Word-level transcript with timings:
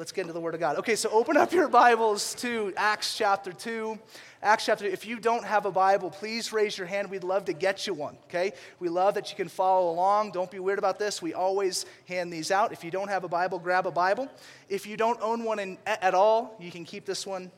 let's 0.00 0.12
get 0.12 0.22
into 0.22 0.32
the 0.32 0.40
Word 0.40 0.54
of 0.54 0.60
God. 0.60 0.78
Okay, 0.78 0.96
so 0.96 1.10
open 1.10 1.36
up 1.36 1.52
your 1.52 1.68
Bibles 1.68 2.34
to 2.36 2.72
Acts 2.74 3.18
chapter 3.18 3.52
2. 3.52 3.98
Acts 4.42 4.64
chapter 4.64 4.86
2. 4.86 4.90
If 4.90 5.04
you 5.04 5.20
don't 5.20 5.44
have 5.44 5.66
a 5.66 5.70
Bible, 5.70 6.08
please 6.08 6.54
raise 6.54 6.78
your 6.78 6.86
hand. 6.86 7.10
We'd 7.10 7.22
love 7.22 7.44
to 7.44 7.52
get 7.52 7.86
you 7.86 7.92
one, 7.92 8.16
okay? 8.24 8.54
We 8.78 8.88
love 8.88 9.12
that 9.12 9.28
you 9.28 9.36
can 9.36 9.48
follow 9.48 9.90
along. 9.90 10.30
Don't 10.30 10.50
be 10.50 10.58
weird 10.58 10.78
about 10.78 10.98
this. 10.98 11.20
We 11.20 11.34
always 11.34 11.84
hand 12.08 12.32
these 12.32 12.50
out. 12.50 12.72
If 12.72 12.82
you 12.82 12.90
don't 12.90 13.08
have 13.08 13.24
a 13.24 13.28
Bible, 13.28 13.58
grab 13.58 13.86
a 13.86 13.90
Bible. 13.90 14.30
If 14.70 14.86
you 14.86 14.96
don't 14.96 15.20
own 15.20 15.44
one 15.44 15.58
in, 15.58 15.76
at 15.84 16.14
all, 16.14 16.56
you 16.58 16.70
can 16.70 16.86
keep 16.86 17.04
this 17.04 17.26
one, 17.26 17.50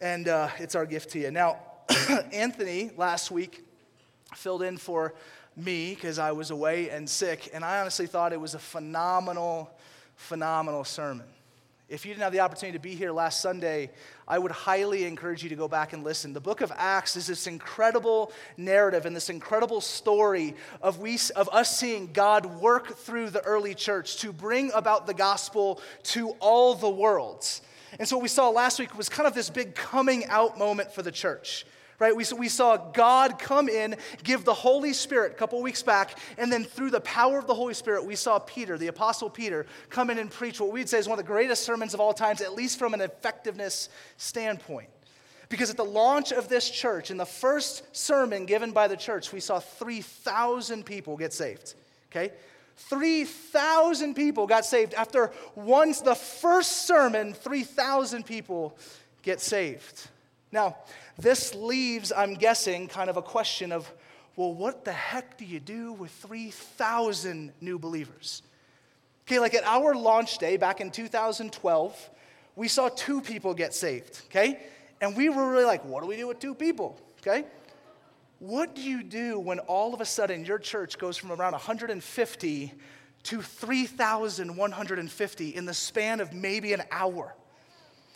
and 0.00 0.26
uh, 0.26 0.48
it's 0.58 0.74
our 0.74 0.86
gift 0.86 1.10
to 1.10 1.20
you. 1.20 1.30
Now, 1.30 1.60
Anthony 2.32 2.90
last 2.96 3.30
week 3.30 3.64
filled 4.34 4.62
in 4.64 4.76
for 4.76 5.14
me 5.54 5.94
because 5.94 6.18
I 6.18 6.32
was 6.32 6.50
away 6.50 6.90
and 6.90 7.08
sick, 7.08 7.48
and 7.54 7.64
I 7.64 7.80
honestly 7.80 8.08
thought 8.08 8.32
it 8.32 8.40
was 8.40 8.54
a 8.54 8.58
phenomenal 8.58 9.70
phenomenal 10.18 10.84
sermon. 10.84 11.26
If 11.88 12.04
you 12.04 12.12
didn't 12.12 12.24
have 12.24 12.32
the 12.32 12.40
opportunity 12.40 12.76
to 12.76 12.82
be 12.82 12.94
here 12.94 13.12
last 13.12 13.40
Sunday, 13.40 13.90
I 14.26 14.38
would 14.38 14.50
highly 14.50 15.04
encourage 15.04 15.42
you 15.42 15.48
to 15.48 15.56
go 15.56 15.68
back 15.68 15.94
and 15.94 16.04
listen. 16.04 16.34
The 16.34 16.40
book 16.40 16.60
of 16.60 16.70
Acts 16.76 17.16
is 17.16 17.28
this 17.28 17.46
incredible 17.46 18.30
narrative 18.58 19.06
and 19.06 19.16
this 19.16 19.30
incredible 19.30 19.80
story 19.80 20.54
of, 20.82 20.98
we, 20.98 21.18
of 21.34 21.48
us 21.50 21.78
seeing 21.78 22.12
God 22.12 22.44
work 22.60 22.98
through 22.98 23.30
the 23.30 23.40
early 23.40 23.74
church 23.74 24.18
to 24.18 24.34
bring 24.34 24.70
about 24.74 25.06
the 25.06 25.14
gospel 25.14 25.80
to 26.02 26.30
all 26.40 26.74
the 26.74 26.90
worlds. 26.90 27.62
And 27.98 28.06
so, 28.06 28.16
what 28.16 28.22
we 28.22 28.28
saw 28.28 28.50
last 28.50 28.78
week 28.78 28.94
was 28.98 29.08
kind 29.08 29.26
of 29.26 29.32
this 29.32 29.48
big 29.48 29.74
coming 29.74 30.26
out 30.26 30.58
moment 30.58 30.92
for 30.92 31.02
the 31.02 31.12
church 31.12 31.64
right? 31.98 32.14
We, 32.14 32.24
we 32.36 32.48
saw 32.48 32.76
God 32.76 33.38
come 33.38 33.68
in, 33.68 33.96
give 34.22 34.44
the 34.44 34.54
Holy 34.54 34.92
Spirit 34.92 35.32
a 35.32 35.34
couple 35.34 35.60
weeks 35.62 35.82
back, 35.82 36.18
and 36.36 36.52
then 36.52 36.64
through 36.64 36.90
the 36.90 37.00
power 37.00 37.38
of 37.38 37.46
the 37.46 37.54
Holy 37.54 37.74
Spirit, 37.74 38.04
we 38.04 38.14
saw 38.14 38.38
Peter, 38.38 38.78
the 38.78 38.86
Apostle 38.86 39.30
Peter, 39.30 39.66
come 39.90 40.10
in 40.10 40.18
and 40.18 40.30
preach 40.30 40.60
what 40.60 40.70
we'd 40.70 40.88
say 40.88 40.98
is 40.98 41.08
one 41.08 41.18
of 41.18 41.24
the 41.24 41.28
greatest 41.28 41.64
sermons 41.64 41.94
of 41.94 42.00
all 42.00 42.12
times, 42.12 42.40
at 42.40 42.54
least 42.54 42.78
from 42.78 42.94
an 42.94 43.00
effectiveness 43.00 43.88
standpoint. 44.16 44.88
Because 45.48 45.70
at 45.70 45.76
the 45.76 45.84
launch 45.84 46.30
of 46.30 46.48
this 46.48 46.68
church, 46.68 47.10
in 47.10 47.16
the 47.16 47.26
first 47.26 47.96
sermon 47.96 48.44
given 48.44 48.72
by 48.72 48.86
the 48.86 48.96
church, 48.96 49.32
we 49.32 49.40
saw 49.40 49.58
3,000 49.58 50.84
people 50.84 51.16
get 51.16 51.32
saved. 51.32 51.74
Okay? 52.12 52.32
3,000 52.76 54.14
people 54.14 54.46
got 54.46 54.64
saved. 54.64 54.94
After 54.94 55.32
once 55.54 56.00
the 56.00 56.14
first 56.14 56.86
sermon, 56.86 57.32
3,000 57.32 58.24
people 58.24 58.78
get 59.22 59.40
saved. 59.40 60.08
Now, 60.52 60.76
this 61.18 61.54
leaves, 61.54 62.12
I'm 62.16 62.34
guessing, 62.34 62.88
kind 62.88 63.10
of 63.10 63.16
a 63.16 63.22
question 63.22 63.72
of, 63.72 63.92
well, 64.36 64.54
what 64.54 64.84
the 64.84 64.92
heck 64.92 65.36
do 65.36 65.44
you 65.44 65.58
do 65.58 65.92
with 65.92 66.12
3,000 66.12 67.52
new 67.60 67.78
believers? 67.78 68.42
Okay, 69.26 69.40
like 69.40 69.54
at 69.54 69.64
our 69.64 69.94
launch 69.94 70.38
day 70.38 70.56
back 70.56 70.80
in 70.80 70.90
2012, 70.90 72.10
we 72.54 72.68
saw 72.68 72.88
two 72.88 73.20
people 73.20 73.52
get 73.52 73.74
saved, 73.74 74.22
okay? 74.26 74.60
And 75.00 75.16
we 75.16 75.28
were 75.28 75.50
really 75.50 75.64
like, 75.64 75.84
what 75.84 76.02
do 76.02 76.08
we 76.08 76.16
do 76.16 76.28
with 76.28 76.38
two 76.38 76.54
people, 76.54 77.00
okay? 77.20 77.44
What 78.38 78.76
do 78.76 78.82
you 78.82 79.02
do 79.02 79.40
when 79.40 79.58
all 79.60 79.94
of 79.94 80.00
a 80.00 80.04
sudden 80.04 80.44
your 80.44 80.58
church 80.58 80.98
goes 80.98 81.16
from 81.16 81.32
around 81.32 81.52
150 81.52 82.74
to 83.24 83.42
3,150 83.42 85.48
in 85.48 85.66
the 85.66 85.74
span 85.74 86.20
of 86.20 86.32
maybe 86.32 86.72
an 86.72 86.82
hour? 86.92 87.34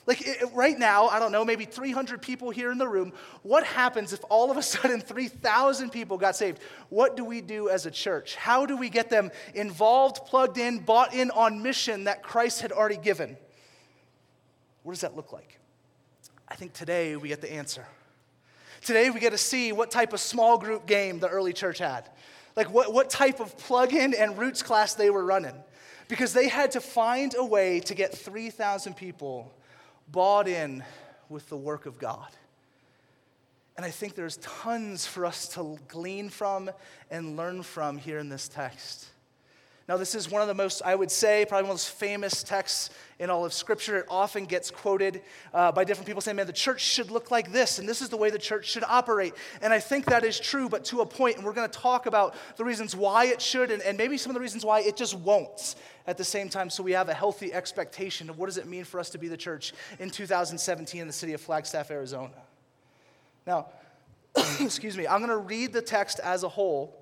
Like 0.05 0.27
it, 0.27 0.49
right 0.53 0.77
now, 0.77 1.07
I 1.09 1.21
don't 1.21 1.31
know, 1.31 1.45
maybe 1.45 1.65
300 1.65 2.21
people 2.21 2.51
here 2.51 2.73
in 2.73 2.79
the 2.79 2.89
room. 2.89 3.13
What 3.43 3.65
happens 3.65 4.13
if 4.13 4.21
all 4.29 4.51
of 4.51 4.57
a 4.57 4.63
sudden 4.75 5.01
3,000 5.01 5.91
people 5.91 6.19
got 6.19 6.35
saved? 6.35 6.61
What 6.89 7.17
do 7.17 7.25
we 7.25 7.41
do 7.41 7.69
as 7.69 7.87
a 7.87 7.91
church? 7.91 8.35
How 8.35 8.67
do 8.67 8.77
we 8.77 8.89
get 8.89 9.11
them 9.11 9.31
involved, 9.55 10.27
plugged 10.27 10.59
in, 10.59 10.81
bought 10.81 11.15
in 11.15 11.31
on 11.31 11.63
mission 11.63 12.05
that 12.05 12.23
Christ 12.23 12.63
had 12.63 12.73
already 12.73 12.97
given? 12.97 13.37
What 14.83 14.93
does 14.93 15.03
that 15.03 15.15
look 15.15 15.33
like? 15.33 15.59
I 16.49 16.57
think 16.57 16.73
today 16.73 17.17
we 17.17 17.29
get 17.29 17.41
the 17.41 17.53
answer. 17.53 17.87
Today 18.83 19.09
we 19.11 19.21
get 19.21 19.31
to 19.31 19.39
see 19.39 19.71
what 19.71 19.93
type 19.93 20.13
of 20.13 20.19
small 20.19 20.59
group 20.59 20.87
game 20.87 21.21
the 21.21 21.29
early 21.29 21.53
church 21.53 21.79
had. 21.79 22.09
Like 22.57 22.71
what, 22.71 22.93
what 22.93 23.09
type 23.09 23.39
of 23.39 23.57
plug 23.57 23.95
in 23.95 24.13
and 24.15 24.37
roots 24.37 24.63
class 24.63 24.95
they 24.95 25.11
were 25.11 25.25
running. 25.25 25.55
Because 26.09 26.33
they 26.33 26.49
had 26.49 26.73
to 26.73 26.81
find 26.81 27.35
a 27.39 27.45
way 27.45 27.79
to 27.81 27.95
get 27.95 28.13
3,000 28.13 28.95
people 28.95 29.55
bought 30.13 30.47
in 30.47 30.85
with 31.29 31.49
the 31.49 31.57
work 31.57 31.87
of 31.87 31.99
God. 31.99 32.29
And 33.77 33.87
I 33.87 33.91
think 33.91 34.15
there's 34.15 34.37
tons 34.37 35.07
for 35.07 35.25
us 35.25 35.49
to 35.55 35.79
glean 35.89 36.29
from 36.29 36.71
and 37.11 37.37
learn 37.37 37.63
from 37.63 37.97
here 37.97 38.19
in 38.19 38.29
this 38.29 38.47
text. 38.47 39.07
Now, 39.93 39.99
this 39.99 40.15
is 40.15 40.31
one 40.31 40.41
of 40.41 40.49
the 40.49 40.55
most, 40.55 40.81
I 40.87 40.95
would 40.95 41.11
say, 41.11 41.45
probably 41.47 41.65
one 41.65 41.73
of 41.73 41.77
the 41.77 41.83
most 41.83 41.91
famous 41.91 42.43
texts 42.43 42.89
in 43.19 43.29
all 43.29 43.45
of 43.45 43.53
Scripture. 43.53 43.99
It 43.99 44.07
often 44.09 44.47
gets 44.47 44.71
quoted 44.71 45.21
uh, 45.53 45.71
by 45.71 45.85
different 45.85 46.07
people 46.07 46.23
saying, 46.23 46.37
man, 46.37 46.47
the 46.47 46.53
church 46.55 46.81
should 46.81 47.11
look 47.11 47.31
like 47.31 47.53
this, 47.53 47.79
and 47.79 47.87
this 47.87 48.01
is 48.01 48.09
the 48.09 48.17
way 48.17 48.31
the 48.31 48.39
church 48.39 48.71
should 48.71 48.85
operate. 48.85 49.35
And 49.61 49.71
I 49.71 49.81
think 49.81 50.07
that 50.07 50.25
is 50.25 50.41
true, 50.41 50.71
but 50.71 50.87
to 50.87 51.03
a 51.03 51.07
point, 51.07 51.37
and 51.37 51.45
we're 51.45 51.53
going 51.53 51.69
to 51.69 51.79
talk 51.79 52.07
about 52.07 52.35
the 52.57 52.65
reasons 52.65 52.97
why 52.97 53.27
it 53.27 53.43
should, 53.43 53.71
and, 53.71 53.83
and 53.83 53.99
maybe 53.99 54.17
some 54.17 54.31
of 54.31 54.35
the 54.35 54.41
reasons 54.41 54.65
why 54.65 54.81
it 54.81 54.97
just 54.97 55.15
won't 55.15 55.75
at 56.07 56.17
the 56.17 56.25
same 56.25 56.49
time, 56.49 56.71
so 56.71 56.83
we 56.83 56.93
have 56.93 57.11
a 57.11 57.15
healthy 57.15 57.53
expectation 57.53 58.31
of 58.31 58.39
what 58.39 58.47
does 58.47 58.57
it 58.57 58.67
mean 58.67 58.85
for 58.85 58.99
us 58.99 59.11
to 59.11 59.19
be 59.19 59.29
the 59.29 59.37
church 59.37 59.75
in 59.99 60.09
2017 60.09 61.03
in 61.03 61.07
the 61.07 61.13
city 61.13 61.35
of 61.35 61.41
Flagstaff, 61.43 61.91
Arizona. 61.91 62.33
Now, 63.47 63.67
excuse 64.59 64.97
me, 64.97 65.07
I'm 65.07 65.19
going 65.19 65.29
to 65.29 65.37
read 65.37 65.75
the 65.75 65.83
text 65.83 66.19
as 66.21 66.45
a 66.45 66.49
whole 66.49 67.02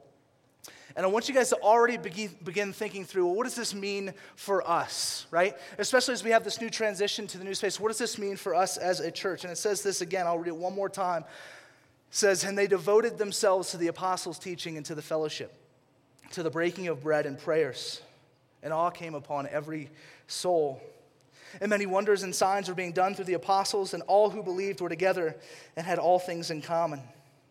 and 1.00 1.06
I 1.06 1.09
want 1.09 1.31
you 1.31 1.34
guys 1.34 1.49
to 1.49 1.56
already 1.62 1.97
begin, 1.97 2.28
begin 2.44 2.75
thinking 2.75 3.06
through 3.06 3.25
well, 3.25 3.34
what 3.34 3.44
does 3.44 3.55
this 3.55 3.72
mean 3.72 4.12
for 4.37 4.69
us, 4.69 5.27
right? 5.31 5.56
Especially 5.78 6.12
as 6.12 6.22
we 6.22 6.28
have 6.28 6.44
this 6.44 6.61
new 6.61 6.69
transition 6.69 7.27
to 7.28 7.38
the 7.38 7.44
new 7.44 7.55
space. 7.55 7.81
What 7.81 7.88
does 7.88 7.97
this 7.97 8.19
mean 8.19 8.37
for 8.37 8.55
us 8.55 8.77
as 8.77 9.00
a 9.00 9.10
church? 9.10 9.44
And 9.44 9.50
it 9.50 9.56
says 9.56 9.83
this 9.83 10.03
again, 10.03 10.27
I'll 10.27 10.37
read 10.39 10.49
it 10.49 10.56
one 10.56 10.75
more 10.75 10.91
time. 10.91 11.22
It 11.22 11.27
says, 12.10 12.44
And 12.44 12.59
they 12.59 12.66
devoted 12.66 13.16
themselves 13.16 13.71
to 13.71 13.78
the 13.78 13.87
apostles' 13.87 14.39
teaching 14.39 14.77
and 14.77 14.84
to 14.84 14.94
the 14.94 15.00
fellowship, 15.00 15.55
to 16.33 16.43
the 16.43 16.50
breaking 16.50 16.89
of 16.89 17.03
bread 17.03 17.25
and 17.25 17.39
prayers. 17.39 18.03
And 18.62 18.71
awe 18.71 18.91
came 18.91 19.15
upon 19.15 19.49
every 19.49 19.89
soul. 20.27 20.83
And 21.62 21.71
many 21.71 21.87
wonders 21.87 22.25
and 22.25 22.34
signs 22.34 22.69
were 22.69 22.75
being 22.75 22.93
done 22.93 23.15
through 23.15 23.25
the 23.25 23.33
apostles, 23.33 23.94
and 23.94 24.03
all 24.03 24.28
who 24.28 24.43
believed 24.43 24.83
were 24.83 24.91
together 24.91 25.34
and 25.78 25.87
had 25.87 25.99
all 25.99 26.19
things 26.19 26.50
in 26.50 26.60
common. 26.60 27.00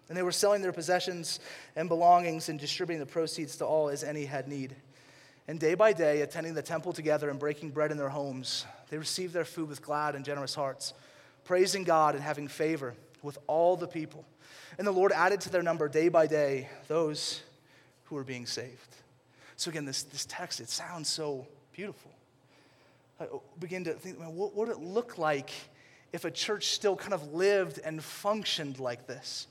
And 0.09 0.17
they 0.17 0.23
were 0.23 0.31
selling 0.31 0.61
their 0.61 0.71
possessions 0.71 1.39
and 1.75 1.87
belongings 1.87 2.49
and 2.49 2.59
distributing 2.59 2.99
the 2.99 3.05
proceeds 3.05 3.55
to 3.57 3.65
all 3.65 3.89
as 3.89 4.03
any 4.03 4.25
had 4.25 4.47
need. 4.47 4.75
And 5.47 5.59
day 5.59 5.75
by 5.75 5.93
day, 5.93 6.21
attending 6.21 6.53
the 6.53 6.61
temple 6.61 6.93
together 6.93 7.29
and 7.29 7.39
breaking 7.39 7.71
bread 7.71 7.91
in 7.91 7.97
their 7.97 8.09
homes, 8.09 8.65
they 8.89 8.97
received 8.97 9.33
their 9.33 9.45
food 9.45 9.69
with 9.69 9.81
glad 9.81 10.15
and 10.15 10.25
generous 10.25 10.55
hearts, 10.55 10.93
praising 11.43 11.83
God 11.83 12.15
and 12.15 12.23
having 12.23 12.47
favor 12.47 12.95
with 13.21 13.37
all 13.47 13.75
the 13.75 13.87
people. 13.87 14.25
And 14.77 14.85
the 14.85 14.91
Lord 14.91 15.11
added 15.11 15.41
to 15.41 15.49
their 15.49 15.63
number 15.63 15.89
day 15.89 16.09
by 16.09 16.27
day 16.27 16.69
those 16.87 17.41
who 18.05 18.15
were 18.15 18.23
being 18.23 18.45
saved. 18.45 18.95
So, 19.55 19.69
again, 19.69 19.85
this, 19.85 20.03
this 20.03 20.25
text, 20.25 20.59
it 20.59 20.69
sounds 20.69 21.09
so 21.09 21.47
beautiful. 21.73 22.11
I 23.19 23.25
begin 23.59 23.83
to 23.85 23.93
think, 23.93 24.19
man, 24.19 24.35
what 24.35 24.55
would 24.55 24.69
it 24.69 24.79
look 24.79 25.17
like 25.17 25.51
if 26.13 26.25
a 26.25 26.31
church 26.31 26.67
still 26.67 26.95
kind 26.95 27.13
of 27.13 27.33
lived 27.33 27.79
and 27.83 28.03
functioned 28.03 28.79
like 28.79 29.05
this? 29.05 29.47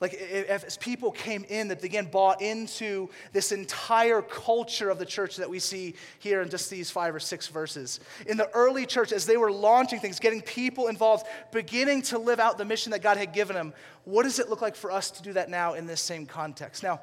Like, 0.00 0.14
as 0.14 0.76
people 0.76 1.12
came 1.12 1.46
in 1.48 1.68
that 1.68 1.82
again 1.84 2.06
bought 2.06 2.42
into 2.42 3.08
this 3.32 3.52
entire 3.52 4.22
culture 4.22 4.90
of 4.90 4.98
the 4.98 5.06
church 5.06 5.36
that 5.36 5.48
we 5.48 5.60
see 5.60 5.94
here 6.18 6.42
in 6.42 6.50
just 6.50 6.68
these 6.68 6.90
five 6.90 7.14
or 7.14 7.20
six 7.20 7.46
verses. 7.46 8.00
In 8.26 8.36
the 8.36 8.50
early 8.50 8.86
church, 8.86 9.12
as 9.12 9.24
they 9.24 9.36
were 9.36 9.52
launching 9.52 10.00
things, 10.00 10.18
getting 10.18 10.42
people 10.42 10.88
involved, 10.88 11.26
beginning 11.52 12.02
to 12.02 12.18
live 12.18 12.40
out 12.40 12.58
the 12.58 12.64
mission 12.64 12.90
that 12.90 13.02
God 13.02 13.16
had 13.16 13.32
given 13.32 13.54
them, 13.54 13.72
what 14.04 14.24
does 14.24 14.40
it 14.40 14.50
look 14.50 14.60
like 14.60 14.74
for 14.74 14.90
us 14.90 15.12
to 15.12 15.22
do 15.22 15.32
that 15.34 15.48
now 15.48 15.74
in 15.74 15.86
this 15.86 16.00
same 16.00 16.26
context? 16.26 16.82
Now, 16.82 17.00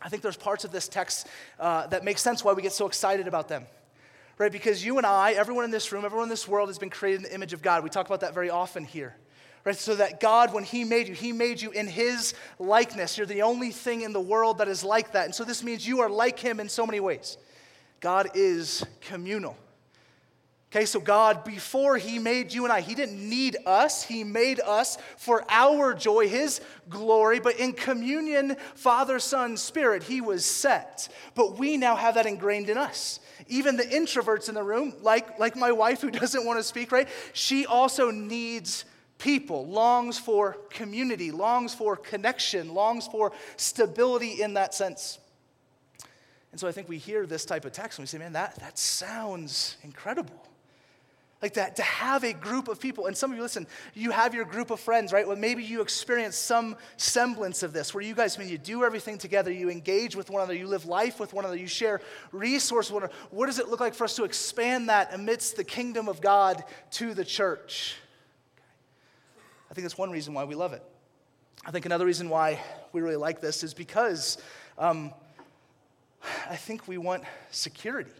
I 0.00 0.08
think 0.08 0.22
there's 0.22 0.36
parts 0.36 0.64
of 0.64 0.70
this 0.70 0.88
text 0.88 1.26
uh, 1.58 1.88
that 1.88 2.04
make 2.04 2.18
sense 2.18 2.44
why 2.44 2.52
we 2.52 2.62
get 2.62 2.72
so 2.72 2.86
excited 2.86 3.26
about 3.26 3.48
them 3.48 3.66
right? 4.38 4.50
Because 4.50 4.84
you 4.84 4.96
and 4.96 5.06
I, 5.06 5.32
everyone 5.32 5.64
in 5.64 5.70
this 5.70 5.92
room, 5.92 6.04
everyone 6.04 6.24
in 6.24 6.30
this 6.30 6.48
world 6.48 6.68
has 6.68 6.78
been 6.78 6.90
created 6.90 7.18
in 7.18 7.22
the 7.24 7.34
image 7.34 7.52
of 7.52 7.62
God. 7.62 7.84
We 7.84 7.90
talk 7.90 8.06
about 8.06 8.20
that 8.20 8.34
very 8.34 8.50
often 8.50 8.82
here. 8.82 9.14
Right? 9.64 9.76
So 9.76 9.94
that 9.96 10.20
God, 10.20 10.52
when 10.52 10.64
He 10.64 10.84
made 10.84 11.08
you, 11.08 11.14
He 11.14 11.32
made 11.32 11.60
you 11.60 11.70
in 11.70 11.86
His 11.86 12.34
likeness. 12.58 13.16
You're 13.16 13.26
the 13.26 13.42
only 13.42 13.70
thing 13.70 14.02
in 14.02 14.12
the 14.12 14.20
world 14.20 14.58
that 14.58 14.68
is 14.68 14.82
like 14.82 15.12
that. 15.12 15.26
And 15.26 15.34
so 15.34 15.44
this 15.44 15.62
means 15.62 15.86
you 15.86 16.00
are 16.00 16.10
like 16.10 16.38
Him 16.38 16.58
in 16.58 16.68
so 16.68 16.84
many 16.84 17.00
ways. 17.00 17.36
God 18.00 18.30
is 18.34 18.84
communal. 19.02 19.56
Okay, 20.74 20.86
so 20.86 21.00
God, 21.00 21.44
before 21.44 21.98
He 21.98 22.18
made 22.18 22.50
you 22.54 22.64
and 22.64 22.72
I, 22.72 22.80
He 22.80 22.94
didn't 22.94 23.28
need 23.28 23.58
us. 23.66 24.02
He 24.02 24.24
made 24.24 24.58
us 24.58 24.96
for 25.18 25.44
our 25.50 25.92
joy, 25.92 26.28
His 26.28 26.62
glory. 26.88 27.40
But 27.40 27.56
in 27.56 27.74
communion, 27.74 28.56
Father, 28.74 29.18
Son, 29.18 29.58
Spirit, 29.58 30.02
He 30.02 30.22
was 30.22 30.46
set. 30.46 31.10
But 31.34 31.58
we 31.58 31.76
now 31.76 31.94
have 31.94 32.14
that 32.14 32.24
ingrained 32.24 32.70
in 32.70 32.78
us. 32.78 33.20
Even 33.48 33.76
the 33.76 33.84
introverts 33.84 34.48
in 34.48 34.54
the 34.54 34.62
room, 34.62 34.94
like, 35.02 35.38
like 35.38 35.56
my 35.56 35.72
wife 35.72 36.00
who 36.00 36.10
doesn't 36.22 36.46
want 36.46 36.58
to 36.58 36.62
speak, 36.62 36.90
right? 36.90 37.08
She 37.34 37.66
also 37.66 38.10
needs 38.10 38.86
people, 39.22 39.64
longs 39.68 40.18
for 40.18 40.54
community, 40.68 41.30
longs 41.30 41.72
for 41.72 41.96
connection, 41.96 42.74
longs 42.74 43.06
for 43.06 43.30
stability 43.56 44.42
in 44.42 44.54
that 44.54 44.74
sense. 44.74 45.20
And 46.50 46.60
so 46.60 46.66
I 46.66 46.72
think 46.72 46.88
we 46.88 46.98
hear 46.98 47.24
this 47.24 47.44
type 47.44 47.64
of 47.64 47.70
text 47.70 47.98
and 47.98 48.02
we 48.02 48.08
say, 48.08 48.18
man, 48.18 48.32
that, 48.32 48.56
that 48.56 48.76
sounds 48.76 49.76
incredible. 49.84 50.34
Like 51.40 51.54
that, 51.54 51.76
to 51.76 51.82
have 51.82 52.24
a 52.24 52.32
group 52.32 52.66
of 52.66 52.80
people, 52.80 53.06
and 53.06 53.16
some 53.16 53.30
of 53.30 53.36
you 53.36 53.42
listen, 53.42 53.66
you 53.94 54.10
have 54.10 54.34
your 54.34 54.44
group 54.44 54.70
of 54.70 54.80
friends, 54.80 55.12
right? 55.12 55.26
Well, 55.26 55.36
maybe 55.36 55.62
you 55.62 55.82
experience 55.82 56.36
some 56.36 56.76
semblance 56.96 57.62
of 57.62 57.72
this 57.72 57.94
where 57.94 58.02
you 58.02 58.14
guys, 58.14 58.36
I 58.36 58.40
mean, 58.40 58.48
you 58.48 58.58
do 58.58 58.84
everything 58.84 59.18
together, 59.18 59.52
you 59.52 59.70
engage 59.70 60.16
with 60.16 60.30
one 60.30 60.40
another, 60.40 60.54
you 60.54 60.66
live 60.66 60.86
life 60.86 61.20
with 61.20 61.32
one 61.32 61.44
another, 61.44 61.58
you 61.58 61.68
share 61.68 62.00
resources 62.32 62.92
with 62.92 63.02
one 63.02 63.10
another. 63.10 63.28
What 63.30 63.46
does 63.46 63.60
it 63.60 63.68
look 63.68 63.80
like 63.80 63.94
for 63.94 64.04
us 64.04 64.16
to 64.16 64.24
expand 64.24 64.88
that 64.88 65.14
amidst 65.14 65.56
the 65.56 65.64
kingdom 65.64 66.08
of 66.08 66.20
God 66.20 66.64
to 66.92 67.14
the 67.14 67.24
church? 67.24 67.96
I 69.72 69.74
think 69.74 69.86
that's 69.86 69.96
one 69.96 70.10
reason 70.10 70.34
why 70.34 70.44
we 70.44 70.54
love 70.54 70.74
it. 70.74 70.82
I 71.64 71.70
think 71.70 71.86
another 71.86 72.04
reason 72.04 72.28
why 72.28 72.60
we 72.92 73.00
really 73.00 73.16
like 73.16 73.40
this 73.40 73.64
is 73.64 73.72
because 73.72 74.36
um, 74.76 75.14
I 76.46 76.56
think 76.56 76.86
we 76.86 76.98
want 76.98 77.24
security. 77.50 78.10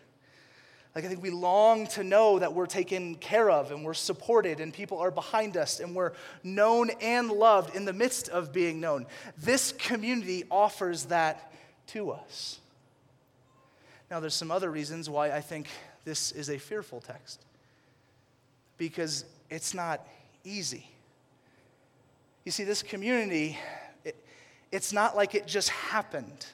Like, 0.94 1.04
I 1.04 1.08
think 1.08 1.22
we 1.22 1.28
long 1.28 1.88
to 1.88 2.02
know 2.04 2.38
that 2.38 2.54
we're 2.54 2.64
taken 2.64 3.16
care 3.16 3.50
of 3.50 3.70
and 3.70 3.84
we're 3.84 3.92
supported 3.92 4.60
and 4.60 4.72
people 4.72 4.96
are 4.96 5.10
behind 5.10 5.58
us 5.58 5.78
and 5.78 5.94
we're 5.94 6.12
known 6.42 6.88
and 7.02 7.30
loved 7.30 7.76
in 7.76 7.84
the 7.84 7.92
midst 7.92 8.30
of 8.30 8.54
being 8.54 8.80
known. 8.80 9.04
This 9.36 9.72
community 9.72 10.44
offers 10.50 11.04
that 11.06 11.52
to 11.88 12.12
us. 12.12 12.60
Now, 14.10 14.20
there's 14.20 14.32
some 14.32 14.50
other 14.50 14.70
reasons 14.70 15.10
why 15.10 15.32
I 15.32 15.42
think 15.42 15.68
this 16.06 16.32
is 16.32 16.48
a 16.48 16.56
fearful 16.56 17.02
text 17.02 17.44
because 18.78 19.26
it's 19.50 19.74
not 19.74 20.00
easy. 20.44 20.86
You 22.44 22.52
see, 22.52 22.64
this 22.64 22.82
community, 22.82 23.58
it, 24.04 24.16
it's 24.70 24.92
not 24.92 25.16
like 25.16 25.34
it 25.34 25.46
just 25.46 25.68
happened. 25.68 26.46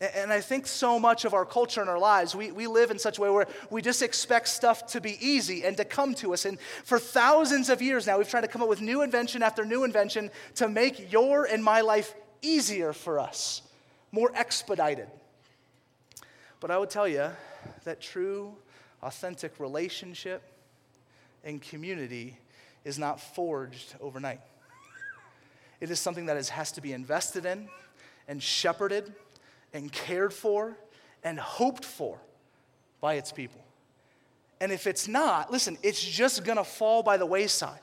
And 0.00 0.32
I 0.32 0.40
think 0.40 0.68
so 0.68 1.00
much 1.00 1.24
of 1.24 1.34
our 1.34 1.44
culture 1.44 1.80
and 1.80 1.90
our 1.90 1.98
lives, 1.98 2.34
we, 2.34 2.52
we 2.52 2.68
live 2.68 2.92
in 2.92 3.00
such 3.00 3.18
a 3.18 3.20
way 3.20 3.30
where 3.30 3.48
we 3.68 3.82
just 3.82 4.00
expect 4.00 4.46
stuff 4.46 4.86
to 4.92 5.00
be 5.00 5.18
easy 5.20 5.64
and 5.64 5.76
to 5.76 5.84
come 5.84 6.14
to 6.16 6.32
us. 6.32 6.44
And 6.44 6.60
for 6.84 7.00
thousands 7.00 7.68
of 7.68 7.82
years 7.82 8.06
now, 8.06 8.16
we've 8.18 8.28
tried 8.28 8.42
to 8.42 8.48
come 8.48 8.62
up 8.62 8.68
with 8.68 8.80
new 8.80 9.02
invention 9.02 9.42
after 9.42 9.64
new 9.64 9.82
invention 9.82 10.30
to 10.54 10.68
make 10.68 11.10
your 11.10 11.46
and 11.46 11.64
my 11.64 11.80
life 11.80 12.14
easier 12.42 12.92
for 12.92 13.18
us, 13.18 13.62
more 14.12 14.30
expedited. 14.36 15.08
But 16.60 16.70
I 16.70 16.78
would 16.78 16.90
tell 16.90 17.08
you 17.08 17.30
that 17.82 18.00
true, 18.00 18.54
authentic 19.02 19.58
relationship 19.58 20.42
and 21.42 21.60
community 21.60 22.38
is 22.84 23.00
not 23.00 23.20
forged 23.20 23.96
overnight. 24.00 24.40
It 25.80 25.90
is 25.90 26.00
something 26.00 26.26
that 26.26 26.36
is, 26.36 26.48
has 26.48 26.72
to 26.72 26.80
be 26.80 26.92
invested 26.92 27.46
in 27.46 27.68
and 28.26 28.42
shepherded 28.42 29.12
and 29.72 29.92
cared 29.92 30.32
for 30.32 30.76
and 31.22 31.38
hoped 31.38 31.84
for 31.84 32.18
by 33.00 33.14
its 33.14 33.32
people. 33.32 33.60
And 34.60 34.72
if 34.72 34.86
it's 34.86 35.06
not, 35.06 35.52
listen, 35.52 35.78
it's 35.82 36.02
just 36.02 36.44
gonna 36.44 36.64
fall 36.64 37.02
by 37.02 37.16
the 37.16 37.26
wayside. 37.26 37.80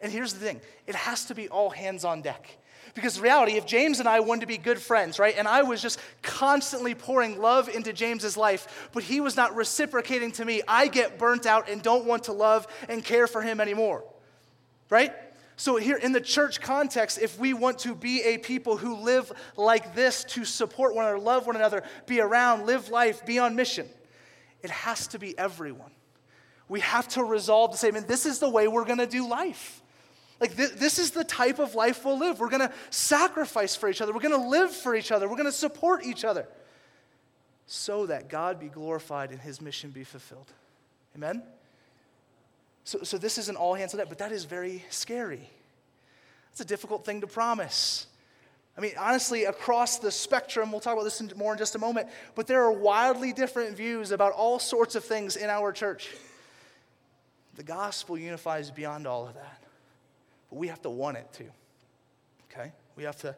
And 0.00 0.12
here's 0.12 0.32
the 0.32 0.40
thing 0.40 0.60
it 0.86 0.94
has 0.94 1.24
to 1.26 1.34
be 1.34 1.48
all 1.48 1.70
hands 1.70 2.04
on 2.04 2.22
deck. 2.22 2.58
Because 2.94 3.20
reality, 3.20 3.52
if 3.52 3.66
James 3.66 4.00
and 4.00 4.08
I 4.08 4.20
wanted 4.20 4.40
to 4.42 4.46
be 4.46 4.58
good 4.58 4.80
friends, 4.80 5.18
right, 5.18 5.34
and 5.36 5.46
I 5.46 5.62
was 5.62 5.80
just 5.80 6.00
constantly 6.22 6.94
pouring 6.94 7.38
love 7.38 7.68
into 7.68 7.92
James's 7.92 8.36
life, 8.36 8.88
but 8.92 9.02
he 9.02 9.20
was 9.20 9.36
not 9.36 9.54
reciprocating 9.54 10.32
to 10.32 10.44
me, 10.44 10.62
I 10.66 10.88
get 10.88 11.18
burnt 11.18 11.46
out 11.46 11.68
and 11.68 11.82
don't 11.82 12.06
want 12.06 12.24
to 12.24 12.32
love 12.32 12.66
and 12.88 13.04
care 13.04 13.26
for 13.26 13.42
him 13.42 13.60
anymore, 13.60 14.04
right? 14.90 15.12
So, 15.58 15.74
here 15.74 15.96
in 15.96 16.12
the 16.12 16.20
church 16.20 16.60
context, 16.60 17.18
if 17.20 17.36
we 17.36 17.52
want 17.52 17.80
to 17.80 17.92
be 17.92 18.22
a 18.22 18.38
people 18.38 18.76
who 18.76 18.94
live 18.94 19.32
like 19.56 19.92
this 19.92 20.22
to 20.24 20.44
support 20.44 20.94
one 20.94 21.04
another, 21.04 21.18
love 21.18 21.48
one 21.48 21.56
another, 21.56 21.82
be 22.06 22.20
around, 22.20 22.64
live 22.64 22.90
life, 22.90 23.26
be 23.26 23.40
on 23.40 23.56
mission, 23.56 23.88
it 24.62 24.70
has 24.70 25.08
to 25.08 25.18
be 25.18 25.36
everyone. 25.36 25.90
We 26.68 26.78
have 26.78 27.08
to 27.08 27.24
resolve 27.24 27.72
to 27.72 27.76
say, 27.76 27.90
man, 27.90 28.04
this 28.06 28.24
is 28.24 28.38
the 28.38 28.48
way 28.48 28.68
we're 28.68 28.84
going 28.84 28.98
to 28.98 29.06
do 29.06 29.26
life. 29.26 29.82
Like, 30.40 30.56
th- 30.56 30.74
this 30.74 31.00
is 31.00 31.10
the 31.10 31.24
type 31.24 31.58
of 31.58 31.74
life 31.74 32.04
we'll 32.04 32.20
live. 32.20 32.38
We're 32.38 32.50
going 32.50 32.68
to 32.68 32.72
sacrifice 32.90 33.74
for 33.74 33.88
each 33.88 34.00
other. 34.00 34.12
We're 34.12 34.20
going 34.20 34.40
to 34.40 34.48
live 34.48 34.70
for 34.70 34.94
each 34.94 35.10
other. 35.10 35.28
We're 35.28 35.34
going 35.34 35.46
to 35.46 35.52
support 35.52 36.04
each 36.06 36.24
other 36.24 36.46
so 37.66 38.06
that 38.06 38.28
God 38.28 38.60
be 38.60 38.68
glorified 38.68 39.32
and 39.32 39.40
his 39.40 39.60
mission 39.60 39.90
be 39.90 40.04
fulfilled. 40.04 40.52
Amen? 41.16 41.42
So, 42.88 43.00
so 43.02 43.18
this 43.18 43.36
isn't 43.36 43.58
all 43.58 43.74
hands 43.74 43.92
on 43.92 43.98
deck, 43.98 44.08
but 44.08 44.16
that 44.16 44.32
is 44.32 44.46
very 44.46 44.82
scary. 44.88 45.46
It's 46.52 46.62
a 46.62 46.64
difficult 46.64 47.04
thing 47.04 47.20
to 47.20 47.26
promise. 47.26 48.06
I 48.78 48.80
mean, 48.80 48.92
honestly, 48.98 49.44
across 49.44 49.98
the 49.98 50.10
spectrum, 50.10 50.72
we'll 50.72 50.80
talk 50.80 50.94
about 50.94 51.04
this 51.04 51.22
more 51.36 51.52
in 51.52 51.58
just 51.58 51.74
a 51.74 51.78
moment, 51.78 52.08
but 52.34 52.46
there 52.46 52.62
are 52.62 52.72
wildly 52.72 53.34
different 53.34 53.76
views 53.76 54.10
about 54.10 54.32
all 54.32 54.58
sorts 54.58 54.94
of 54.94 55.04
things 55.04 55.36
in 55.36 55.50
our 55.50 55.70
church. 55.70 56.08
The 57.56 57.62
gospel 57.62 58.16
unifies 58.16 58.70
beyond 58.70 59.06
all 59.06 59.26
of 59.26 59.34
that, 59.34 59.62
but 60.48 60.56
we 60.56 60.68
have 60.68 60.80
to 60.80 60.88
want 60.88 61.18
it 61.18 61.30
to. 61.34 61.44
Okay? 62.50 62.72
We 62.96 63.02
have 63.02 63.16
to, 63.16 63.36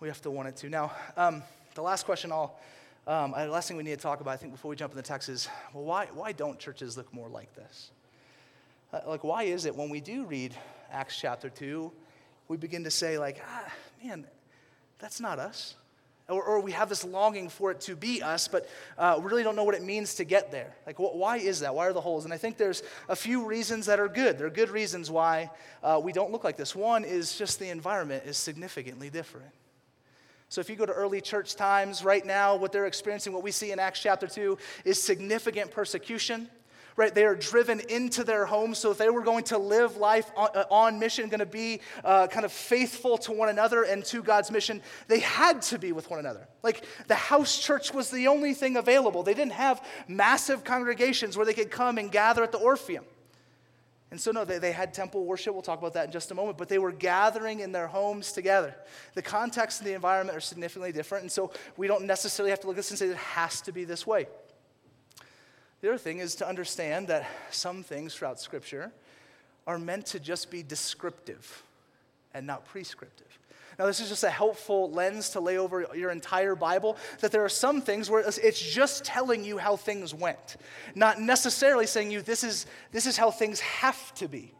we 0.00 0.08
have 0.08 0.22
to 0.22 0.30
want 0.30 0.48
it 0.48 0.56
to. 0.56 0.70
Now, 0.70 0.92
um, 1.18 1.42
the 1.74 1.82
last 1.82 2.06
question 2.06 2.32
I'll, 2.32 2.58
um, 3.06 3.34
the 3.36 3.48
last 3.48 3.68
thing 3.68 3.76
we 3.76 3.82
need 3.82 3.90
to 3.90 4.02
talk 4.02 4.22
about, 4.22 4.30
I 4.30 4.36
think, 4.38 4.52
before 4.52 4.70
we 4.70 4.76
jump 4.76 4.94
in 4.94 4.96
the 4.96 5.02
text 5.02 5.28
is, 5.28 5.50
well, 5.74 5.84
why, 5.84 6.06
why 6.14 6.32
don't 6.32 6.58
churches 6.58 6.96
look 6.96 7.12
more 7.12 7.28
like 7.28 7.54
this? 7.54 7.90
Uh, 8.92 9.00
like, 9.06 9.24
why 9.24 9.44
is 9.44 9.64
it 9.64 9.74
when 9.74 9.90
we 9.90 10.00
do 10.00 10.24
read 10.24 10.54
Acts 10.92 11.18
chapter 11.18 11.50
2, 11.50 11.90
we 12.48 12.56
begin 12.56 12.84
to 12.84 12.90
say, 12.90 13.18
like, 13.18 13.42
ah, 13.46 13.72
man, 14.04 14.26
that's 14.98 15.20
not 15.20 15.38
us? 15.38 15.74
Or, 16.28 16.42
or 16.42 16.60
we 16.60 16.72
have 16.72 16.88
this 16.88 17.04
longing 17.04 17.48
for 17.48 17.70
it 17.70 17.80
to 17.82 17.94
be 17.94 18.20
us, 18.22 18.48
but 18.48 18.68
uh, 18.98 19.16
we 19.18 19.28
really 19.28 19.42
don't 19.44 19.54
know 19.54 19.64
what 19.64 19.74
it 19.76 19.82
means 19.82 20.14
to 20.16 20.24
get 20.24 20.50
there. 20.50 20.74
Like, 20.84 20.96
wh- 20.96 21.14
why 21.14 21.36
is 21.36 21.60
that? 21.60 21.74
Why 21.74 21.86
are 21.86 21.92
the 21.92 22.00
holes? 22.00 22.24
And 22.24 22.34
I 22.34 22.36
think 22.36 22.56
there's 22.56 22.82
a 23.08 23.14
few 23.14 23.44
reasons 23.44 23.86
that 23.86 24.00
are 24.00 24.08
good. 24.08 24.38
There 24.38 24.46
are 24.46 24.50
good 24.50 24.70
reasons 24.70 25.10
why 25.10 25.50
uh, 25.84 26.00
we 26.02 26.12
don't 26.12 26.32
look 26.32 26.42
like 26.42 26.56
this. 26.56 26.74
One 26.74 27.04
is 27.04 27.36
just 27.36 27.60
the 27.60 27.68
environment 27.68 28.24
is 28.26 28.36
significantly 28.36 29.08
different. 29.08 29.50
So, 30.48 30.60
if 30.60 30.70
you 30.70 30.76
go 30.76 30.86
to 30.86 30.92
early 30.92 31.20
church 31.20 31.56
times 31.56 32.04
right 32.04 32.24
now, 32.24 32.54
what 32.54 32.70
they're 32.70 32.86
experiencing, 32.86 33.32
what 33.32 33.42
we 33.42 33.50
see 33.50 33.72
in 33.72 33.80
Acts 33.80 34.00
chapter 34.00 34.28
2, 34.28 34.56
is 34.84 35.02
significant 35.02 35.72
persecution 35.72 36.48
right? 36.96 37.14
They 37.14 37.24
are 37.24 37.34
driven 37.34 37.80
into 37.80 38.24
their 38.24 38.46
homes. 38.46 38.78
So 38.78 38.90
if 38.90 38.98
they 38.98 39.10
were 39.10 39.22
going 39.22 39.44
to 39.44 39.58
live 39.58 39.96
life 39.96 40.30
on, 40.36 40.48
uh, 40.54 40.64
on 40.70 40.98
mission, 40.98 41.28
going 41.28 41.40
to 41.40 41.46
be 41.46 41.80
uh, 42.04 42.26
kind 42.26 42.44
of 42.44 42.52
faithful 42.52 43.18
to 43.18 43.32
one 43.32 43.48
another 43.48 43.82
and 43.82 44.04
to 44.06 44.22
God's 44.22 44.50
mission, 44.50 44.82
they 45.08 45.20
had 45.20 45.62
to 45.62 45.78
be 45.78 45.92
with 45.92 46.10
one 46.10 46.18
another. 46.18 46.48
Like 46.62 46.84
the 47.06 47.14
house 47.14 47.58
church 47.58 47.92
was 47.92 48.10
the 48.10 48.28
only 48.28 48.54
thing 48.54 48.76
available. 48.76 49.22
They 49.22 49.34
didn't 49.34 49.52
have 49.52 49.84
massive 50.08 50.64
congregations 50.64 51.36
where 51.36 51.46
they 51.46 51.54
could 51.54 51.70
come 51.70 51.98
and 51.98 52.10
gather 52.10 52.42
at 52.42 52.52
the 52.52 52.58
Orpheum. 52.58 53.04
And 54.10 54.20
so, 54.20 54.30
no, 54.30 54.44
they, 54.44 54.58
they 54.58 54.72
had 54.72 54.94
temple 54.94 55.24
worship. 55.24 55.52
We'll 55.52 55.62
talk 55.62 55.80
about 55.80 55.94
that 55.94 56.06
in 56.06 56.12
just 56.12 56.30
a 56.30 56.34
moment. 56.34 56.58
But 56.58 56.68
they 56.68 56.78
were 56.78 56.92
gathering 56.92 57.60
in 57.60 57.72
their 57.72 57.88
homes 57.88 58.32
together. 58.32 58.74
The 59.14 59.22
context 59.22 59.80
and 59.80 59.88
the 59.88 59.94
environment 59.94 60.36
are 60.36 60.40
significantly 60.40 60.92
different. 60.92 61.22
And 61.22 61.32
so, 61.32 61.50
we 61.76 61.88
don't 61.88 62.04
necessarily 62.04 62.50
have 62.50 62.60
to 62.60 62.68
look 62.68 62.76
at 62.76 62.78
this 62.78 62.90
and 62.90 62.98
say 62.98 63.08
it 63.08 63.16
has 63.16 63.60
to 63.62 63.72
be 63.72 63.84
this 63.84 64.06
way. 64.06 64.28
The 65.80 65.88
other 65.88 65.98
thing 65.98 66.18
is 66.18 66.36
to 66.36 66.48
understand 66.48 67.08
that 67.08 67.28
some 67.50 67.82
things 67.82 68.14
throughout 68.14 68.40
Scripture 68.40 68.92
are 69.66 69.78
meant 69.78 70.06
to 70.06 70.20
just 70.20 70.50
be 70.50 70.62
descriptive 70.62 71.62
and 72.32 72.46
not 72.46 72.64
prescriptive. 72.64 73.26
Now, 73.78 73.84
this 73.84 74.00
is 74.00 74.08
just 74.08 74.24
a 74.24 74.30
helpful 74.30 74.90
lens 74.90 75.30
to 75.30 75.40
lay 75.40 75.58
over 75.58 75.86
your 75.94 76.10
entire 76.10 76.54
Bible 76.54 76.96
that 77.20 77.30
there 77.30 77.44
are 77.44 77.48
some 77.50 77.82
things 77.82 78.08
where 78.08 78.24
it's 78.26 78.60
just 78.60 79.04
telling 79.04 79.44
you 79.44 79.58
how 79.58 79.76
things 79.76 80.14
went, 80.14 80.56
not 80.94 81.20
necessarily 81.20 81.86
saying 81.86 82.10
you 82.10 82.22
this 82.22 82.42
is, 82.42 82.64
this 82.90 83.04
is 83.04 83.18
how 83.18 83.30
things 83.30 83.60
have 83.60 84.14
to 84.14 84.28
be. 84.28 84.54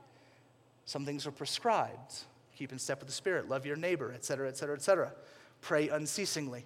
Some 0.84 1.06
things 1.06 1.26
are 1.26 1.30
prescribed. 1.30 2.12
Keep 2.56 2.72
in 2.72 2.78
step 2.78 3.00
with 3.00 3.08
the 3.08 3.14
Spirit, 3.14 3.48
love 3.48 3.64
your 3.64 3.76
neighbor, 3.76 4.12
et 4.14 4.24
cetera, 4.24 4.48
et 4.48 4.56
cetera, 4.58 4.76
et 4.76 4.82
cetera. 4.82 5.12
Pray 5.62 5.88
unceasingly. 5.88 6.64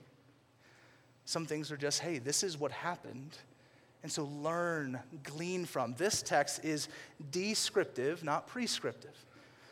Some 1.24 1.46
things 1.46 1.70
are 1.70 1.76
just, 1.76 2.00
hey, 2.00 2.18
this 2.18 2.42
is 2.42 2.58
what 2.58 2.72
happened 2.72 3.36
and 4.02 4.10
so 4.10 4.24
learn, 4.24 4.98
glean 5.22 5.64
from. 5.64 5.94
This 5.98 6.22
text 6.22 6.64
is 6.64 6.88
descriptive, 7.30 8.24
not 8.24 8.46
prescriptive. 8.46 9.24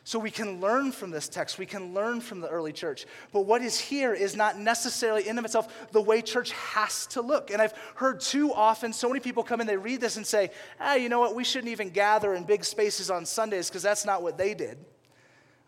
So 0.09 0.19
we 0.19 0.31
can 0.31 0.59
learn 0.59 0.93
from 0.93 1.11
this 1.11 1.29
text. 1.29 1.59
We 1.59 1.67
can 1.67 1.93
learn 1.93 2.23
from 2.23 2.41
the 2.41 2.49
early 2.49 2.73
church. 2.73 3.05
But 3.31 3.43
what 3.43 3.61
is 3.61 3.79
here 3.79 4.15
is 4.15 4.35
not 4.35 4.59
necessarily 4.59 5.29
in 5.29 5.39
of 5.39 5.45
itself 5.45 5.91
the 5.93 6.01
way 6.01 6.23
church 6.23 6.53
has 6.53 7.07
to 7.09 7.21
look. 7.21 7.51
And 7.51 7.61
I've 7.61 7.75
heard 7.95 8.21
too 8.21 8.51
often 8.55 8.95
so 8.95 9.09
many 9.09 9.21
people 9.21 9.43
come 9.43 9.61
in, 9.61 9.67
they 9.67 9.77
read 9.77 10.01
this 10.01 10.17
and 10.17 10.27
say, 10.27 10.51
ah, 10.81 10.95
you 10.95 11.11
know 11.11 11.21
what, 11.21 11.35
we 11.35 11.45
shouldn't 11.45 11.71
even 11.71 11.91
gather 11.91 12.33
in 12.33 12.45
big 12.45 12.65
spaces 12.65 13.11
on 13.11 13.27
Sundays 13.27 13.69
because 13.69 13.83
that's 13.83 14.07
not 14.07 14.23
what 14.23 14.39
they 14.39 14.55
did. 14.55 14.79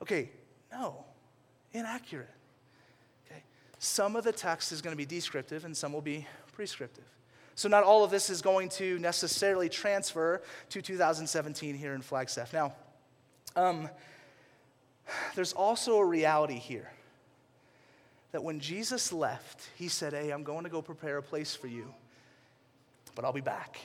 Okay, 0.01 0.31
no, 0.73 1.05
inaccurate. 1.75 2.31
Okay. 3.27 3.43
Some 3.79 4.17
of 4.17 4.25
the 4.25 4.33
text 4.33 4.73
is 4.73 4.81
going 4.81 4.93
to 4.93 4.97
be 4.97 5.05
descriptive 5.05 5.67
and 5.67 5.77
some 5.77 5.93
will 5.93 6.01
be 6.01 6.27
prescriptive. 6.53 7.05
So, 7.61 7.69
not 7.69 7.85
all 7.85 8.05
of 8.05 8.11
this 8.11 8.31
is 8.31 8.41
going 8.41 8.71
to 8.71 8.99
necessarily 9.01 9.69
transfer 9.69 10.41
to 10.71 10.81
2017 10.81 11.75
here 11.75 11.93
in 11.93 12.01
Flagstaff. 12.01 12.55
Now, 12.55 12.73
um, 13.55 13.91
there's 15.35 15.53
also 15.53 15.99
a 15.99 16.07
reality 16.07 16.55
here 16.55 16.91
that 18.33 18.43
when 18.43 18.61
Jesus 18.61 19.13
left, 19.13 19.69
he 19.77 19.89
said, 19.89 20.15
Hey, 20.15 20.31
I'm 20.31 20.43
going 20.43 20.65
to 20.65 20.71
go 20.71 20.81
prepare 20.81 21.19
a 21.19 21.23
place 21.23 21.55
for 21.55 21.67
you, 21.67 21.93
but 23.15 23.27
I'll 23.27 23.33
be 23.35 23.43
back. 23.43 23.79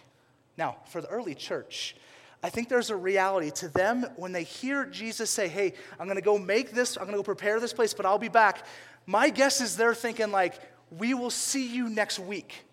Now, 0.58 0.78
for 0.88 1.02
the 1.02 1.10
early 1.10 1.36
church, 1.36 1.98
I 2.42 2.50
think 2.50 2.70
there's 2.70 2.92
a 2.92 2.96
reality 2.96 3.52
to 3.56 3.68
them 3.68 4.06
when 4.16 4.32
they 4.32 4.44
hear 4.44 4.86
Jesus 4.86 5.30
say, 5.30 5.50
Hey, 5.50 5.74
I'm 6.00 6.08
going 6.08 6.16
to 6.16 6.22
go 6.22 6.38
make 6.38 6.72
this, 6.72 6.96
I'm 6.96 7.08
going 7.08 7.16
to 7.16 7.20
go 7.20 7.24
prepare 7.24 7.60
this 7.60 7.74
place, 7.74 7.94
but 7.94 8.06
I'll 8.06 8.20
be 8.20 8.30
back. 8.30 8.66
My 9.06 9.30
guess 9.30 9.60
is 9.60 9.76
they're 9.76 9.94
thinking, 9.94 10.32
like, 10.32 10.62
we 10.98 11.14
will 11.14 11.30
see 11.30 11.68
you 11.68 11.90
next 11.90 12.20
week, 12.20 12.64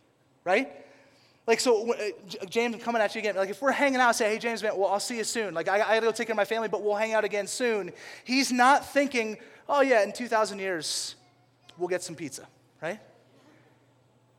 right? 0.45 0.79
Like, 1.47 1.59
so 1.59 1.93
uh, 1.93 1.97
James, 2.49 2.75
I'm 2.75 2.81
coming 2.81 3.03
at 3.03 3.15
you 3.15 3.19
again. 3.19 3.35
Like, 3.35 3.51
if 3.51 3.61
we're 3.61 3.73
hanging 3.73 4.01
out, 4.01 4.15
say, 4.15 4.31
hey, 4.31 4.39
James, 4.39 4.63
man, 4.63 4.77
well, 4.77 4.89
I'll 4.89 5.01
see 5.01 5.17
you 5.17 5.25
soon. 5.25 5.55
Like, 5.55 5.69
I, 5.69 5.75
I 5.75 5.79
gotta 5.79 6.07
go 6.07 6.13
take 6.13 6.29
care 6.29 6.35
of 6.35 6.37
my 6.37 6.45
family, 6.45 6.69
but 6.69 6.83
we'll 6.83 6.95
hang 6.95 7.15
out 7.15 7.25
again 7.25 7.49
soon. 7.49 7.93
He's 8.25 8.53
not 8.53 8.93
thinking, 8.93 9.39
oh, 9.69 9.81
yeah, 9.81 10.05
in 10.05 10.13
2,000 10.13 10.61
years, 10.61 11.17
we'll 11.77 11.89
get 11.89 12.03
some 12.03 12.15
pizza, 12.15 12.47
right? 12.81 13.01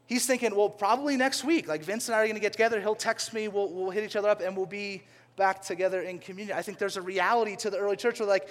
He's 0.06 0.26
thinking, 0.26 0.56
well, 0.56 0.70
probably 0.70 1.18
next 1.18 1.44
week. 1.44 1.68
Like, 1.68 1.84
Vince 1.84 2.08
and 2.08 2.16
I 2.16 2.20
are 2.20 2.28
gonna 2.28 2.40
get 2.40 2.54
together. 2.54 2.80
He'll 2.80 2.96
text 2.96 3.34
me, 3.34 3.50
we'll, 3.50 3.70
we'll 3.70 3.90
hit 3.90 4.06
each 4.06 4.16
other 4.16 4.30
up, 4.30 4.40
and 4.40 4.56
we'll 4.56 4.66
be 4.66 5.04
back 5.36 5.62
together 5.62 6.02
in 6.02 6.20
communion. 6.20 6.58
I 6.58 6.62
think 6.62 6.78
there's 6.78 6.98
a 6.98 7.02
reality 7.02 7.58
to 7.58 7.70
the 7.70 7.80
early 7.80 7.98
church 7.98 8.22
where, 8.22 8.30
like, 8.30 8.48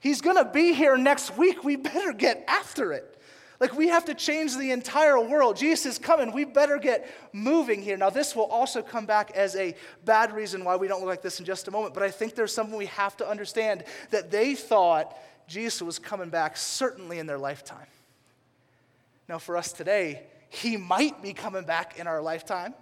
he's 0.00 0.20
gonna 0.20 0.44
be 0.44 0.74
here 0.74 0.98
next 0.98 1.38
week. 1.38 1.64
We 1.64 1.76
better 1.76 2.12
get 2.12 2.44
after 2.48 2.92
it. 2.92 3.18
Like, 3.60 3.76
we 3.76 3.88
have 3.88 4.04
to 4.06 4.14
change 4.14 4.56
the 4.56 4.72
entire 4.72 5.18
world. 5.20 5.56
Jesus 5.56 5.86
is 5.86 5.98
coming. 5.98 6.32
We 6.32 6.44
better 6.44 6.76
get 6.76 7.08
moving 7.32 7.82
here. 7.82 7.96
Now, 7.96 8.10
this 8.10 8.34
will 8.34 8.46
also 8.46 8.82
come 8.82 9.06
back 9.06 9.30
as 9.30 9.54
a 9.54 9.76
bad 10.04 10.34
reason 10.34 10.64
why 10.64 10.76
we 10.76 10.88
don't 10.88 11.00
look 11.00 11.08
like 11.08 11.22
this 11.22 11.38
in 11.38 11.44
just 11.44 11.68
a 11.68 11.70
moment, 11.70 11.94
but 11.94 12.02
I 12.02 12.10
think 12.10 12.34
there's 12.34 12.52
something 12.52 12.76
we 12.76 12.86
have 12.86 13.16
to 13.18 13.28
understand 13.28 13.84
that 14.10 14.30
they 14.30 14.54
thought 14.54 15.16
Jesus 15.46 15.82
was 15.82 15.98
coming 15.98 16.30
back 16.30 16.56
certainly 16.56 17.18
in 17.18 17.26
their 17.26 17.38
lifetime. 17.38 17.86
Now, 19.28 19.38
for 19.38 19.56
us 19.56 19.72
today, 19.72 20.24
he 20.48 20.76
might 20.76 21.22
be 21.22 21.32
coming 21.32 21.64
back 21.64 21.98
in 21.98 22.06
our 22.06 22.20
lifetime. 22.20 22.74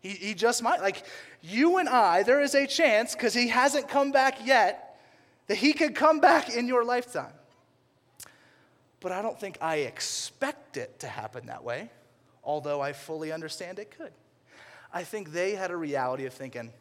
He, 0.00 0.10
he 0.10 0.34
just 0.34 0.62
might. 0.62 0.80
Like, 0.80 1.04
you 1.42 1.78
and 1.78 1.88
I, 1.88 2.22
there 2.22 2.42
is 2.42 2.54
a 2.54 2.66
chance, 2.66 3.14
because 3.14 3.32
he 3.32 3.48
hasn't 3.48 3.88
come 3.88 4.12
back 4.12 4.46
yet, 4.46 5.00
that 5.46 5.56
he 5.56 5.72
could 5.72 5.94
come 5.94 6.20
back 6.20 6.54
in 6.54 6.68
your 6.68 6.84
lifetime 6.84 7.32
but 9.00 9.12
I 9.12 9.22
don't 9.22 9.38
think 9.38 9.58
I 9.60 9.76
expect 9.76 10.76
it 10.76 10.98
to 11.00 11.06
happen 11.06 11.46
that 11.46 11.62
way, 11.62 11.90
although 12.42 12.80
I 12.80 12.92
fully 12.92 13.32
understand 13.32 13.78
it 13.78 13.90
could. 13.96 14.12
I 14.92 15.04
think 15.04 15.32
they 15.32 15.52
had 15.52 15.70
a 15.70 15.76
reality 15.76 16.24
of 16.26 16.32
thinking, 16.32 16.72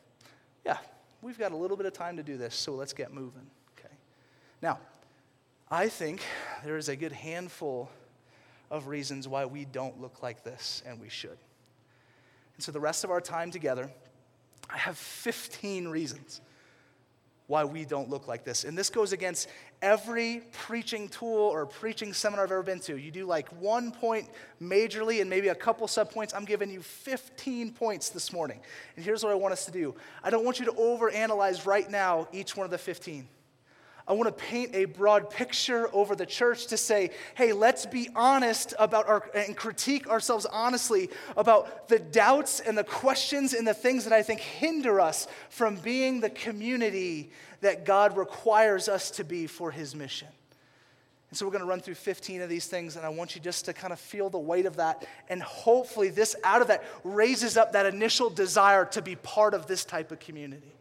yeah, 0.65 0.77
we've 1.21 1.37
got 1.37 1.51
a 1.51 1.55
little 1.57 1.77
bit 1.77 1.85
of 1.85 1.93
time 1.93 2.17
to 2.17 2.23
do 2.23 2.37
this, 2.37 2.55
so 2.55 2.73
let's 2.73 2.93
get 2.93 3.13
moving. 3.13 3.47
Okay. 3.77 3.93
Now, 4.61 4.79
I 5.69 5.89
think 5.89 6.21
there 6.63 6.77
is 6.77 6.89
a 6.89 6.95
good 6.95 7.11
handful 7.11 7.89
of 8.71 8.87
reasons 8.87 9.27
why 9.27 9.45
we 9.45 9.65
don't 9.65 9.99
look 10.01 10.23
like 10.23 10.43
this, 10.43 10.81
and 10.85 10.99
we 10.99 11.09
should. 11.09 11.37
And 12.55 12.63
so, 12.63 12.71
the 12.71 12.79
rest 12.79 13.03
of 13.03 13.11
our 13.11 13.21
time 13.21 13.51
together, 13.51 13.91
I 14.69 14.77
have 14.77 14.97
15 14.97 15.87
reasons 15.87 16.41
why 17.47 17.63
we 17.63 17.85
don't 17.85 18.09
look 18.09 18.27
like 18.27 18.43
this. 18.43 18.65
And 18.65 18.77
this 18.77 18.89
goes 18.89 19.13
against 19.13 19.47
every 19.81 20.43
preaching 20.51 21.07
tool 21.07 21.29
or 21.29 21.65
preaching 21.65 22.13
seminar 22.13 22.45
I've 22.45 22.51
ever 22.51 22.61
been 22.61 22.81
to. 22.81 22.97
You 22.97 23.09
do 23.09 23.25
like 23.25 23.47
one 23.61 23.91
point 23.91 24.29
majorly 24.61 25.21
and 25.21 25.29
maybe 25.29 25.47
a 25.47 25.55
couple 25.55 25.87
subpoints. 25.87 26.35
I'm 26.35 26.45
giving 26.45 26.69
you 26.69 26.81
15 26.81 27.71
points 27.71 28.09
this 28.09 28.33
morning. 28.33 28.59
And 28.95 29.05
here's 29.05 29.23
what 29.23 29.31
I 29.31 29.35
want 29.35 29.53
us 29.53 29.65
to 29.65 29.71
do 29.71 29.95
I 30.23 30.29
don't 30.29 30.43
want 30.43 30.59
you 30.59 30.65
to 30.65 30.73
overanalyze 30.73 31.65
right 31.65 31.89
now 31.89 32.27
each 32.33 32.55
one 32.57 32.65
of 32.65 32.71
the 32.71 32.77
15. 32.77 33.27
I 34.07 34.13
want 34.13 34.27
to 34.27 34.43
paint 34.43 34.73
a 34.73 34.85
broad 34.85 35.29
picture 35.29 35.93
over 35.93 36.15
the 36.15 36.25
church 36.25 36.67
to 36.67 36.77
say, 36.77 37.11
hey, 37.35 37.51
let's 37.51 37.85
be 37.85 38.09
honest 38.15 38.73
about 38.79 39.07
our 39.09 39.29
and 39.35 39.55
critique 39.55 40.07
ourselves 40.07 40.45
honestly 40.45 41.09
about 41.35 41.89
the 41.89 41.99
doubts 41.99 42.61
and 42.61 42.77
the 42.77 42.85
questions 42.85 43.53
and 43.53 43.67
the 43.67 43.73
things 43.73 44.05
that 44.05 44.13
I 44.13 44.23
think 44.23 44.39
hinder 44.39 45.01
us 45.01 45.27
from 45.49 45.75
being 45.75 46.21
the 46.21 46.29
community 46.29 47.31
that 47.59 47.83
God 47.85 48.15
requires 48.15 48.87
us 48.87 49.11
to 49.11 49.25
be 49.25 49.45
for 49.45 49.71
his 49.71 49.93
mission. 49.93 50.29
And 51.29 51.37
so 51.37 51.45
we're 51.45 51.51
going 51.51 51.63
to 51.63 51.67
run 51.67 51.81
through 51.81 51.95
15 51.95 52.41
of 52.41 52.49
these 52.49 52.67
things, 52.67 52.95
and 52.95 53.05
I 53.05 53.09
want 53.09 53.35
you 53.35 53.41
just 53.41 53.65
to 53.65 53.73
kind 53.73 53.91
of 53.91 53.99
feel 53.99 54.29
the 54.29 54.39
weight 54.39 54.65
of 54.65 54.77
that. 54.77 55.05
And 55.27 55.43
hopefully, 55.43 56.07
this 56.07 56.37
out 56.45 56.61
of 56.61 56.69
that 56.69 56.85
raises 57.03 57.57
up 57.57 57.73
that 57.73 57.85
initial 57.85 58.29
desire 58.29 58.85
to 58.85 59.01
be 59.01 59.17
part 59.17 59.53
of 59.53 59.67
this 59.67 59.83
type 59.83 60.13
of 60.13 60.19
community. 60.19 60.71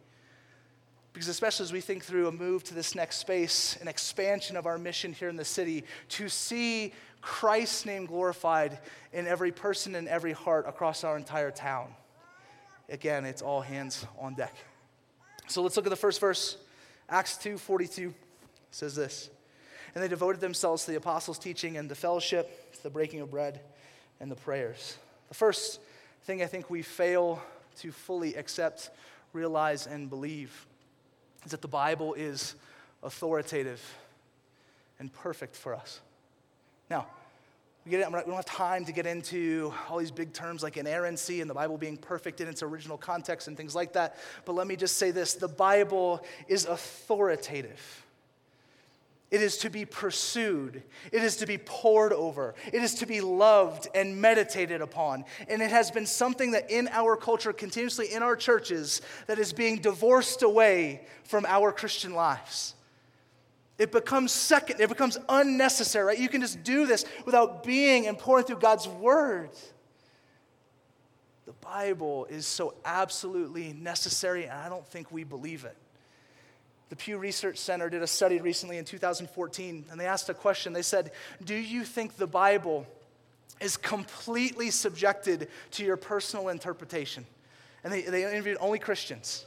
Because, 1.17 1.29
especially 1.29 1.63
as 1.63 1.73
we 1.73 1.81
think 1.81 2.05
through 2.05 2.27
a 2.27 2.31
move 2.31 2.63
to 2.65 2.75
this 2.75 2.93
next 2.93 3.15
space, 3.15 3.75
an 3.81 3.87
expansion 3.87 4.55
of 4.55 4.67
our 4.67 4.77
mission 4.77 5.13
here 5.13 5.29
in 5.29 5.35
the 5.35 5.43
city, 5.43 5.83
to 6.09 6.29
see 6.29 6.93
Christ's 7.21 7.87
name 7.87 8.05
glorified 8.05 8.77
in 9.11 9.25
every 9.25 9.51
person 9.51 9.95
and 9.95 10.07
every 10.07 10.33
heart 10.33 10.65
across 10.67 11.03
our 11.03 11.17
entire 11.17 11.49
town. 11.49 11.87
Again, 12.87 13.25
it's 13.25 13.41
all 13.41 13.61
hands 13.61 14.05
on 14.19 14.35
deck. 14.35 14.53
So 15.47 15.63
let's 15.63 15.75
look 15.75 15.87
at 15.87 15.89
the 15.89 15.95
first 15.95 16.19
verse. 16.19 16.55
Acts 17.09 17.35
2 17.37 17.57
42 17.57 18.13
says 18.69 18.93
this 18.93 19.31
And 19.95 20.03
they 20.03 20.07
devoted 20.07 20.39
themselves 20.39 20.85
to 20.85 20.91
the 20.91 20.97
apostles' 20.97 21.39
teaching 21.39 21.77
and 21.77 21.89
the 21.89 21.95
fellowship, 21.95 22.75
to 22.75 22.83
the 22.83 22.91
breaking 22.91 23.21
of 23.21 23.31
bread, 23.31 23.59
and 24.19 24.29
the 24.29 24.35
prayers. 24.35 24.99
The 25.29 25.33
first 25.33 25.79
thing 26.25 26.43
I 26.43 26.45
think 26.45 26.69
we 26.69 26.83
fail 26.83 27.41
to 27.79 27.91
fully 27.91 28.35
accept, 28.35 28.91
realize, 29.33 29.87
and 29.87 30.11
believe 30.11 30.67
is 31.45 31.51
that 31.51 31.61
the 31.61 31.67
Bible 31.67 32.13
is 32.13 32.55
authoritative 33.03 33.81
and 34.99 35.11
perfect 35.13 35.55
for 35.55 35.75
us. 35.75 36.01
Now, 36.89 37.07
we, 37.85 37.91
get 37.91 38.07
we 38.09 38.19
don't 38.19 38.35
have 38.35 38.45
time 38.45 38.83
to 38.85 38.91
get 38.91 39.05
into 39.05 39.73
all 39.89 39.97
these 39.97 40.11
big 40.11 40.33
terms 40.33 40.63
like 40.63 40.77
inerrancy 40.77 41.41
and 41.41 41.49
the 41.49 41.53
Bible 41.53 41.77
being 41.77 41.97
perfect 41.97 42.41
in 42.41 42.47
its 42.47 42.61
original 42.61 42.97
context 42.97 43.47
and 43.47 43.55
things 43.55 43.75
like 43.75 43.93
that. 43.93 44.17
But 44.45 44.53
let 44.53 44.67
me 44.67 44.75
just 44.75 44.97
say 44.97 45.11
this 45.11 45.35
the 45.35 45.47
Bible 45.47 46.25
is 46.47 46.65
authoritative. 46.65 48.05
It 49.29 49.41
is 49.41 49.57
to 49.57 49.69
be 49.69 49.83
pursued. 49.83 50.83
It 51.11 51.21
is 51.21 51.37
to 51.37 51.45
be 51.45 51.57
pored 51.57 52.13
over. 52.13 52.55
It 52.71 52.81
is 52.81 52.95
to 52.95 53.05
be 53.05 53.19
loved 53.19 53.89
and 53.93 54.21
meditated 54.21 54.79
upon. 54.79 55.25
And 55.49 55.61
it 55.61 55.69
has 55.69 55.91
been 55.91 56.05
something 56.05 56.51
that 56.51 56.71
in 56.71 56.87
our 56.93 57.17
culture, 57.17 57.51
continuously 57.51 58.13
in 58.13 58.23
our 58.23 58.37
churches, 58.37 59.01
that 59.27 59.37
is 59.37 59.51
being 59.51 59.79
divorced 59.79 60.43
away 60.43 61.05
from 61.23 61.45
our 61.45 61.73
Christian 61.73 62.13
lives. 62.13 62.73
It 63.77 63.91
becomes 63.91 64.31
second, 64.31 64.79
it 64.79 64.89
becomes 64.89 65.17
unnecessary, 65.29 66.05
right? 66.05 66.19
You 66.19 66.29
can 66.29 66.41
just 66.41 66.63
do 66.63 66.85
this 66.87 67.05
without 67.25 67.63
being 67.63 68.07
and 68.07 68.17
pouring 68.17 68.45
through 68.45 68.59
God's 68.59 68.87
word. 68.87 69.49
The 71.45 71.53
Bible 71.53 72.25
is 72.25 72.47
so 72.47 72.75
absolutely 72.85 73.73
necessary, 73.73 74.45
and 74.45 74.53
I 74.53 74.69
don't 74.69 74.87
think 74.87 75.11
we 75.11 75.23
believe 75.23 75.65
it. 75.65 75.77
The 76.89 76.95
Pew 76.95 77.17
Research 77.17 77.57
Center 77.57 77.89
did 77.89 78.01
a 78.01 78.07
study 78.07 78.39
recently 78.39 78.77
in 78.77 78.85
2014, 78.85 79.85
and 79.91 79.99
they 79.99 80.05
asked 80.05 80.29
a 80.29 80.33
question. 80.33 80.73
They 80.73 80.81
said, 80.81 81.11
Do 81.43 81.55
you 81.55 81.83
think 81.83 82.15
the 82.15 82.27
Bible 82.27 82.87
is 83.59 83.75
completely 83.75 84.71
subjected 84.71 85.49
to 85.71 85.83
your 85.83 85.97
personal 85.97 86.49
interpretation? 86.49 87.25
And 87.83 87.91
they, 87.91 88.01
they 88.03 88.23
interviewed 88.23 88.57
only 88.61 88.79
Christians. 88.79 89.45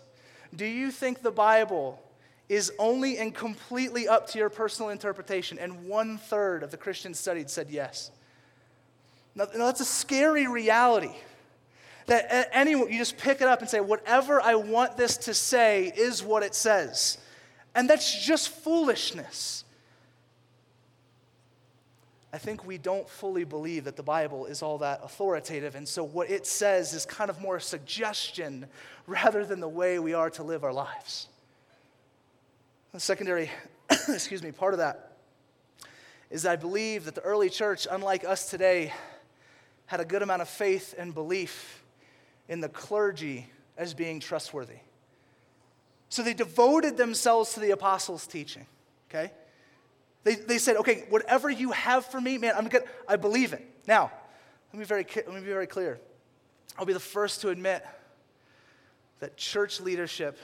Do 0.55 0.67
you 0.67 0.91
think 0.91 1.23
the 1.23 1.31
Bible 1.31 2.03
is 2.49 2.73
only 2.79 3.19
and 3.19 3.35
completely 3.35 4.09
up 4.09 4.27
to 4.29 4.39
your 4.39 4.51
personal 4.51 4.91
interpretation? 4.91 5.59
And 5.59 5.87
one 5.87 6.19
third 6.19 6.63
of 6.63 6.71
the 6.71 6.77
Christians 6.77 7.19
studied 7.19 7.49
said 7.49 7.71
yes. 7.71 8.11
Now, 9.35 9.47
now 9.55 9.67
that's 9.67 9.81
a 9.81 9.85
scary 9.85 10.47
reality 10.47 11.15
that 12.07 12.51
anyone, 12.53 12.91
you 12.91 12.99
just 12.99 13.17
pick 13.17 13.41
it 13.41 13.47
up 13.47 13.61
and 13.61 13.71
say, 13.71 13.81
whatever 13.81 14.41
I 14.41 14.57
want 14.57 14.97
this 14.97 15.17
to 15.19 15.35
say 15.35 15.93
is 15.97 16.23
what 16.23 16.43
it 16.43 16.55
says. 16.55 17.19
And 17.81 17.89
that's 17.89 18.27
just 18.27 18.51
foolishness. 18.51 19.65
I 22.31 22.37
think 22.37 22.67
we 22.67 22.77
don't 22.77 23.09
fully 23.09 23.45
believe 23.45 23.85
that 23.85 23.97
the 23.97 24.03
Bible 24.03 24.45
is 24.45 24.61
all 24.61 24.77
that 24.79 25.01
authoritative. 25.03 25.75
And 25.75 25.89
so 25.89 26.05
what 26.05 26.29
it 26.29 26.47
says 26.47 26.93
is 26.93 27.07
kind 27.07 27.31
of 27.31 27.41
more 27.41 27.57
a 27.57 27.61
suggestion 27.63 28.67
rather 29.07 29.47
than 29.47 29.61
the 29.61 29.69
way 29.69 29.99
we 29.99 30.13
are 30.13 30.29
to 30.29 30.43
live 30.43 30.63
our 30.63 30.75
lives. 30.75 31.29
The 32.93 33.01
secondary, 33.01 33.51
excuse 33.91 34.43
me, 34.43 34.53
part 34.53 34.75
of 34.75 34.79
that 34.81 35.17
is 36.29 36.45
I 36.45 36.57
believe 36.57 37.07
that 37.07 37.15
the 37.15 37.23
early 37.23 37.49
church, 37.49 37.87
unlike 37.91 38.27
us 38.27 38.51
today, 38.51 38.93
had 39.87 40.01
a 40.01 40.05
good 40.05 40.21
amount 40.21 40.43
of 40.43 40.51
faith 40.51 40.95
and 40.99 41.15
belief 41.15 41.83
in 42.47 42.61
the 42.61 42.69
clergy 42.69 43.47
as 43.79 43.95
being 43.95 44.21
trustworthy. 44.21 44.81
So 46.11 46.23
they 46.23 46.35
devoted 46.35 46.97
themselves 46.97 47.55
to 47.55 47.61
the 47.61 47.71
apostles' 47.71 48.27
teaching, 48.27 48.67
okay? 49.09 49.33
They, 50.25 50.35
they 50.35 50.59
said, 50.59 50.77
okay, 50.77 51.05
whatever 51.09 51.49
you 51.49 51.71
have 51.71 52.05
for 52.05 52.21
me, 52.21 52.37
man, 52.37 52.53
I'm 52.57 52.69
good. 52.69 52.83
I 53.09 53.17
believe 53.17 53.53
it. 53.53 53.65
Now, 53.87 54.11
let 54.73 54.79
me, 54.79 54.85
very, 54.85 55.07
let 55.15 55.33
me 55.33 55.41
be 55.41 55.47
very 55.47 55.69
clear. 55.69 55.99
I'll 56.77 56.85
be 56.85 56.93
the 56.93 57.01
first 57.01 57.41
to 57.43 57.51
admit 57.51 57.87
that 59.21 59.37
church 59.37 59.81
leadership 59.81 60.37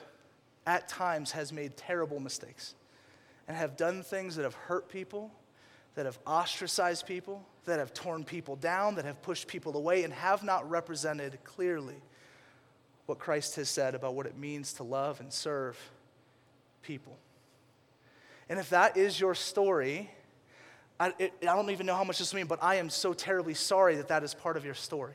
at 0.67 0.89
times 0.89 1.33
has 1.33 1.53
made 1.53 1.77
terrible 1.77 2.21
mistakes 2.21 2.75
and 3.49 3.57
have 3.57 3.77
done 3.77 4.05
things 4.05 4.37
that 4.37 4.45
have 4.45 4.55
hurt 4.55 4.89
people, 4.89 5.33
that 5.97 6.07
have 6.07 6.19
ostracized 6.27 7.07
people, 7.07 7.45
that 7.65 7.81
have 7.81 7.93
torn 7.93 8.23
people 8.23 8.55
down, 8.55 8.95
that 8.95 9.05
have 9.05 9.21
pushed 9.21 9.49
people 9.49 9.77
away, 9.77 10.05
and 10.05 10.13
have 10.13 10.45
not 10.45 10.69
represented 10.71 11.39
clearly 11.43 11.97
what 13.07 13.19
Christ 13.19 13.57
has 13.57 13.69
said 13.69 13.95
about 13.95 14.15
what 14.15 14.27
it 14.27 14.37
means 14.37 14.75
to 14.75 14.83
love 14.83 15.21
and 15.21 15.33
serve 15.33 15.79
people. 16.83 17.17
And 18.49 18.59
if 18.59 18.71
that 18.71 18.97
is 18.97 19.19
your 19.19 19.35
story, 19.35 20.11
I, 20.99 21.13
it, 21.19 21.33
I 21.43 21.47
don't 21.47 21.71
even 21.71 21.87
know 21.87 21.95
how 21.95 22.05
much 22.05 22.19
this 22.19 22.33
means, 22.33 22.49
but 22.49 22.63
I 22.63 22.77
am 22.77 22.91
so 22.91 23.13
terribly 23.13 23.55
sorry 23.55 23.97
that 23.97 24.09
that 24.09 24.23
is 24.23 24.35
part 24.35 24.57
of 24.57 24.65
your 24.65 24.75
story. 24.75 25.15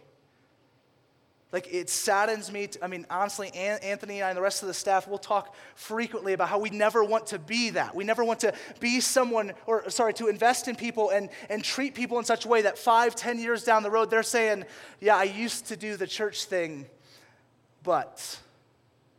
Like, 1.51 1.67
it 1.74 1.89
saddens 1.89 2.50
me. 2.50 2.67
To, 2.67 2.83
I 2.83 2.88
mean, 2.88 3.05
honestly, 3.10 3.50
Anthony 3.50 4.19
and 4.19 4.25
I 4.25 4.29
and 4.29 4.38
the 4.38 4.41
rest 4.41 4.62
of 4.62 4.69
the 4.69 4.74
staff 4.74 5.05
will 5.05 5.17
talk 5.17 5.53
frequently 5.75 6.31
about 6.31 6.48
how 6.48 6.60
we 6.60 6.69
never 6.69 7.03
want 7.03 7.27
to 7.27 7.39
be 7.39 7.71
that. 7.71 7.93
We 7.93 8.05
never 8.05 8.24
want 8.24 8.39
to 8.41 8.53
be 8.79 9.01
someone, 9.01 9.51
or 9.65 9.89
sorry, 9.89 10.13
to 10.13 10.29
invest 10.29 10.69
in 10.69 10.77
people 10.77 11.10
and, 11.10 11.29
and 11.50 11.62
treat 11.62 11.93
people 11.93 12.19
in 12.19 12.25
such 12.25 12.45
a 12.45 12.48
way 12.48 12.62
that 12.62 12.77
five, 12.77 13.15
ten 13.15 13.38
years 13.38 13.65
down 13.65 13.83
the 13.83 13.91
road, 13.91 14.10
they're 14.10 14.24
saying, 14.24 14.63
Yeah, 15.01 15.17
I 15.17 15.24
used 15.24 15.67
to 15.67 15.75
do 15.75 15.98
the 15.98 16.07
church 16.07 16.45
thing, 16.45 16.86
but. 17.83 18.39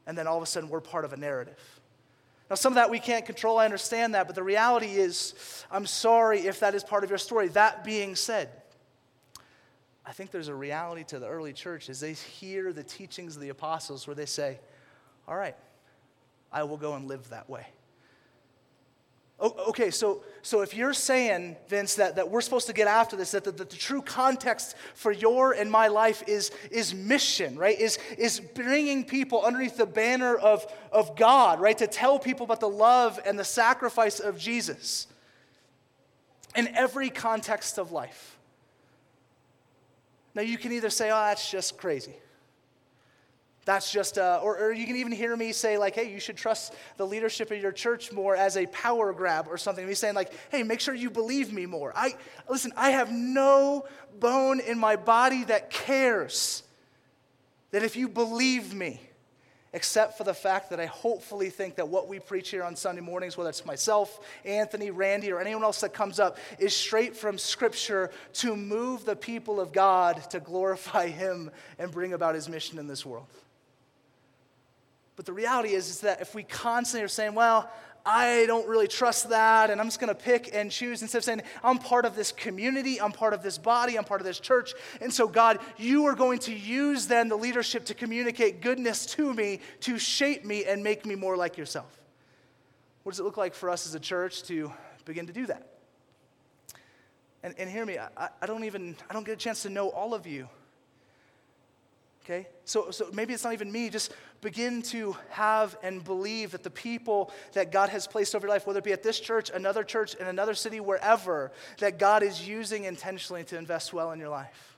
And 0.06 0.16
then 0.16 0.26
all 0.26 0.36
of 0.36 0.42
a 0.42 0.46
sudden, 0.46 0.68
we're 0.68 0.80
part 0.80 1.04
of 1.04 1.12
a 1.12 1.16
narrative. 1.16 1.58
Now, 2.50 2.56
some 2.56 2.72
of 2.72 2.74
that 2.74 2.90
we 2.90 2.98
can't 2.98 3.24
control, 3.24 3.58
I 3.58 3.64
understand 3.64 4.14
that, 4.14 4.26
but 4.26 4.34
the 4.34 4.42
reality 4.42 4.88
is, 4.88 5.64
I'm 5.70 5.86
sorry 5.86 6.40
if 6.40 6.60
that 6.60 6.74
is 6.74 6.84
part 6.84 7.02
of 7.04 7.10
your 7.10 7.18
story. 7.18 7.48
That 7.48 7.84
being 7.84 8.14
said, 8.14 8.50
I 10.04 10.12
think 10.12 10.30
there's 10.30 10.48
a 10.48 10.54
reality 10.54 11.04
to 11.04 11.18
the 11.18 11.28
early 11.28 11.52
church 11.52 11.88
as 11.88 12.00
they 12.00 12.12
hear 12.12 12.72
the 12.72 12.82
teachings 12.82 13.36
of 13.36 13.42
the 13.42 13.48
apostles 13.50 14.06
where 14.06 14.14
they 14.16 14.26
say, 14.26 14.58
All 15.26 15.36
right, 15.36 15.56
I 16.52 16.64
will 16.64 16.76
go 16.76 16.94
and 16.94 17.06
live 17.06 17.28
that 17.30 17.48
way. 17.48 17.66
Oh, 19.44 19.56
okay, 19.70 19.90
so, 19.90 20.22
so 20.42 20.60
if 20.60 20.72
you're 20.72 20.92
saying, 20.92 21.56
Vince, 21.66 21.96
that, 21.96 22.14
that 22.14 22.30
we're 22.30 22.40
supposed 22.40 22.68
to 22.68 22.72
get 22.72 22.86
after 22.86 23.16
this, 23.16 23.32
that 23.32 23.42
the, 23.42 23.50
that 23.50 23.70
the 23.70 23.76
true 23.76 24.00
context 24.00 24.76
for 24.94 25.10
your 25.10 25.52
and 25.52 25.68
my 25.68 25.88
life 25.88 26.22
is, 26.28 26.52
is 26.70 26.94
mission, 26.94 27.56
right? 27.56 27.76
Is, 27.76 27.98
is 28.16 28.38
bringing 28.38 29.02
people 29.02 29.42
underneath 29.42 29.76
the 29.76 29.84
banner 29.84 30.36
of, 30.36 30.64
of 30.92 31.16
God, 31.16 31.60
right? 31.60 31.76
To 31.78 31.88
tell 31.88 32.20
people 32.20 32.44
about 32.44 32.60
the 32.60 32.68
love 32.68 33.18
and 33.26 33.36
the 33.36 33.44
sacrifice 33.44 34.20
of 34.20 34.38
Jesus 34.38 35.08
in 36.54 36.68
every 36.68 37.10
context 37.10 37.78
of 37.78 37.90
life. 37.90 38.38
Now, 40.36 40.42
you 40.42 40.56
can 40.56 40.70
either 40.70 40.90
say, 40.90 41.10
oh, 41.10 41.16
that's 41.16 41.50
just 41.50 41.78
crazy. 41.78 42.14
That's 43.64 43.92
just, 43.92 44.18
uh, 44.18 44.40
or, 44.42 44.58
or 44.58 44.72
you 44.72 44.86
can 44.86 44.96
even 44.96 45.12
hear 45.12 45.36
me 45.36 45.52
say, 45.52 45.78
like, 45.78 45.94
hey, 45.94 46.12
you 46.12 46.18
should 46.18 46.36
trust 46.36 46.74
the 46.96 47.06
leadership 47.06 47.50
of 47.52 47.62
your 47.62 47.70
church 47.70 48.10
more 48.10 48.34
as 48.34 48.56
a 48.56 48.66
power 48.66 49.12
grab 49.12 49.46
or 49.48 49.56
something. 49.56 49.86
Me 49.86 49.94
saying, 49.94 50.14
like, 50.14 50.32
hey, 50.50 50.64
make 50.64 50.80
sure 50.80 50.94
you 50.94 51.10
believe 51.10 51.52
me 51.52 51.66
more. 51.66 51.92
I, 51.94 52.16
listen, 52.48 52.72
I 52.76 52.90
have 52.90 53.12
no 53.12 53.84
bone 54.18 54.58
in 54.58 54.78
my 54.78 54.96
body 54.96 55.44
that 55.44 55.70
cares 55.70 56.64
that 57.70 57.84
if 57.84 57.94
you 57.94 58.08
believe 58.08 58.74
me, 58.74 59.00
except 59.72 60.18
for 60.18 60.24
the 60.24 60.34
fact 60.34 60.70
that 60.70 60.80
I 60.80 60.86
hopefully 60.86 61.48
think 61.48 61.76
that 61.76 61.88
what 61.88 62.08
we 62.08 62.18
preach 62.18 62.50
here 62.50 62.62
on 62.62 62.76
Sunday 62.76 63.00
mornings, 63.00 63.36
whether 63.36 63.48
it's 63.48 63.64
myself, 63.64 64.20
Anthony, 64.44 64.90
Randy, 64.90 65.32
or 65.32 65.40
anyone 65.40 65.64
else 65.64 65.80
that 65.80 65.94
comes 65.94 66.20
up, 66.20 66.36
is 66.58 66.76
straight 66.76 67.16
from 67.16 67.38
Scripture 67.38 68.10
to 68.34 68.54
move 68.54 69.04
the 69.04 69.16
people 69.16 69.60
of 69.60 69.72
God 69.72 70.28
to 70.30 70.40
glorify 70.40 71.08
Him 71.08 71.50
and 71.78 71.90
bring 71.90 72.12
about 72.12 72.34
His 72.34 72.48
mission 72.48 72.78
in 72.78 72.86
this 72.86 73.06
world. 73.06 73.26
But 75.22 75.26
the 75.26 75.34
reality 75.34 75.74
is, 75.74 75.88
is 75.88 76.00
that 76.00 76.20
if 76.20 76.34
we 76.34 76.42
constantly 76.42 77.04
are 77.04 77.08
saying, 77.08 77.36
well, 77.36 77.70
I 78.04 78.42
don't 78.48 78.66
really 78.66 78.88
trust 78.88 79.28
that, 79.28 79.70
and 79.70 79.80
I'm 79.80 79.86
just 79.86 80.00
going 80.00 80.08
to 80.08 80.20
pick 80.20 80.50
and 80.52 80.68
choose 80.68 81.00
instead 81.00 81.18
of 81.18 81.22
saying, 81.22 81.42
I'm 81.62 81.78
part 81.78 82.04
of 82.06 82.16
this 82.16 82.32
community, 82.32 83.00
I'm 83.00 83.12
part 83.12 83.32
of 83.32 83.40
this 83.40 83.56
body, 83.56 83.96
I'm 83.96 84.02
part 84.02 84.20
of 84.20 84.26
this 84.26 84.40
church. 84.40 84.74
And 85.00 85.12
so, 85.12 85.28
God, 85.28 85.60
you 85.78 86.06
are 86.06 86.16
going 86.16 86.40
to 86.40 86.52
use 86.52 87.06
then 87.06 87.28
the 87.28 87.36
leadership 87.36 87.84
to 87.84 87.94
communicate 87.94 88.62
goodness 88.62 89.06
to 89.14 89.32
me, 89.32 89.60
to 89.82 89.96
shape 89.96 90.44
me, 90.44 90.64
and 90.64 90.82
make 90.82 91.06
me 91.06 91.14
more 91.14 91.36
like 91.36 91.56
yourself. 91.56 92.00
What 93.04 93.12
does 93.12 93.20
it 93.20 93.22
look 93.22 93.36
like 93.36 93.54
for 93.54 93.70
us 93.70 93.86
as 93.86 93.94
a 93.94 94.00
church 94.00 94.42
to 94.48 94.72
begin 95.04 95.28
to 95.28 95.32
do 95.32 95.46
that? 95.46 95.68
And, 97.44 97.54
and 97.58 97.70
hear 97.70 97.86
me, 97.86 97.96
I, 97.96 98.28
I 98.40 98.46
don't 98.46 98.64
even, 98.64 98.96
I 99.08 99.12
don't 99.12 99.24
get 99.24 99.34
a 99.34 99.36
chance 99.36 99.62
to 99.62 99.70
know 99.70 99.88
all 99.88 100.14
of 100.14 100.26
you. 100.26 100.48
Okay? 102.24 102.46
So, 102.64 102.90
so 102.90 103.08
maybe 103.12 103.34
it's 103.34 103.44
not 103.44 103.52
even 103.52 103.70
me. 103.72 103.90
Just 103.90 104.12
begin 104.40 104.82
to 104.82 105.16
have 105.30 105.76
and 105.82 106.04
believe 106.04 106.52
that 106.52 106.62
the 106.62 106.70
people 106.70 107.32
that 107.54 107.72
God 107.72 107.88
has 107.88 108.06
placed 108.06 108.34
over 108.34 108.46
your 108.46 108.54
life, 108.54 108.66
whether 108.66 108.78
it 108.78 108.84
be 108.84 108.92
at 108.92 109.02
this 109.02 109.18
church, 109.18 109.50
another 109.50 109.82
church, 109.82 110.14
in 110.14 110.26
another 110.26 110.54
city, 110.54 110.78
wherever, 110.78 111.50
that 111.78 111.98
God 111.98 112.22
is 112.22 112.46
using 112.46 112.84
intentionally 112.84 113.44
to 113.44 113.58
invest 113.58 113.92
well 113.92 114.12
in 114.12 114.20
your 114.20 114.28
life. 114.28 114.76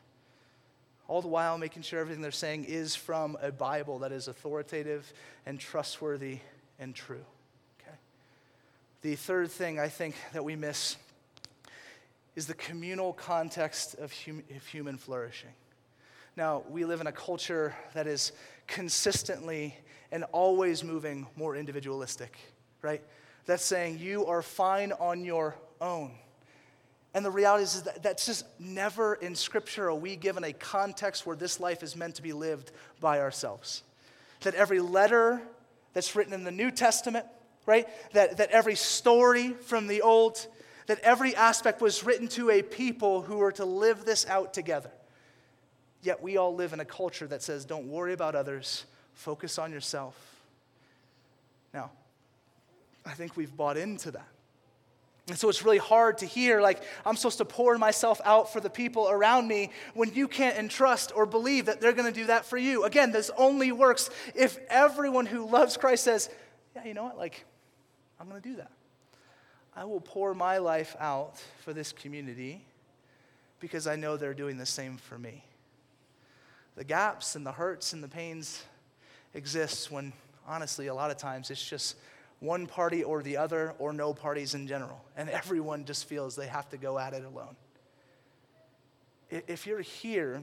All 1.07 1.20
the 1.20 1.28
while 1.28 1.59
making 1.59 1.83
sure 1.83 2.00
everything 2.00 2.22
they're 2.22 2.30
saying 2.30 2.64
is 2.64 2.96
from 2.96 3.37
a 3.42 3.52
Bible 3.52 3.98
that 3.98 4.12
is 4.12 4.26
authoritative 4.26 5.12
and 5.44 5.61
trustworthy 5.61 6.38
and 6.78 6.94
true. 6.94 7.24
Okay? 7.80 7.96
The 9.02 9.16
third 9.16 9.50
thing 9.50 9.78
I 9.78 9.88
think 9.88 10.14
that 10.33 10.44
we 10.44 10.57
miss 10.57 10.96
is 12.37 12.46
the 12.46 12.54
communal 12.54 13.12
context 13.12 13.96
of, 13.96 14.14
hum- 14.24 14.44
of 14.57 14.66
human 14.66 14.96
flourishing. 14.96 15.52
Now, 16.37 16.64
we 16.68 16.85
live 16.85 17.01
in 17.01 17.07
a 17.07 17.12
culture 17.12 17.77
that 17.94 18.09
is 18.09 18.33
consistently 18.66 19.77
and 20.11 20.25
always 20.33 20.83
moving 20.83 21.29
more 21.37 21.55
individualistic, 21.55 22.37
right? 22.83 23.03
That's 23.47 23.64
saying 23.64 23.99
you 23.99 24.27
are 24.27 24.42
fine 24.42 24.92
on 24.92 25.25
your 25.25 25.55
own. 25.81 26.12
And 27.14 27.25
the 27.25 27.31
reality 27.31 27.62
is, 27.62 27.83
that 27.83 28.03
that's 28.03 28.27
just 28.27 28.44
never 28.59 29.14
in 29.14 29.37
Scripture 29.37 29.88
are 29.90 29.94
we 29.94 30.16
given 30.16 30.42
a 30.42 30.53
context 30.53 31.25
where 31.25 31.37
this 31.37 31.61
life 31.61 31.85
is 31.85 31.94
meant 31.94 32.16
to 32.16 32.23
be 32.23 32.33
lived 32.33 32.73
by 33.01 33.20
ourselves. 33.20 33.85
That 34.40 34.57
every 34.57 34.81
letter 34.81 35.40
that's 35.92 36.16
written 36.16 36.33
in 36.33 36.42
the 36.42 36.51
New 36.51 36.73
Testament, 36.73 37.27
right? 37.64 37.87
That, 38.12 38.38
that 38.38 38.51
every 38.51 38.75
story 38.75 39.51
from 39.53 39.87
the 39.87 40.03
Old, 40.03 40.44
that 40.88 40.99
every 41.01 41.37
aspect 41.37 41.81
was 41.81 42.03
written 42.03 42.27
to 42.29 42.51
a 42.51 42.62
people 42.62 43.23
who 43.23 43.37
were 43.37 43.53
to 43.53 43.64
live 43.64 44.05
this 44.05 44.27
out 44.27 44.53
together. 44.53 44.90
Yet 46.05 46.23
we 46.23 46.37
all 46.37 46.55
live 46.55 46.75
in 46.75 46.81
a 46.81 46.85
culture 46.85 47.27
that 47.29 47.43
says, 47.43 47.64
don't 47.64 47.88
worry 47.88 48.12
about 48.12 48.35
others, 48.35 48.85
focus 49.14 49.59
on 49.59 49.73
yourself. 49.73 50.14
Now, 51.73 51.90
I 53.07 53.12
think 53.12 53.38
we've 53.38 53.55
bought 53.57 53.79
into 53.79 54.11
that. 54.11 54.29
And 55.29 55.38
so 55.38 55.49
it's 55.49 55.64
really 55.64 55.79
hard 55.79 56.19
to 56.19 56.27
hear, 56.27 56.61
like, 56.61 56.83
I'm 57.07 57.17
supposed 57.17 57.38
to 57.38 57.47
pour 57.47 57.79
myself 57.79 58.21
out 58.23 58.53
for 58.53 58.61
the 58.61 58.69
people 58.69 59.09
around 59.09 59.49
me 59.49 59.71
when 59.95 60.12
you 60.12 60.29
can't 60.29 60.59
entrust 60.59 61.11
or 61.17 61.25
believe 61.25 61.67
that 61.67 61.81
they're 61.81 61.95
going 61.95 62.12
to 62.12 62.21
do 62.21 62.27
that 62.27 62.45
for 62.45 62.59
you. 62.59 62.85
Again, 62.85 63.11
this 63.11 63.31
only 63.38 63.73
works 63.73 64.11
if 64.35 64.59
everyone 64.69 65.25
who 65.25 65.49
loves 65.49 65.79
Christ 65.79 66.05
says, 66.05 66.29
Yeah, 66.77 66.85
you 66.85 66.93
know 66.93 67.05
what? 67.05 67.17
Like, 67.17 67.47
I'm 68.21 68.29
going 68.29 68.43
to 68.43 68.47
do 68.47 68.57
that. 68.57 68.71
I 69.75 69.85
will 69.85 70.03
pour 70.03 70.35
my 70.35 70.59
life 70.59 70.95
out 71.01 71.43
for 71.62 71.73
this 71.73 71.93
community 71.93 72.62
because 73.59 73.87
I 73.87 73.97
know 73.97 74.19
they're 74.19 74.35
doing 74.35 74.59
the 74.59 74.67
same 74.67 74.99
for 74.99 75.19
me. 75.19 75.43
The 76.77 76.85
gaps 76.85 77.37
and 77.37 77.47
the 77.47 77.53
hurts 77.53 77.93
and 77.93 78.03
the 78.03 78.09
pains 78.09 78.63
exist 79.33 79.91
when, 79.91 80.13
honestly, 80.47 80.89
a 80.89 80.95
lot 80.95 81.11
of 81.11 81.17
times 81.17 81.51
it's 81.51 81.65
just 81.65 81.97
one 82.41 82.67
party 82.67 83.05
or 83.05 83.23
the 83.23 83.37
other 83.37 83.75
or 83.79 83.93
no 83.93 84.13
parties 84.13 84.55
in 84.55 84.67
general. 84.67 85.03
And 85.17 85.31
everyone 85.31 85.85
just 85.85 86.07
feels 86.07 86.37
they 86.37 86.47
have 86.47 86.69
to 86.71 86.77
go 86.77 86.99
at 86.99 87.15
it 87.15 87.25
alone. 87.25 87.57
If 89.31 89.67
you're 89.67 89.81
here 89.81 90.43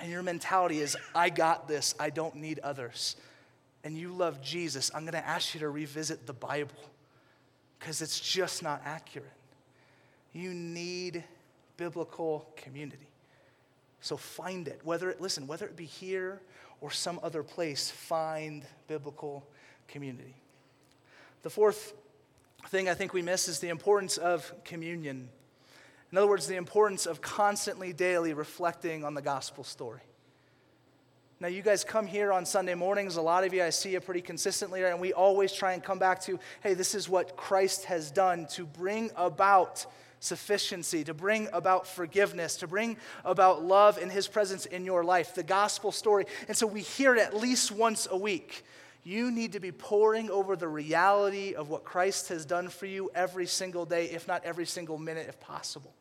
and 0.00 0.10
your 0.10 0.22
mentality 0.22 0.80
is, 0.80 0.96
I 1.14 1.28
got 1.28 1.68
this, 1.68 1.94
I 1.98 2.10
don't 2.10 2.36
need 2.36 2.58
others, 2.60 3.16
and 3.84 3.96
you 3.96 4.12
love 4.12 4.42
Jesus, 4.42 4.90
I'm 4.94 5.02
going 5.02 5.12
to 5.12 5.26
ask 5.26 5.54
you 5.54 5.60
to 5.60 5.68
revisit 5.68 6.26
the 6.26 6.32
Bible 6.32 6.74
because 7.78 8.02
it's 8.02 8.18
just 8.18 8.62
not 8.62 8.82
accurate. 8.84 9.28
You 10.32 10.52
need 10.52 11.24
biblical 11.76 12.48
community. 12.56 13.08
So 14.00 14.16
find 14.16 14.68
it. 14.68 14.80
Whether 14.84 15.10
it, 15.10 15.20
listen, 15.20 15.46
whether 15.46 15.66
it 15.66 15.76
be 15.76 15.84
here 15.84 16.40
or 16.80 16.90
some 16.90 17.18
other 17.22 17.42
place, 17.42 17.90
find 17.90 18.64
biblical 18.86 19.46
community. 19.88 20.36
The 21.42 21.50
fourth 21.50 21.94
thing 22.68 22.88
I 22.88 22.94
think 22.94 23.12
we 23.12 23.22
miss 23.22 23.48
is 23.48 23.60
the 23.60 23.68
importance 23.68 24.18
of 24.18 24.52
communion. 24.64 25.28
In 26.10 26.18
other 26.18 26.26
words, 26.26 26.46
the 26.46 26.56
importance 26.56 27.06
of 27.06 27.20
constantly, 27.20 27.92
daily 27.92 28.32
reflecting 28.32 29.04
on 29.04 29.14
the 29.14 29.22
gospel 29.22 29.64
story. 29.64 30.00
Now, 31.40 31.46
you 31.46 31.62
guys 31.62 31.84
come 31.84 32.06
here 32.06 32.32
on 32.32 32.44
Sunday 32.44 32.74
mornings. 32.74 33.14
A 33.14 33.22
lot 33.22 33.44
of 33.44 33.54
you, 33.54 33.62
I 33.62 33.70
see 33.70 33.92
you 33.92 34.00
pretty 34.00 34.22
consistently, 34.22 34.82
and 34.82 35.00
we 35.00 35.12
always 35.12 35.52
try 35.52 35.74
and 35.74 35.82
come 35.82 36.00
back 36.00 36.20
to 36.22 36.40
hey, 36.62 36.74
this 36.74 36.94
is 36.96 37.08
what 37.08 37.36
Christ 37.36 37.84
has 37.84 38.10
done 38.10 38.46
to 38.52 38.66
bring 38.66 39.10
about 39.14 39.86
sufficiency, 40.20 41.04
to 41.04 41.14
bring 41.14 41.48
about 41.52 41.86
forgiveness, 41.86 42.56
to 42.56 42.66
bring 42.66 42.96
about 43.24 43.64
love 43.64 43.98
and 43.98 44.10
His 44.10 44.28
presence 44.28 44.66
in 44.66 44.84
your 44.84 45.04
life, 45.04 45.34
the 45.34 45.42
gospel 45.42 45.92
story. 45.92 46.26
And 46.46 46.56
so 46.56 46.66
we 46.66 46.80
hear 46.80 47.14
it 47.14 47.20
at 47.20 47.36
least 47.36 47.70
once 47.70 48.08
a 48.10 48.16
week. 48.16 48.64
You 49.04 49.30
need 49.30 49.52
to 49.52 49.60
be 49.60 49.72
poring 49.72 50.30
over 50.30 50.56
the 50.56 50.68
reality 50.68 51.54
of 51.54 51.70
what 51.70 51.84
Christ 51.84 52.28
has 52.28 52.44
done 52.44 52.68
for 52.68 52.86
you 52.86 53.10
every 53.14 53.46
single 53.46 53.86
day, 53.86 54.06
if 54.06 54.28
not 54.28 54.44
every 54.44 54.66
single 54.66 54.98
minute, 54.98 55.26
if 55.28 55.40
possible. 55.40 55.94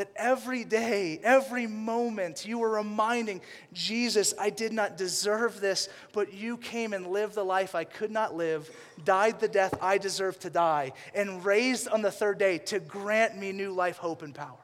That 0.00 0.12
every 0.16 0.64
day, 0.64 1.20
every 1.22 1.66
moment, 1.66 2.46
you 2.46 2.58
were 2.58 2.70
reminding 2.70 3.42
Jesus, 3.74 4.32
I 4.40 4.48
did 4.48 4.72
not 4.72 4.96
deserve 4.96 5.60
this, 5.60 5.90
but 6.14 6.32
you 6.32 6.56
came 6.56 6.94
and 6.94 7.08
lived 7.08 7.34
the 7.34 7.44
life 7.44 7.74
I 7.74 7.84
could 7.84 8.10
not 8.10 8.34
live, 8.34 8.74
died 9.04 9.40
the 9.40 9.48
death 9.48 9.74
I 9.82 9.98
deserved 9.98 10.40
to 10.40 10.48
die, 10.48 10.94
and 11.14 11.44
raised 11.44 11.86
on 11.86 12.00
the 12.00 12.10
third 12.10 12.38
day 12.38 12.56
to 12.56 12.80
grant 12.80 13.36
me 13.36 13.52
new 13.52 13.72
life, 13.72 13.98
hope, 13.98 14.22
and 14.22 14.34
power. 14.34 14.56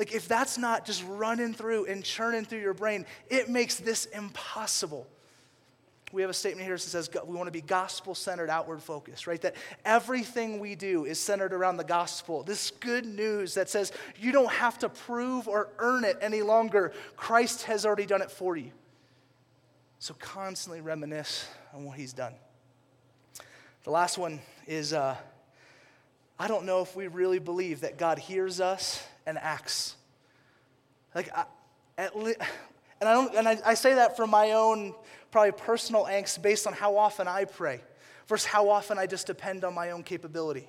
Like, 0.00 0.12
if 0.12 0.26
that's 0.26 0.58
not 0.58 0.84
just 0.84 1.04
running 1.06 1.54
through 1.54 1.84
and 1.84 2.02
churning 2.02 2.46
through 2.46 2.62
your 2.62 2.74
brain, 2.74 3.06
it 3.28 3.48
makes 3.48 3.76
this 3.76 4.06
impossible. 4.06 5.06
We 6.12 6.22
have 6.22 6.30
a 6.30 6.34
statement 6.34 6.66
here 6.66 6.74
that 6.74 6.80
says 6.80 7.08
we 7.26 7.36
want 7.36 7.46
to 7.46 7.52
be 7.52 7.60
gospel 7.60 8.14
centered, 8.16 8.50
outward 8.50 8.82
focused, 8.82 9.26
right? 9.26 9.40
That 9.42 9.54
everything 9.84 10.58
we 10.58 10.74
do 10.74 11.04
is 11.04 11.20
centered 11.20 11.52
around 11.52 11.76
the 11.76 11.84
gospel. 11.84 12.42
This 12.42 12.72
good 12.72 13.06
news 13.06 13.54
that 13.54 13.70
says 13.70 13.92
you 14.18 14.32
don't 14.32 14.50
have 14.50 14.78
to 14.80 14.88
prove 14.88 15.46
or 15.46 15.68
earn 15.78 16.04
it 16.04 16.18
any 16.20 16.42
longer. 16.42 16.92
Christ 17.16 17.62
has 17.64 17.86
already 17.86 18.06
done 18.06 18.22
it 18.22 18.30
for 18.30 18.56
you. 18.56 18.72
So 20.00 20.14
constantly 20.14 20.80
reminisce 20.80 21.46
on 21.72 21.84
what 21.84 21.96
he's 21.96 22.12
done. 22.12 22.34
The 23.84 23.90
last 23.90 24.18
one 24.18 24.40
is 24.66 24.92
uh, 24.92 25.16
I 26.40 26.48
don't 26.48 26.64
know 26.64 26.80
if 26.80 26.96
we 26.96 27.06
really 27.06 27.38
believe 27.38 27.82
that 27.82 27.98
God 27.98 28.18
hears 28.18 28.60
us 28.60 29.06
and 29.26 29.38
acts. 29.38 29.94
Like, 31.14 31.30
I, 31.36 31.44
at 31.98 32.16
le- 32.16 32.34
and 33.00 33.08
I 33.08 33.14
don't, 33.14 33.34
and 33.34 33.48
I, 33.48 33.58
I 33.64 33.74
say 33.74 33.94
that 33.94 34.16
from 34.16 34.30
my 34.30 34.52
own 34.52 34.94
probably 35.30 35.52
personal 35.52 36.04
angst 36.04 36.42
based 36.42 36.66
on 36.66 36.72
how 36.72 36.96
often 36.96 37.26
I 37.26 37.44
pray 37.44 37.80
versus 38.26 38.46
how 38.46 38.68
often 38.68 38.98
I 38.98 39.06
just 39.06 39.26
depend 39.26 39.64
on 39.64 39.74
my 39.74 39.90
own 39.90 40.02
capability. 40.02 40.68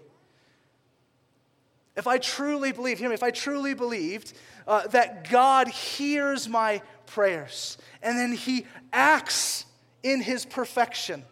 If 1.96 2.08
I 2.08 2.18
truly 2.20 2.72
believed, 2.72 3.00
hear 3.00 3.10
me, 3.10 3.16
if 3.16 3.24
I 3.24 3.32
truly 3.32 3.74
believed 3.74 4.34
uh, 4.66 4.88
that 4.88 5.30
God 5.30 5.68
hears 5.68 6.48
my 6.48 6.82
prayers 7.06 7.78
and 8.02 8.18
then 8.18 8.32
He 8.32 8.66
acts 8.94 9.66
in 10.02 10.22
His 10.22 10.46
perfection, 10.46 11.26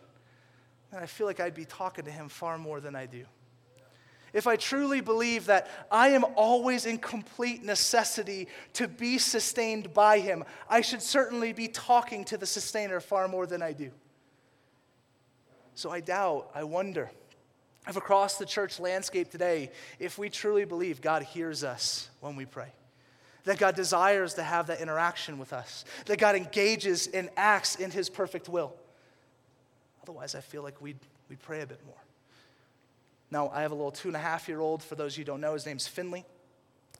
then 0.91 1.01
I 1.01 1.05
feel 1.05 1.27
like 1.27 1.39
I'd 1.39 1.55
be 1.55 1.65
talking 1.65 2.05
to 2.05 2.12
Him 2.12 2.27
far 2.27 2.57
more 2.57 2.81
than 2.81 2.95
I 2.95 3.05
do 3.05 3.25
if 4.34 4.48
I 4.48 4.56
truly 4.56 5.02
believe 5.02 5.46
that 5.46 5.70
I 5.92 6.10
am 6.10 6.24
always 6.36 6.86
in 6.86 6.98
complete 6.98 7.63
necessity 7.63 8.48
to 8.74 8.88
be 8.88 9.18
sustained 9.18 9.94
by 9.94 10.20
Him, 10.20 10.44
I 10.70 10.82
should 10.82 11.02
certainly 11.02 11.54
be 11.54 11.68
talking 11.68 12.26
to 12.26 12.38
the 12.38 12.46
sustainer 12.46 13.00
far 13.00 13.28
more 13.28 13.46
than 13.46 13.62
I 13.62 13.74
do. 13.74 13.92
So 15.76 15.89
I 15.89 16.02
doubt, 16.02 16.52
I 16.54 16.63
wonder 16.63 17.10
if 17.88 17.96
across 17.96 18.38
the 18.38 18.46
church 18.46 18.80
landscape 18.80 19.32
today, 19.32 19.72
if 19.98 20.18
we 20.18 20.30
truly 20.30 20.65
believe 20.65 21.02
God 21.02 21.24
hears 21.24 21.63
us 21.63 22.10
when 22.20 22.36
we 22.36 22.46
pray, 22.46 22.72
that 23.46 23.58
God 23.58 23.76
desires 23.76 24.34
to 24.36 24.44
have 24.44 24.68
that 24.68 24.82
interaction 24.82 25.39
with 25.39 25.54
us, 25.54 25.86
that 26.06 26.20
God 26.20 26.36
engages 26.36 27.08
and 27.08 27.30
acts 27.38 27.76
in 27.76 27.92
His 27.92 28.10
perfect 28.10 28.50
will. 28.50 28.76
Otherwise, 30.04 30.36
I 30.36 30.42
feel 30.42 30.63
like 30.63 30.82
we'd, 30.82 31.00
we'd 31.30 31.42
pray 31.42 31.62
a 31.62 31.65
bit 31.65 31.80
more. 31.86 31.96
Now, 33.32 33.50
I 33.50 33.62
have 33.62 33.72
a 33.72 33.76
little 33.76 33.92
two 33.92 34.10
and 34.10 34.15
a 34.15 34.20
half 34.20 34.48
year 34.48 34.60
old, 34.60 34.82
for 34.82 34.96
those 34.96 35.13
of 35.13 35.20
you 35.20 35.26
don't 35.26 35.42
know, 35.42 35.54
his 35.54 35.65
name's 35.65 35.88
Finley. 35.88 36.26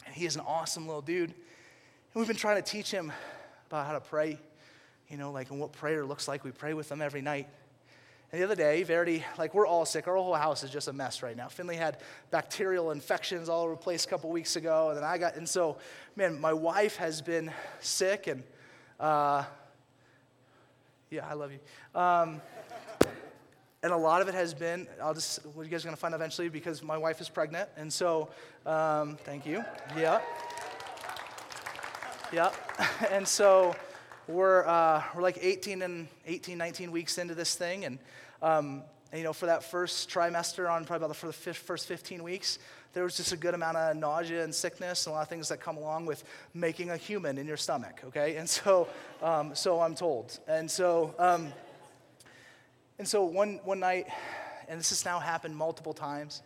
And 0.06 0.13
he 0.13 0.26
is 0.26 0.36
an 0.36 0.42
awesome 0.46 0.86
little 0.86 1.02
dude. 1.02 1.30
And 1.30 1.36
we've 2.15 2.28
been 2.28 2.36
trying 2.36 2.62
to 2.62 2.72
teach 2.72 2.92
him 2.92 3.12
about 3.68 3.88
how 3.88 3.94
to 3.94 4.00
pray, 4.00 4.39
you 5.10 5.18
know, 5.18 5.32
like 5.32 5.50
and 5.50 5.60
what 5.60 5.72
prayer 5.72 6.06
looks 6.06 6.28
like. 6.28 6.44
We 6.44 6.52
pray 6.52 6.74
with 6.74 6.92
him 6.92 7.02
every 7.02 7.22
night. 7.22 7.48
And 8.32 8.39
the 8.39 8.46
other 8.46 8.56
day, 8.56 8.84
Verity, 8.84 9.24
like 9.39 9.56
we're 9.56 9.65
all 9.65 9.86
sick. 9.86 10.08
Our 10.08 10.15
whole 10.15 10.36
house 10.36 10.63
is 10.63 10.70
just 10.70 10.88
a 10.88 10.94
mess 10.94 11.24
right 11.24 11.36
now. 11.36 11.48
Finley 11.48 11.76
had 11.76 11.98
bacterial 12.30 12.92
infections 12.92 13.50
all 13.50 13.63
over 13.63 13.72
the 13.72 13.78
place 13.78 14.06
a 14.06 14.08
couple 14.08 14.30
weeks 14.30 14.56
ago, 14.56 14.89
and 14.89 14.98
then 14.98 15.04
I 15.04 15.18
got, 15.18 15.36
and 15.36 15.50
so, 15.50 15.80
man, 16.15 16.39
my 16.39 16.54
wife 16.54 16.98
has 16.98 17.24
been 17.24 17.52
sick, 17.80 18.28
and 18.28 18.44
uh, 19.00 19.46
yeah, 21.10 21.28
I 21.28 21.34
love 21.34 21.52
you. 21.52 21.60
Um, 22.00 22.39
and 23.82 23.94
a 23.94 23.98
lot 23.98 24.22
of 24.22 24.28
it 24.28 24.34
has 24.34 24.54
been 24.54 24.88
i'll 25.02 25.13
just 25.13 25.46
what 25.54 25.65
you 25.65 25.72
guys 25.72 25.84
are 25.84 25.88
going 25.88 25.96
to 25.96 26.00
find 26.00 26.13
eventually 26.13 26.50
because 26.50 26.84
my 26.84 26.98
wife 26.98 27.22
is 27.22 27.30
pregnant 27.30 27.70
and 27.78 27.92
so 27.92 28.30
um, 28.65 29.18
thank 29.24 29.46
you. 29.46 29.63
Yeah. 29.98 30.22
Yeah. 32.32 32.52
And 33.12 33.28
so 33.28 33.76
we're, 34.28 34.65
uh, 34.65 35.02
we're 35.15 35.24
like 35.24 35.39
18 35.42 35.82
and 35.82 36.08
18 36.28 36.58
19 36.58 36.92
weeks 36.92 37.18
into 37.18 37.34
this 37.34 37.56
thing 37.56 37.86
and, 37.86 37.98
um, 38.42 38.84
and 39.12 39.20
you 39.20 39.24
know 39.24 39.34
for 39.34 39.48
that 39.48 39.63
first 39.63 40.10
trimester 40.10 40.70
on 40.70 40.86
probably 40.86 41.06
about 41.06 41.08
the, 41.08 41.13
for 41.15 41.28
the 41.28 41.54
first 41.54 41.88
15 41.88 42.22
weeks 42.22 42.60
there 42.94 43.04
was 43.04 43.18
just 43.18 43.32
a 43.32 43.38
good 43.38 43.54
amount 43.56 43.76
of 43.78 43.96
nausea 43.98 44.44
and 44.44 44.54
sickness 44.54 45.08
and 45.08 45.13
a 45.13 45.15
lot 45.15 45.24
of 45.24 45.30
things 45.30 45.50
that 45.50 45.60
come 45.60 45.78
along 45.78 46.06
with 46.06 46.24
making 46.54 46.92
a 46.92 46.98
human 46.98 47.38
in 47.39 47.48
your 47.48 47.58
stomach 47.58 48.02
okay? 48.06 48.36
And 48.36 48.48
so 48.48 48.88
um, 49.24 49.56
so 49.56 49.80
i'm 49.80 49.96
told. 49.96 50.38
And 50.48 50.70
so 50.70 51.15
um, 51.18 51.52
and 52.99 53.07
so 53.07 53.23
one, 53.23 53.62
one 53.63 53.79
night, 53.79 54.07
and 54.67 54.77
this 54.77 54.89
has 54.89 55.05
now 55.05 55.19
happened 55.19 55.55
multiple 55.55 55.93
times, 55.93 56.41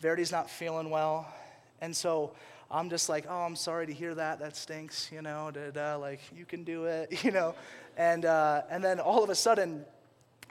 Verity's 0.00 0.32
not 0.32 0.50
feeling 0.50 0.90
well. 0.90 1.32
And 1.80 1.96
so 1.96 2.32
I'm 2.68 2.90
just 2.90 3.08
like, 3.08 3.26
oh, 3.28 3.42
I'm 3.42 3.54
sorry 3.54 3.86
to 3.86 3.92
hear 3.92 4.12
that. 4.16 4.40
That 4.40 4.56
stinks, 4.56 5.10
you 5.12 5.22
know, 5.22 5.52
da, 5.52 5.70
da, 5.70 5.96
like, 5.96 6.20
you 6.36 6.44
can 6.44 6.64
do 6.64 6.86
it, 6.86 7.24
you 7.24 7.30
know. 7.30 7.54
And, 7.96 8.24
uh, 8.24 8.62
and 8.68 8.82
then 8.82 8.98
all 8.98 9.22
of 9.22 9.30
a 9.30 9.34
sudden, 9.36 9.84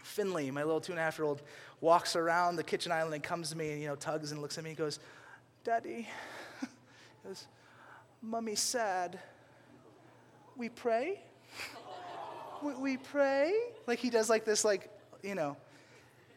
Finley, 0.03 0.51
my 0.51 0.63
little 0.63 0.79
two 0.79 0.93
and 0.93 0.99
a 0.99 1.03
half 1.03 1.17
year 1.17 1.25
old, 1.25 1.41
walks 1.81 2.15
around 2.15 2.55
the 2.55 2.63
kitchen 2.63 2.93
island 2.93 3.13
and 3.13 3.23
comes 3.23 3.49
to 3.49 3.57
me 3.57 3.71
and, 3.71 3.81
you 3.81 3.87
know, 3.87 3.95
tugs 3.95 4.31
and 4.31 4.41
looks 4.41 4.57
at 4.57 4.63
me 4.63 4.69
and 4.69 4.77
goes, 4.77 4.99
Daddy, 5.65 6.07
he 6.61 6.67
goes, 7.27 7.45
Mummy's 8.21 8.61
sad. 8.61 9.19
We 10.55 10.69
pray? 10.69 11.21
we, 12.63 12.73
we 12.75 12.97
pray? 12.97 13.53
Like 13.85 13.99
he 13.99 14.09
does 14.09 14.29
like 14.29 14.45
this, 14.45 14.63
like, 14.63 14.89
you 15.23 15.35
know. 15.35 15.57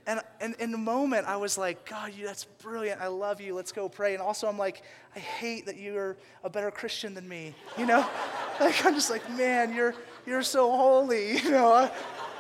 And, 0.06 0.20
and 0.40 0.54
in 0.58 0.70
the 0.70 0.78
moment, 0.78 1.26
I 1.26 1.36
was 1.36 1.56
like, 1.56 1.88
God, 1.88 2.12
you, 2.14 2.26
that's 2.26 2.44
brilliant. 2.44 3.00
I 3.00 3.06
love 3.06 3.40
you. 3.40 3.54
Let's 3.54 3.72
go 3.72 3.88
pray. 3.88 4.12
And 4.12 4.22
also, 4.22 4.46
I'm 4.46 4.58
like, 4.58 4.82
I 5.16 5.18
hate 5.18 5.64
that 5.66 5.78
you're 5.78 6.16
a 6.42 6.50
better 6.50 6.70
Christian 6.70 7.14
than 7.14 7.26
me. 7.26 7.54
You 7.78 7.86
know? 7.86 8.06
like, 8.60 8.84
I'm 8.84 8.94
just 8.94 9.08
like, 9.08 9.28
man, 9.30 9.74
you're, 9.74 9.94
you're 10.26 10.42
so 10.42 10.70
holy. 10.76 11.38
You 11.44 11.50
know? 11.52 11.90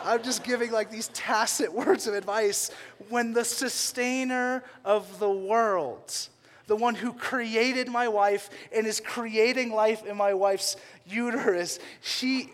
I'm 0.04 0.22
just 0.22 0.44
giving 0.44 0.70
like 0.70 0.90
these 0.90 1.08
tacit 1.08 1.72
words 1.72 2.06
of 2.06 2.14
advice 2.14 2.70
when 3.08 3.32
the 3.32 3.44
sustainer 3.44 4.62
of 4.84 5.18
the 5.18 5.30
world, 5.30 6.28
the 6.66 6.76
one 6.76 6.94
who 6.94 7.12
created 7.14 7.88
my 7.88 8.08
wife 8.08 8.50
and 8.74 8.86
is 8.86 9.00
creating 9.00 9.72
life 9.72 10.04
in 10.04 10.16
my 10.16 10.34
wife's 10.34 10.76
uterus, 11.06 11.78
she, 12.02 12.52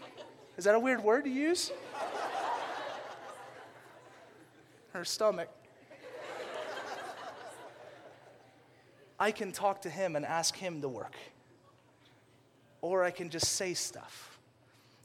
is 0.57 0.64
that 0.64 0.76
a 0.76 0.81
weird 0.81 1.03
word 1.03 1.24
to 1.24 1.31
use? 1.31 1.72
Her 4.92 5.05
stomach. 5.05 5.48
I 9.18 9.31
can 9.33 9.53
talk 9.53 9.83
to 9.83 9.90
him 9.90 10.16
and 10.16 10.24
ask 10.24 10.57
him 10.57 10.81
to 10.81 10.88
work. 10.88 11.14
Or 12.81 13.05
I 13.05 13.11
can 13.11 13.29
just 13.29 13.53
say 13.53 13.74
stuff. 13.74 14.38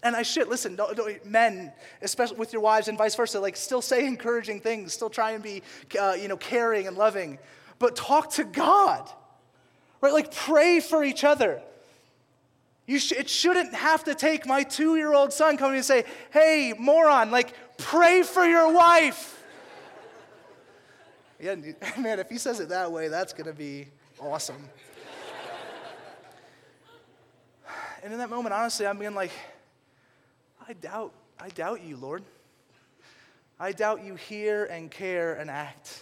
And 0.02 0.16
I 0.16 0.22
should, 0.22 0.48
listen, 0.48 0.76
don't, 0.76 0.96
don't, 0.96 1.26
men, 1.26 1.74
especially 2.02 2.38
with 2.38 2.54
your 2.54 2.62
wives 2.62 2.88
and 2.88 2.98
vice 2.98 3.16
versa, 3.16 3.40
like 3.40 3.58
still 3.58 3.82
say 3.82 4.06
encouraging 4.06 4.62
things, 4.62 4.94
still 4.94 5.10
try 5.10 5.32
and 5.32 5.44
be, 5.44 5.64
uh, 6.00 6.16
you 6.20 6.28
know, 6.28 6.38
caring 6.38 6.88
and 6.88 6.96
loving. 6.96 7.40
But 7.80 7.96
talk 7.96 8.32
to 8.34 8.46
God, 8.46 9.10
right? 10.02 10.14
Like 10.14 10.34
pray 10.34 10.80
for 10.80 11.04
each 11.04 11.24
other. 11.24 11.62
You 12.88 13.00
sh- 13.00 13.14
it 13.14 13.30
shouldn't 13.30 13.74
have 13.74 14.04
to 14.04 14.16
take 14.16 14.46
my 14.46 14.64
two 14.64 14.96
year 14.96 15.14
old 15.14 15.34
son 15.34 15.58
coming 15.58 15.78
and 15.78 15.86
say, 15.86 16.06
hey, 16.32 16.74
moron, 16.78 17.32
like 17.32 17.54
pray 17.78 18.22
for 18.22 18.46
your 18.46 18.72
wife. 18.72 19.35
Yeah, 21.46 21.54
man, 22.00 22.20
if 22.20 22.28
he 22.28 22.40
says 22.40 22.60
it 22.60 22.70
that 22.70 22.92
way, 22.92 23.08
that's 23.08 23.32
going 23.32 23.46
to 23.46 23.54
be 23.54 23.88
awesome. 24.20 24.68
and 28.04 28.12
in 28.12 28.18
that 28.18 28.32
moment, 28.32 28.52
honestly, 28.52 28.88
I'm 28.88 28.98
being 28.98 29.14
like, 29.14 29.30
I 30.68 30.74
doubt, 30.74 31.14
I 31.40 31.50
doubt 31.50 31.84
you, 31.84 31.98
Lord. 31.98 32.24
I 33.60 33.74
doubt 33.74 34.04
you 34.04 34.16
hear 34.16 34.66
and 34.66 34.90
care 34.90 35.36
and 35.36 35.52
act. 35.52 36.02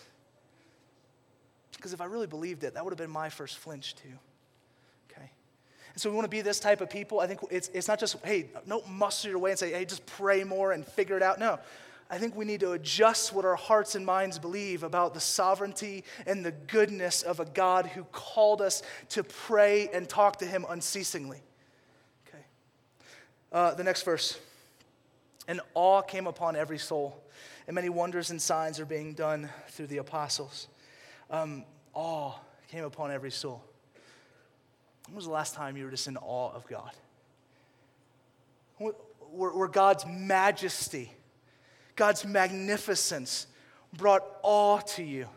Because 1.76 1.92
if 1.92 2.00
I 2.00 2.06
really 2.06 2.28
believed 2.28 2.64
it, 2.64 2.76
that 2.76 2.86
would 2.86 2.92
have 2.92 2.98
been 2.98 3.12
my 3.12 3.28
first 3.28 3.58
flinch 3.58 3.96
too. 3.96 4.18
Okay? 5.12 5.30
And 5.92 6.02
so 6.02 6.10
we 6.10 6.16
want 6.16 6.24
to 6.24 6.30
be 6.30 6.40
this 6.40 6.62
type 6.62 6.80
of 6.80 6.90
people. 6.90 7.20
I 7.20 7.28
think 7.28 7.42
it's, 7.52 7.70
it's 7.74 7.90
not 7.90 8.00
just, 8.00 8.16
hey, 8.24 8.48
don't 8.66 8.90
muscle 8.90 9.30
your 9.30 9.40
way 9.40 9.50
and 9.50 9.60
say, 9.60 9.74
hey, 9.74 9.84
just 9.84 10.06
pray 10.06 10.46
more 10.46 10.72
and 10.72 10.88
figure 10.88 11.18
it 11.18 11.22
out. 11.22 11.38
No. 11.38 11.60
I 12.10 12.18
think 12.18 12.36
we 12.36 12.46
need 12.46 12.60
to 12.60 12.74
adjust 12.74 13.34
what 13.34 13.46
our 13.46 13.56
hearts 13.56 13.96
and 13.96 14.06
minds 14.06 14.38
believe 14.38 14.84
about 14.84 15.14
the 15.14 15.20
sovereignty 15.20 16.04
and 16.28 16.46
the 16.46 16.52
goodness 16.52 17.24
of 17.24 17.40
a 17.40 17.46
God 17.46 17.88
who 17.88 18.04
called 18.06 18.62
us 18.62 18.84
to 19.10 19.24
pray 19.24 19.90
and 19.94 20.08
talk 20.08 20.38
to 20.40 20.46
Him 20.46 20.66
unceasingly. 20.70 21.42
Okay. 22.28 22.44
Uh, 23.52 23.74
the 23.74 23.84
next 23.84 24.04
verse. 24.04 24.38
And 25.48 25.60
awe 25.74 26.02
came 26.02 26.28
upon 26.28 26.56
every 26.56 26.78
soul, 26.78 27.22
and 27.68 27.76
many 27.76 27.90
wonders 27.90 28.30
and 28.30 28.42
signs 28.42 28.80
are 28.80 28.86
being 28.86 29.14
done 29.14 29.50
through 29.70 29.88
the 29.88 29.98
apostles. 29.98 30.68
Um, 31.30 31.66
awe 31.94 32.34
came 32.70 32.84
upon 32.84 33.12
every 33.12 33.32
soul. 33.32 33.64
When 35.08 35.16
was 35.16 35.26
the 35.26 35.32
last 35.32 35.54
time 35.54 35.76
you 35.76 35.86
were 35.86 35.92
just 35.92 36.08
in 36.08 36.18
awe 36.18 36.52
of 36.54 36.66
God? 36.68 36.92
Where, 38.78 39.68
God's 39.68 40.06
majesty, 40.06 41.12
God's 41.96 42.26
magnificence 42.26 43.48
brought 43.96 44.24
awe 44.42 44.80
to 44.80 45.04
you. 45.04 45.28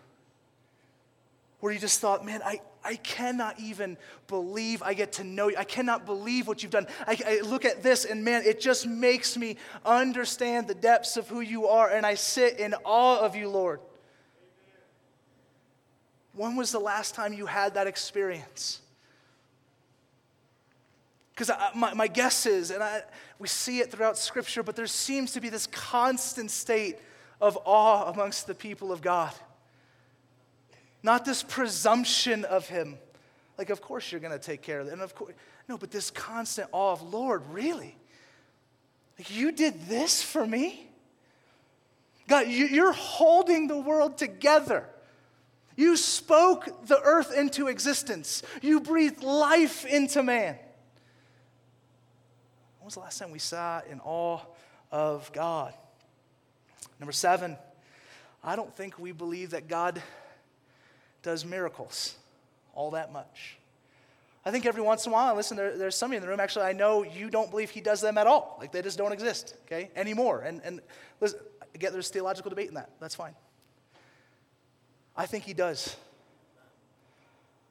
Where 1.60 1.72
you 1.72 1.78
just 1.78 2.00
thought, 2.00 2.24
man, 2.24 2.42
I, 2.44 2.60
I 2.84 2.96
cannot 2.96 3.58
even 3.58 3.96
believe 4.28 4.82
I 4.82 4.94
get 4.94 5.12
to 5.14 5.24
know 5.24 5.48
you. 5.48 5.56
I 5.56 5.64
cannot 5.64 6.06
believe 6.06 6.46
what 6.46 6.62
you've 6.62 6.72
done. 6.72 6.86
I, 7.06 7.18
I, 7.26 7.40
look 7.40 7.64
at 7.64 7.82
this 7.82 8.04
and 8.04 8.24
man, 8.24 8.42
it 8.44 8.60
just 8.60 8.86
makes 8.86 9.36
me 9.36 9.56
understand 9.84 10.68
the 10.68 10.74
depths 10.74 11.16
of 11.16 11.28
who 11.28 11.40
you 11.40 11.66
are, 11.66 11.90
and 11.90 12.06
I 12.06 12.14
sit 12.14 12.58
in 12.58 12.74
awe 12.84 13.18
of 13.18 13.34
you, 13.34 13.48
Lord. 13.48 13.80
When 16.34 16.54
was 16.54 16.70
the 16.70 16.78
last 16.78 17.14
time 17.14 17.32
you 17.32 17.46
had 17.46 17.74
that 17.74 17.86
experience? 17.86 18.80
Because 21.36 21.50
my, 21.74 21.92
my 21.92 22.08
guess 22.08 22.46
is, 22.46 22.70
and 22.70 22.82
I, 22.82 23.02
we 23.38 23.46
see 23.46 23.80
it 23.80 23.92
throughout 23.92 24.16
Scripture, 24.16 24.62
but 24.62 24.74
there 24.74 24.86
seems 24.86 25.32
to 25.32 25.40
be 25.40 25.50
this 25.50 25.66
constant 25.66 26.50
state 26.50 26.96
of 27.42 27.58
awe 27.66 28.10
amongst 28.10 28.46
the 28.46 28.54
people 28.54 28.90
of 28.90 29.02
God. 29.02 29.34
Not 31.02 31.26
this 31.26 31.42
presumption 31.42 32.46
of 32.46 32.66
Him. 32.68 32.96
Like, 33.58 33.68
of 33.68 33.82
course 33.82 34.10
you're 34.10 34.20
going 34.20 34.32
to 34.32 34.38
take 34.38 34.62
care 34.62 34.80
of 34.80 34.86
it. 34.86 34.94
And 34.94 35.02
of 35.02 35.14
course, 35.14 35.34
no, 35.68 35.76
but 35.76 35.90
this 35.90 36.10
constant 36.10 36.70
awe 36.72 36.92
of, 36.92 37.02
Lord, 37.02 37.42
really? 37.50 37.94
Like, 39.18 39.30
you 39.30 39.52
did 39.52 39.88
this 39.88 40.22
for 40.22 40.46
me? 40.46 40.88
God, 42.28 42.48
you're 42.48 42.92
holding 42.92 43.66
the 43.66 43.76
world 43.76 44.16
together. 44.16 44.86
You 45.76 45.98
spoke 45.98 46.86
the 46.86 46.98
earth 46.98 47.36
into 47.36 47.68
existence. 47.68 48.42
You 48.62 48.80
breathed 48.80 49.22
life 49.22 49.84
into 49.84 50.22
man. 50.22 50.56
When 52.86 52.88
was 52.90 52.94
the 52.94 53.00
last 53.00 53.18
time 53.18 53.32
we 53.32 53.40
sat 53.40 53.88
in 53.88 53.98
awe 54.04 54.38
of 54.92 55.32
God? 55.32 55.74
Number 57.00 57.10
seven, 57.10 57.56
I 58.44 58.54
don't 58.54 58.72
think 58.72 58.96
we 59.00 59.10
believe 59.10 59.50
that 59.50 59.66
God 59.66 60.00
does 61.20 61.44
miracles 61.44 62.14
all 62.74 62.92
that 62.92 63.12
much. 63.12 63.56
I 64.44 64.52
think 64.52 64.66
every 64.66 64.82
once 64.82 65.04
in 65.04 65.10
a 65.10 65.14
while, 65.14 65.34
listen, 65.34 65.56
there, 65.56 65.76
there's 65.76 65.96
somebody 65.96 66.18
in 66.18 66.22
the 66.22 66.28
room, 66.28 66.38
actually, 66.38 66.66
I 66.66 66.74
know 66.74 67.02
you 67.02 67.28
don't 67.28 67.50
believe 67.50 67.70
he 67.70 67.80
does 67.80 68.00
them 68.00 68.16
at 68.18 68.28
all. 68.28 68.56
Like 68.60 68.70
they 68.70 68.82
just 68.82 68.98
don't 68.98 69.10
exist, 69.10 69.56
okay, 69.64 69.90
anymore. 69.96 70.42
And, 70.42 70.60
and 70.62 70.80
listen, 71.20 71.40
I 71.60 71.78
get 71.78 71.92
there's 71.92 72.10
theological 72.10 72.50
debate 72.50 72.68
in 72.68 72.74
that. 72.74 72.90
That's 73.00 73.16
fine. 73.16 73.34
I 75.16 75.26
think 75.26 75.42
he 75.42 75.54
does. 75.54 75.96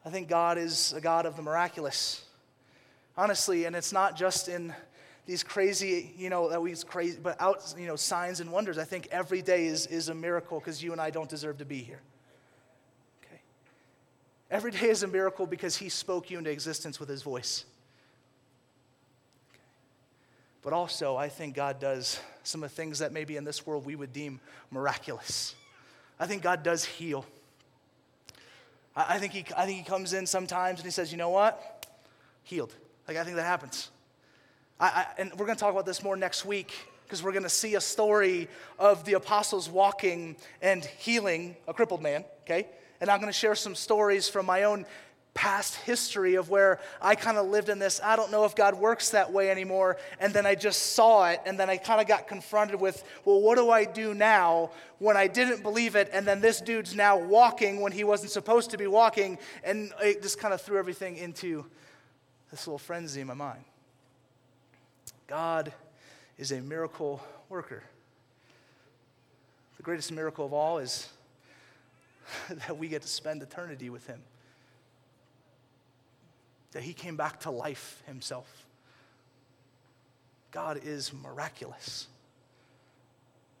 I 0.04 0.10
think 0.10 0.28
God 0.28 0.58
is 0.58 0.92
a 0.92 1.00
God 1.00 1.24
of 1.24 1.36
the 1.36 1.42
miraculous. 1.42 2.22
Honestly, 3.16 3.64
and 3.64 3.74
it's 3.74 3.94
not 3.94 4.14
just 4.14 4.46
in 4.46 4.74
these 5.26 5.42
crazy, 5.42 6.14
you 6.16 6.30
know, 6.30 6.48
that 6.50 6.62
we 6.62 6.74
crazy, 6.76 7.18
but 7.20 7.40
out, 7.40 7.74
you 7.76 7.86
know, 7.86 7.96
signs 7.96 8.38
and 8.38 8.50
wonders. 8.50 8.78
I 8.78 8.84
think 8.84 9.08
every 9.10 9.42
day 9.42 9.66
is, 9.66 9.86
is 9.88 10.08
a 10.08 10.14
miracle 10.14 10.60
because 10.60 10.82
you 10.82 10.92
and 10.92 11.00
I 11.00 11.10
don't 11.10 11.28
deserve 11.28 11.58
to 11.58 11.64
be 11.64 11.78
here. 11.78 12.00
Okay. 13.24 13.40
Every 14.50 14.70
day 14.70 14.88
is 14.88 15.02
a 15.02 15.08
miracle 15.08 15.46
because 15.46 15.76
he 15.76 15.88
spoke 15.88 16.30
you 16.30 16.38
into 16.38 16.50
existence 16.50 17.00
with 17.00 17.08
his 17.08 17.22
voice. 17.22 17.64
Okay. 19.52 19.60
But 20.62 20.72
also, 20.72 21.16
I 21.16 21.28
think 21.28 21.56
God 21.56 21.80
does 21.80 22.20
some 22.44 22.62
of 22.62 22.70
the 22.70 22.76
things 22.76 23.00
that 23.00 23.12
maybe 23.12 23.36
in 23.36 23.42
this 23.42 23.66
world 23.66 23.84
we 23.84 23.96
would 23.96 24.12
deem 24.12 24.38
miraculous. 24.70 25.56
I 26.20 26.26
think 26.26 26.42
God 26.42 26.62
does 26.62 26.84
heal. 26.84 27.26
I, 28.94 29.18
think, 29.18 29.32
he, 29.32 29.44
I 29.56 29.66
think 29.66 29.78
he 29.78 29.84
comes 29.84 30.12
in 30.12 30.24
sometimes 30.26 30.78
and 30.78 30.86
he 30.86 30.92
says, 30.92 31.10
you 31.10 31.18
know 31.18 31.30
what? 31.30 31.84
Healed. 32.44 32.72
Like, 33.08 33.16
I 33.16 33.24
think 33.24 33.36
that 33.36 33.42
happens. 33.42 33.90
I, 34.78 34.86
I, 34.86 35.06
and 35.18 35.30
we're 35.32 35.46
going 35.46 35.56
to 35.56 35.60
talk 35.60 35.72
about 35.72 35.86
this 35.86 36.02
more 36.02 36.16
next 36.16 36.44
week 36.44 36.72
because 37.04 37.22
we're 37.22 37.32
going 37.32 37.44
to 37.44 37.48
see 37.48 37.76
a 37.76 37.80
story 37.80 38.48
of 38.78 39.04
the 39.04 39.14
apostles 39.14 39.70
walking 39.70 40.36
and 40.60 40.84
healing 40.84 41.56
a 41.68 41.72
crippled 41.72 42.02
man, 42.02 42.24
okay? 42.42 42.66
And 43.00 43.08
I'm 43.08 43.20
going 43.20 43.32
to 43.32 43.38
share 43.38 43.54
some 43.54 43.74
stories 43.74 44.28
from 44.28 44.46
my 44.46 44.64
own 44.64 44.86
past 45.32 45.76
history 45.76 46.34
of 46.34 46.48
where 46.48 46.80
I 47.00 47.14
kind 47.14 47.36
of 47.36 47.46
lived 47.46 47.68
in 47.68 47.78
this, 47.78 48.00
I 48.02 48.16
don't 48.16 48.32
know 48.32 48.44
if 48.44 48.56
God 48.56 48.74
works 48.74 49.10
that 49.10 49.32
way 49.32 49.50
anymore. 49.50 49.98
And 50.18 50.32
then 50.32 50.46
I 50.46 50.54
just 50.54 50.94
saw 50.94 51.28
it, 51.28 51.40
and 51.44 51.60
then 51.60 51.68
I 51.70 51.76
kind 51.76 52.00
of 52.00 52.08
got 52.08 52.26
confronted 52.26 52.80
with, 52.80 53.04
well, 53.24 53.40
what 53.40 53.56
do 53.56 53.70
I 53.70 53.84
do 53.84 54.14
now 54.14 54.70
when 54.98 55.16
I 55.16 55.26
didn't 55.26 55.62
believe 55.62 55.94
it? 55.94 56.08
And 56.12 56.26
then 56.26 56.40
this 56.40 56.60
dude's 56.60 56.94
now 56.94 57.18
walking 57.18 57.80
when 57.80 57.92
he 57.92 58.02
wasn't 58.02 58.32
supposed 58.32 58.70
to 58.70 58.78
be 58.78 58.86
walking. 58.86 59.38
And 59.62 59.92
it 60.02 60.22
just 60.22 60.40
kind 60.40 60.54
of 60.54 60.60
threw 60.60 60.78
everything 60.78 61.18
into 61.18 61.66
this 62.50 62.66
little 62.66 62.78
frenzy 62.78 63.20
in 63.20 63.26
my 63.26 63.34
mind. 63.34 63.64
God 65.26 65.72
is 66.38 66.52
a 66.52 66.60
miracle 66.60 67.22
worker. 67.48 67.82
The 69.76 69.82
greatest 69.82 70.12
miracle 70.12 70.46
of 70.46 70.52
all 70.52 70.78
is 70.78 71.08
that 72.50 72.76
we 72.76 72.88
get 72.88 73.02
to 73.02 73.08
spend 73.08 73.42
eternity 73.42 73.90
with 73.90 74.06
Him 74.06 74.22
that 76.76 76.82
he 76.82 76.92
came 76.92 77.16
back 77.16 77.40
to 77.40 77.50
life 77.50 78.02
himself. 78.04 78.66
God 80.50 80.78
is 80.84 81.10
miraculous. 81.10 82.06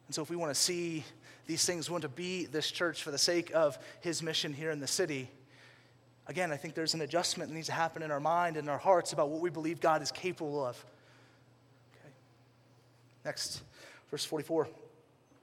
And 0.06 0.14
so, 0.14 0.20
if 0.20 0.28
we 0.28 0.36
want 0.36 0.54
to 0.54 0.60
see 0.60 1.02
these 1.46 1.64
things, 1.64 1.88
we 1.88 1.92
want 1.92 2.02
to 2.02 2.10
be 2.10 2.44
this 2.44 2.70
church 2.70 3.02
for 3.02 3.10
the 3.10 3.16
sake 3.16 3.52
of 3.54 3.78
his 4.00 4.22
mission 4.22 4.52
here 4.52 4.70
in 4.70 4.80
the 4.80 4.86
city, 4.86 5.30
again, 6.26 6.52
I 6.52 6.58
think 6.58 6.74
there's 6.74 6.92
an 6.92 7.00
adjustment 7.00 7.48
that 7.48 7.54
needs 7.54 7.68
to 7.68 7.72
happen 7.72 8.02
in 8.02 8.10
our 8.10 8.20
mind 8.20 8.58
and 8.58 8.68
our 8.68 8.76
hearts 8.76 9.14
about 9.14 9.30
what 9.30 9.40
we 9.40 9.48
believe 9.48 9.80
God 9.80 10.02
is 10.02 10.12
capable 10.12 10.62
of. 10.62 10.84
Next, 13.26 13.62
verse 14.08 14.24
44. 14.24 14.68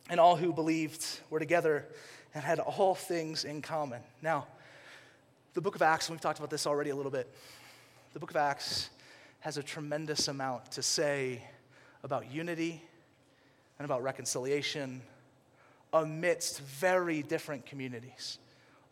And 0.09 0.17
all 0.17 0.37
who 0.37 0.53
believed 0.53 1.05
were 1.29 1.37
together 1.37 1.85
and 2.33 2.41
had 2.41 2.59
all 2.59 2.95
things 2.95 3.43
in 3.43 3.61
common. 3.61 4.01
Now, 4.21 4.47
the 5.53 5.59
book 5.59 5.75
of 5.75 5.81
Acts, 5.81 6.07
and 6.07 6.15
we've 6.15 6.21
talked 6.21 6.39
about 6.39 6.49
this 6.49 6.65
already 6.65 6.91
a 6.91 6.95
little 6.95 7.11
bit, 7.11 7.29
the 8.13 8.19
book 8.19 8.29
of 8.29 8.37
Acts 8.37 8.89
has 9.41 9.57
a 9.57 9.63
tremendous 9.63 10.29
amount 10.29 10.71
to 10.71 10.81
say 10.81 11.43
about 12.05 12.31
unity 12.31 12.81
and 13.79 13.85
about 13.85 14.01
reconciliation 14.01 15.01
amidst 15.91 16.61
very 16.61 17.21
different 17.21 17.65
communities 17.65 18.39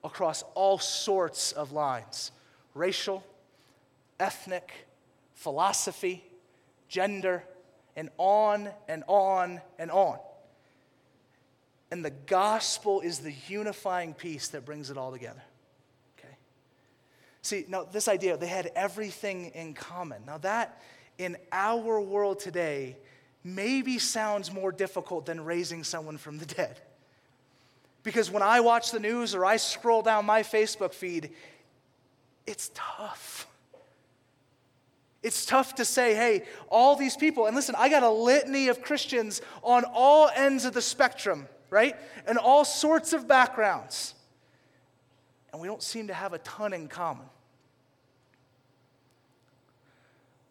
across 0.03 0.43
all 0.53 0.77
sorts 0.77 1.53
of 1.53 1.71
lines 1.71 2.33
racial, 2.75 3.23
ethnic, 4.19 4.85
philosophy, 5.33 6.25
gender, 6.89 7.45
and 7.95 8.09
on 8.17 8.69
and 8.87 9.03
on 9.07 9.61
and 9.77 9.91
on. 9.91 10.17
And 11.91 12.05
the 12.05 12.11
gospel 12.11 13.01
is 13.01 13.19
the 13.19 13.33
unifying 13.47 14.13
piece 14.13 14.49
that 14.49 14.65
brings 14.65 14.89
it 14.89 14.97
all 14.97 15.11
together. 15.11 15.43
Okay? 16.17 16.33
See, 17.41 17.65
now 17.67 17.83
this 17.83 18.07
idea, 18.07 18.37
they 18.37 18.47
had 18.47 18.71
everything 18.75 19.51
in 19.53 19.73
common. 19.73 20.23
Now, 20.25 20.37
that 20.39 20.81
in 21.17 21.37
our 21.51 21.99
world 21.99 22.39
today 22.39 22.95
maybe 23.43 23.99
sounds 23.99 24.53
more 24.53 24.71
difficult 24.71 25.25
than 25.25 25.43
raising 25.43 25.83
someone 25.83 26.17
from 26.17 26.37
the 26.37 26.45
dead. 26.45 26.79
Because 28.03 28.31
when 28.31 28.41
I 28.41 28.61
watch 28.61 28.91
the 28.91 28.99
news 28.99 29.35
or 29.35 29.45
I 29.45 29.57
scroll 29.57 30.01
down 30.01 30.25
my 30.25 30.43
Facebook 30.43 30.93
feed, 30.93 31.31
it's 32.47 32.71
tough. 32.73 33.47
It's 35.23 35.45
tough 35.45 35.75
to 35.75 35.85
say, 35.85 36.15
hey, 36.15 36.43
all 36.69 36.95
these 36.95 37.15
people, 37.15 37.45
and 37.45 37.55
listen, 37.55 37.75
I 37.77 37.89
got 37.89 38.03
a 38.03 38.09
litany 38.09 38.69
of 38.69 38.81
Christians 38.81 39.41
on 39.61 39.83
all 39.93 40.29
ends 40.35 40.65
of 40.65 40.73
the 40.73 40.81
spectrum, 40.81 41.47
right? 41.69 41.95
And 42.25 42.37
all 42.37 42.65
sorts 42.65 43.13
of 43.13 43.27
backgrounds 43.27 44.15
and 45.51 45.61
we 45.61 45.67
don't 45.67 45.83
seem 45.83 46.07
to 46.07 46.13
have 46.13 46.33
a 46.33 46.37
ton 46.39 46.73
in 46.73 46.87
common. 46.87 47.25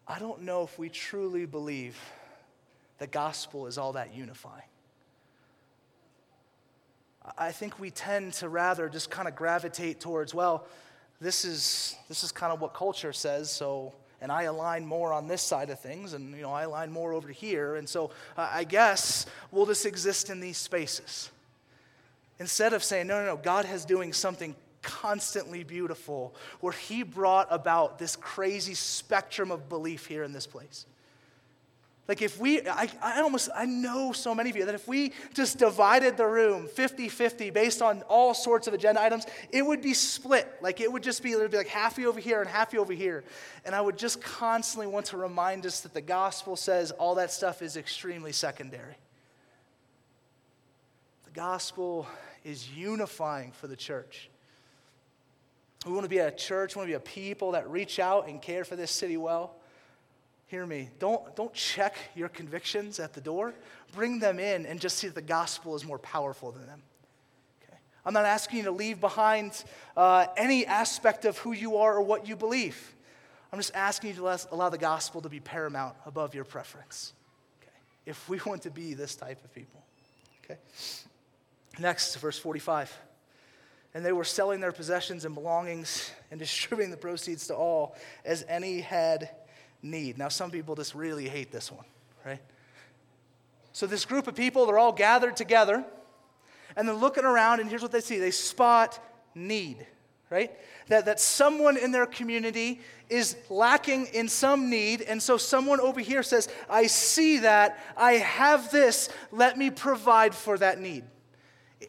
I 0.07 0.19
don't 0.19 0.43
know 0.43 0.63
if 0.63 0.77
we 0.77 0.89
truly 0.89 1.45
believe 1.45 1.97
the 2.97 3.07
gospel 3.07 3.67
is 3.67 3.77
all 3.77 3.93
that 3.93 4.13
unifying. 4.13 4.63
I 7.37 7.51
think 7.51 7.79
we 7.79 7.91
tend 7.91 8.33
to 8.33 8.49
rather 8.49 8.89
just 8.89 9.09
kind 9.09 9.27
of 9.27 9.35
gravitate 9.35 9.99
towards, 9.99 10.33
well, 10.33 10.67
this 11.19 11.45
is, 11.45 11.95
this 12.09 12.23
is 12.23 12.31
kind 12.31 12.51
of 12.51 12.61
what 12.61 12.73
culture 12.73 13.13
says, 13.13 13.49
so, 13.49 13.93
and 14.21 14.31
I 14.31 14.43
align 14.43 14.85
more 14.85 15.11
on 15.11 15.27
this 15.27 15.41
side 15.41 15.69
of 15.71 15.79
things, 15.79 16.13
and, 16.13 16.35
you 16.35 16.43
know, 16.43 16.51
I 16.51 16.63
align 16.63 16.91
more 16.91 17.11
over 17.13 17.29
here, 17.29 17.75
and 17.75 17.89
so 17.89 18.11
uh, 18.37 18.49
I 18.51 18.63
guess 18.63 19.25
we'll 19.49 19.65
just 19.65 19.85
exist 19.85 20.29
in 20.29 20.39
these 20.39 20.57
spaces. 20.57 21.31
Instead 22.39 22.73
of 22.73 22.83
saying, 22.83 23.07
no, 23.07 23.19
no, 23.19 23.25
no, 23.25 23.37
God 23.37 23.65
has 23.65 23.83
doing 23.83 24.13
something 24.13 24.55
constantly 24.81 25.63
beautiful, 25.63 26.33
where 26.59 26.73
he 26.73 27.03
brought 27.03 27.47
about 27.49 27.99
this 27.99 28.15
crazy 28.15 28.73
spectrum 28.73 29.51
of 29.51 29.69
belief 29.69 30.05
here 30.05 30.23
in 30.23 30.31
this 30.31 30.47
place. 30.47 30.85
Like 32.11 32.21
if 32.21 32.41
we, 32.41 32.59
I, 32.67 32.89
I 33.01 33.21
almost, 33.21 33.49
I 33.55 33.63
know 33.63 34.11
so 34.11 34.35
many 34.35 34.49
of 34.49 34.57
you 34.57 34.65
that 34.65 34.75
if 34.75 34.85
we 34.85 35.13
just 35.33 35.57
divided 35.57 36.17
the 36.17 36.25
room 36.25 36.67
50 36.67 37.07
50 37.07 37.51
based 37.51 37.81
on 37.81 38.01
all 38.01 38.33
sorts 38.33 38.67
of 38.67 38.73
agenda 38.73 39.01
items, 39.01 39.25
it 39.49 39.65
would 39.65 39.81
be 39.81 39.93
split. 39.93 40.45
Like 40.61 40.81
it 40.81 40.91
would 40.91 41.03
just 41.03 41.23
be, 41.23 41.31
it 41.31 41.37
would 41.37 41.51
be 41.51 41.55
like 41.55 41.69
half 41.69 41.97
you 41.97 42.09
over 42.09 42.19
here 42.19 42.41
and 42.41 42.49
half 42.49 42.73
you 42.73 42.81
over 42.81 42.91
here. 42.91 43.23
And 43.63 43.73
I 43.73 43.79
would 43.79 43.97
just 43.97 44.21
constantly 44.21 44.87
want 44.87 45.05
to 45.05 45.15
remind 45.15 45.65
us 45.65 45.79
that 45.79 45.93
the 45.93 46.01
gospel 46.01 46.57
says 46.57 46.91
all 46.91 47.15
that 47.15 47.31
stuff 47.31 47.61
is 47.61 47.77
extremely 47.77 48.33
secondary. 48.33 48.97
The 51.23 51.31
gospel 51.31 52.09
is 52.43 52.69
unifying 52.71 53.53
for 53.53 53.67
the 53.67 53.77
church. 53.77 54.29
We 55.85 55.93
want 55.93 56.03
to 56.03 56.09
be 56.09 56.17
a 56.17 56.29
church, 56.29 56.75
we 56.75 56.79
want 56.79 56.89
to 56.89 56.91
be 56.91 56.97
a 56.97 56.99
people 56.99 57.53
that 57.53 57.69
reach 57.69 57.99
out 57.99 58.27
and 58.27 58.41
care 58.41 58.65
for 58.65 58.75
this 58.75 58.91
city 58.91 59.15
well. 59.15 59.55
Hear 60.51 60.65
me. 60.67 60.89
Don't, 60.99 61.33
don't 61.37 61.53
check 61.53 61.95
your 62.13 62.27
convictions 62.27 62.99
at 62.99 63.13
the 63.13 63.21
door. 63.21 63.53
Bring 63.93 64.19
them 64.19 64.37
in 64.37 64.65
and 64.65 64.81
just 64.81 64.97
see 64.97 65.07
that 65.07 65.15
the 65.15 65.21
gospel 65.21 65.77
is 65.77 65.85
more 65.85 65.97
powerful 65.97 66.51
than 66.51 66.65
them. 66.65 66.83
Okay? 67.63 67.77
I'm 68.05 68.13
not 68.13 68.25
asking 68.25 68.57
you 68.57 68.63
to 68.65 68.71
leave 68.71 68.99
behind 68.99 69.63
uh, 69.95 70.25
any 70.35 70.65
aspect 70.65 71.23
of 71.23 71.37
who 71.37 71.53
you 71.53 71.77
are 71.77 71.95
or 71.95 72.01
what 72.01 72.27
you 72.27 72.35
believe. 72.35 72.93
I'm 73.53 73.59
just 73.59 73.73
asking 73.73 74.09
you 74.09 74.15
to 74.17 74.39
allow 74.51 74.67
the 74.67 74.77
gospel 74.77 75.21
to 75.21 75.29
be 75.29 75.39
paramount 75.39 75.95
above 76.05 76.35
your 76.35 76.43
preference. 76.43 77.13
Okay? 77.61 77.71
If 78.07 78.27
we 78.27 78.37
want 78.45 78.63
to 78.63 78.71
be 78.71 78.93
this 78.93 79.15
type 79.15 79.41
of 79.45 79.55
people. 79.55 79.81
Okay? 80.43 80.59
Next, 81.79 82.13
verse 82.17 82.37
45. 82.37 82.93
And 83.93 84.03
they 84.03 84.11
were 84.11 84.25
selling 84.25 84.59
their 84.59 84.73
possessions 84.73 85.23
and 85.23 85.33
belongings 85.33 86.11
and 86.29 86.39
distributing 86.41 86.91
the 86.91 86.97
proceeds 86.97 87.47
to 87.47 87.55
all 87.55 87.95
as 88.25 88.43
any 88.49 88.81
had 88.81 89.29
need. 89.81 90.17
Now, 90.17 90.29
some 90.29 90.51
people 90.51 90.75
just 90.75 90.95
really 90.95 91.27
hate 91.27 91.51
this 91.51 91.71
one, 91.71 91.85
right? 92.25 92.41
So, 93.71 93.87
this 93.87 94.05
group 94.05 94.27
of 94.27 94.35
people, 94.35 94.65
they're 94.65 94.79
all 94.79 94.91
gathered 94.91 95.35
together 95.35 95.85
and 96.75 96.87
they're 96.87 96.95
looking 96.95 97.25
around, 97.25 97.59
and 97.59 97.69
here's 97.69 97.81
what 97.81 97.91
they 97.91 98.01
see 98.01 98.19
they 98.19 98.31
spot 98.31 98.99
need, 99.35 99.85
right? 100.29 100.51
That, 100.87 101.05
that 101.05 101.19
someone 101.19 101.77
in 101.77 101.91
their 101.91 102.05
community 102.05 102.81
is 103.09 103.35
lacking 103.49 104.07
in 104.07 104.27
some 104.27 104.69
need, 104.69 105.01
and 105.01 105.21
so 105.21 105.37
someone 105.37 105.79
over 105.79 105.99
here 105.99 106.23
says, 106.23 106.47
I 106.69 106.87
see 106.87 107.39
that, 107.39 107.77
I 107.97 108.13
have 108.13 108.71
this, 108.71 109.09
let 109.31 109.57
me 109.57 109.69
provide 109.69 110.33
for 110.33 110.57
that 110.57 110.79
need. 110.79 111.03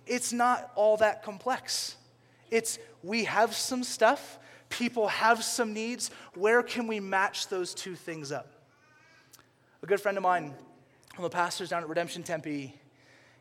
It's 0.07 0.33
not 0.33 0.71
all 0.75 0.97
that 0.99 1.23
complex. 1.23 1.97
It's 2.51 2.79
we 3.03 3.25
have 3.25 3.55
some 3.55 3.85
stuff, 3.85 4.39
people 4.73 5.09
have 5.09 5.45
some 5.45 5.73
needs. 5.73 6.11
Where 6.35 6.63
can 6.63 6.87
we 6.87 6.99
match 6.99 7.49
those 7.49 7.75
two 7.75 7.95
things 7.95 8.33
up? 8.33 8.53
A 9.83 9.87
good 9.87 10.01
friend 10.01 10.17
of 10.17 10.23
mine, 10.23 10.45
one 10.45 10.57
of 11.19 11.23
the 11.23 11.31
pastors 11.31 11.69
down 11.69 11.83
at 11.83 11.89
Redemption 11.89 12.23
Tempe, 12.23 12.75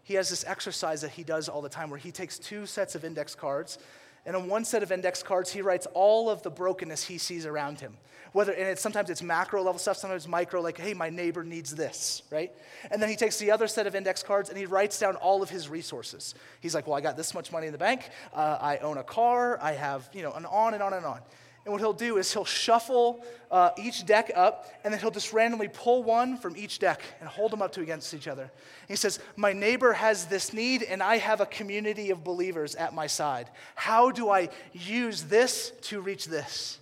he 0.03 0.13
has 0.15 0.29
this 0.29 0.43
exercise 0.45 1.01
that 1.01 1.11
he 1.11 1.23
does 1.23 1.47
all 1.47 1.61
the 1.61 1.69
time 1.69 1.89
where 1.89 1.99
he 1.99 2.11
takes 2.11 2.37
two 2.37 2.65
sets 2.65 2.95
of 2.95 3.05
index 3.05 3.35
cards 3.35 3.77
and 4.25 4.35
on 4.35 4.47
one 4.47 4.65
set 4.65 4.83
of 4.83 4.91
index 4.91 5.23
cards, 5.23 5.51
he 5.51 5.61
writes 5.61 5.87
all 5.93 6.29
of 6.29 6.43
the 6.43 6.51
brokenness 6.51 7.03
he 7.03 7.17
sees 7.17 7.45
around 7.45 7.79
him. 7.79 7.97
Whether, 8.33 8.53
and 8.53 8.69
it's, 8.69 8.81
sometimes 8.81 9.09
it's 9.09 9.21
macro 9.21 9.61
level 9.61 9.77
stuff, 9.77 9.97
sometimes 9.97 10.25
micro, 10.27 10.61
like, 10.61 10.77
hey, 10.77 10.93
my 10.93 11.09
neighbor 11.09 11.43
needs 11.43 11.75
this, 11.75 12.23
right? 12.31 12.51
And 12.89 13.01
then 13.01 13.09
he 13.09 13.17
takes 13.17 13.37
the 13.37 13.51
other 13.51 13.67
set 13.67 13.87
of 13.87 13.95
index 13.95 14.23
cards 14.23 14.49
and 14.49 14.57
he 14.57 14.65
writes 14.65 14.97
down 14.99 15.17
all 15.17 15.43
of 15.43 15.49
his 15.49 15.67
resources. 15.67 16.33
He's 16.61 16.73
like, 16.73 16.87
well, 16.87 16.95
I 16.95 17.01
got 17.01 17.17
this 17.17 17.33
much 17.33 17.51
money 17.51 17.67
in 17.67 17.73
the 17.73 17.79
bank, 17.79 18.09
uh, 18.33 18.57
I 18.61 18.77
own 18.77 18.97
a 18.97 19.03
car, 19.03 19.59
I 19.61 19.73
have, 19.73 20.09
you 20.13 20.21
know, 20.21 20.31
and 20.31 20.45
on 20.45 20.73
and 20.73 20.81
on 20.81 20.93
and 20.93 21.05
on. 21.05 21.19
And 21.63 21.71
what 21.71 21.79
he'll 21.79 21.93
do 21.93 22.17
is 22.17 22.33
he'll 22.33 22.43
shuffle 22.43 23.23
uh, 23.51 23.69
each 23.77 24.05
deck 24.05 24.31
up, 24.35 24.71
and 24.83 24.91
then 24.91 24.99
he'll 24.99 25.11
just 25.11 25.31
randomly 25.31 25.67
pull 25.67 26.01
one 26.01 26.37
from 26.37 26.57
each 26.57 26.79
deck 26.79 27.01
and 27.19 27.29
hold 27.29 27.51
them 27.51 27.61
up 27.61 27.71
to 27.73 27.81
against 27.81 28.13
each 28.13 28.27
other. 28.27 28.43
And 28.43 28.87
he 28.87 28.95
says, 28.95 29.19
My 29.35 29.53
neighbor 29.53 29.93
has 29.93 30.25
this 30.25 30.53
need, 30.53 30.81
and 30.81 31.03
I 31.03 31.17
have 31.17 31.39
a 31.39 31.45
community 31.45 32.09
of 32.09 32.23
believers 32.23 32.73
at 32.75 32.95
my 32.95 33.05
side. 33.05 33.49
How 33.75 34.09
do 34.09 34.29
I 34.29 34.49
use 34.73 35.23
this 35.23 35.71
to 35.83 36.01
reach 36.01 36.25
this? 36.25 36.79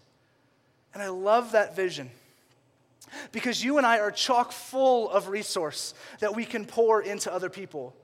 And 0.94 1.04
I 1.04 1.10
love 1.10 1.52
that 1.52 1.76
vision. 1.76 2.10
Because 3.32 3.64
you 3.64 3.78
and 3.78 3.86
I 3.86 4.00
are 4.00 4.12
chock 4.12 4.52
full 4.52 5.10
of 5.10 5.28
resource 5.28 5.94
that 6.20 6.36
we 6.36 6.46
can 6.46 6.66
pour 6.66 7.02
into 7.02 7.34
other 7.34 7.50
people. 7.50 7.96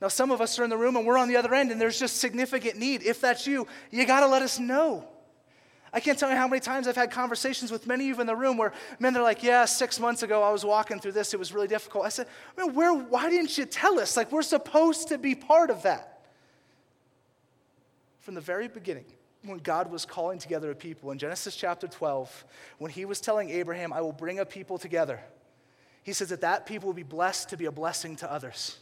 Now, 0.00 0.08
some 0.08 0.30
of 0.30 0.40
us 0.40 0.58
are 0.58 0.64
in 0.64 0.70
the 0.70 0.76
room 0.76 0.96
and 0.96 1.06
we're 1.06 1.18
on 1.18 1.28
the 1.28 1.36
other 1.36 1.52
end, 1.52 1.72
and 1.72 1.80
there's 1.80 1.98
just 1.98 2.18
significant 2.18 2.76
need. 2.76 3.02
If 3.02 3.20
that's 3.20 3.46
you, 3.46 3.66
you 3.90 4.06
got 4.06 4.20
to 4.20 4.28
let 4.28 4.42
us 4.42 4.58
know. 4.58 5.08
I 5.92 5.98
can't 5.98 6.18
tell 6.18 6.30
you 6.30 6.36
how 6.36 6.46
many 6.46 6.60
times 6.60 6.86
I've 6.86 6.96
had 6.96 7.10
conversations 7.10 7.72
with 7.72 7.86
many 7.86 8.10
of 8.10 8.16
you 8.16 8.20
in 8.20 8.26
the 8.26 8.36
room 8.36 8.56
where 8.56 8.72
men, 9.00 9.12
they're 9.12 9.22
like, 9.22 9.42
yeah, 9.42 9.64
six 9.64 9.98
months 9.98 10.22
ago 10.22 10.42
I 10.42 10.50
was 10.52 10.64
walking 10.64 11.00
through 11.00 11.12
this, 11.12 11.34
it 11.34 11.38
was 11.38 11.52
really 11.52 11.66
difficult. 11.66 12.04
I 12.04 12.10
said, 12.10 12.28
man, 12.56 12.74
where, 12.74 12.94
why 12.94 13.28
didn't 13.28 13.58
you 13.58 13.64
tell 13.64 13.98
us? 13.98 14.16
Like, 14.16 14.30
we're 14.30 14.42
supposed 14.42 15.08
to 15.08 15.18
be 15.18 15.34
part 15.34 15.70
of 15.70 15.82
that. 15.82 16.22
From 18.20 18.34
the 18.34 18.40
very 18.40 18.68
beginning, 18.68 19.06
when 19.42 19.58
God 19.58 19.90
was 19.90 20.04
calling 20.04 20.38
together 20.38 20.70
a 20.70 20.74
people 20.76 21.10
in 21.10 21.18
Genesis 21.18 21.56
chapter 21.56 21.88
12, 21.88 22.44
when 22.78 22.92
he 22.92 23.04
was 23.04 23.20
telling 23.20 23.50
Abraham, 23.50 23.92
I 23.92 24.00
will 24.00 24.12
bring 24.12 24.38
a 24.38 24.44
people 24.44 24.78
together, 24.78 25.18
he 26.04 26.12
says 26.12 26.28
that 26.28 26.42
that 26.42 26.66
people 26.66 26.86
will 26.86 26.94
be 26.94 27.02
blessed 27.02 27.48
to 27.48 27.56
be 27.56 27.64
a 27.64 27.72
blessing 27.72 28.14
to 28.16 28.30
others. 28.30 28.78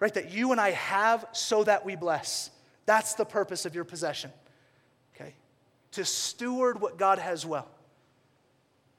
Right? 0.00 0.12
That 0.14 0.32
you 0.32 0.50
and 0.50 0.60
I 0.60 0.70
have 0.72 1.26
so 1.32 1.62
that 1.64 1.84
we 1.84 1.94
bless. 1.94 2.50
That's 2.86 3.14
the 3.14 3.24
purpose 3.24 3.64
of 3.64 3.74
your 3.74 3.84
possession 3.84 4.32
to 5.92 6.04
steward 6.04 6.80
what 6.80 6.96
God 6.98 7.18
has 7.18 7.44
well. 7.44 7.68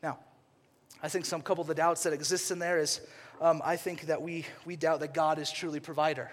Now, 0.04 0.20
I 1.02 1.10
think 1.10 1.26
some 1.26 1.42
couple 1.42 1.62
of 1.62 1.68
the 1.68 1.76
doubts 1.76 2.04
that 2.04 2.14
exist 2.14 2.52
in 2.52 2.60
there 2.60 2.80
is 2.80 3.02
um, 3.40 3.62
I 3.64 3.76
think 3.76 4.02
that 4.04 4.22
we, 4.22 4.46
we 4.66 4.76
doubt 4.76 5.00
that 5.00 5.14
God 5.14 5.40
is 5.40 5.52
truly 5.52 5.80
provider 5.80 6.32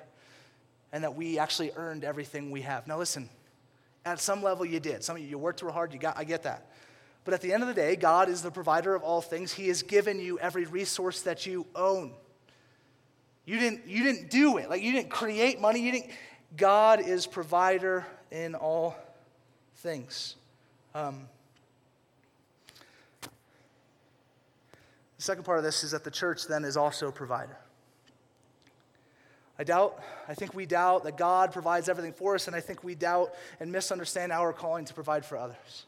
and 0.93 1.05
that 1.05 1.15
we 1.15 1.39
actually 1.39 1.73
earned 1.77 2.05
everything 2.05 2.51
we 2.51 2.63
have. 2.63 2.87
Now, 2.87 2.99
listen, 2.99 3.29
at 4.05 4.21
some 4.21 4.43
level 4.43 4.65
you 4.65 4.81
did. 4.81 5.05
Some 5.05 5.17
of 5.17 5.23
you, 5.23 5.29
you 5.29 5.39
worked 5.39 5.63
real 5.63 5.73
hard, 5.73 5.93
you 5.93 5.99
got, 5.99 6.17
I 6.19 6.25
get 6.25 6.43
that. 6.45 6.67
But 7.25 7.35
at 7.35 7.43
the 7.43 7.53
end 7.53 7.63
of 7.63 7.69
the 7.69 7.75
day, 7.75 7.95
God 7.95 8.31
is 8.31 8.41
the 8.41 8.51
provider 8.51 8.95
of 8.95 9.03
all 9.03 9.21
things. 9.21 9.53
He 9.53 9.69
has 9.69 9.83
given 9.83 10.19
you 10.19 10.39
every 10.39 10.65
resource 10.65 11.23
that 11.23 11.45
you 11.45 11.67
own. 11.75 12.13
You 13.45 13.59
didn't, 13.59 13.87
you 13.87 14.03
didn't 14.03 14.31
do 14.31 14.57
it. 14.57 14.71
Like 14.71 14.83
you 14.83 14.93
didn't 14.93 15.11
create 15.11 15.61
money. 15.61 15.81
You 15.81 15.93
didn't. 15.93 16.11
God 16.57 17.01
is 17.01 17.27
provider 17.27 18.07
in 18.31 18.55
all 18.55 18.97
things. 19.77 20.37
Um, 20.99 21.29
the 23.23 23.31
second 25.19 25.45
part 25.45 25.59
of 25.59 25.65
this 25.65 25.85
is 25.85 25.93
that 25.93 26.03
the 26.03 26.11
church 26.11 26.49
then 26.49 26.65
is 26.65 26.77
also 26.77 27.13
provider. 27.13 27.57
I 29.61 29.65
doubt, 29.65 30.03
I 30.27 30.35
think 30.35 30.55
we 30.55 30.67
doubt 30.67 31.05
that 31.05 31.17
God 31.17 31.53
provides 31.53 31.89
everything 31.89 32.13
for 32.13 32.35
us, 32.35 32.49
and 32.49 32.57
I 32.57 32.61
think 32.61 32.83
we 32.83 32.97
doubt 32.97 33.33
and 33.61 33.71
misunderstand 33.71 34.33
our 34.33 34.53
calling 34.53 34.87
to 34.87 34.95
provide 34.95 35.25
for 35.25 35.39
others. 35.39 35.87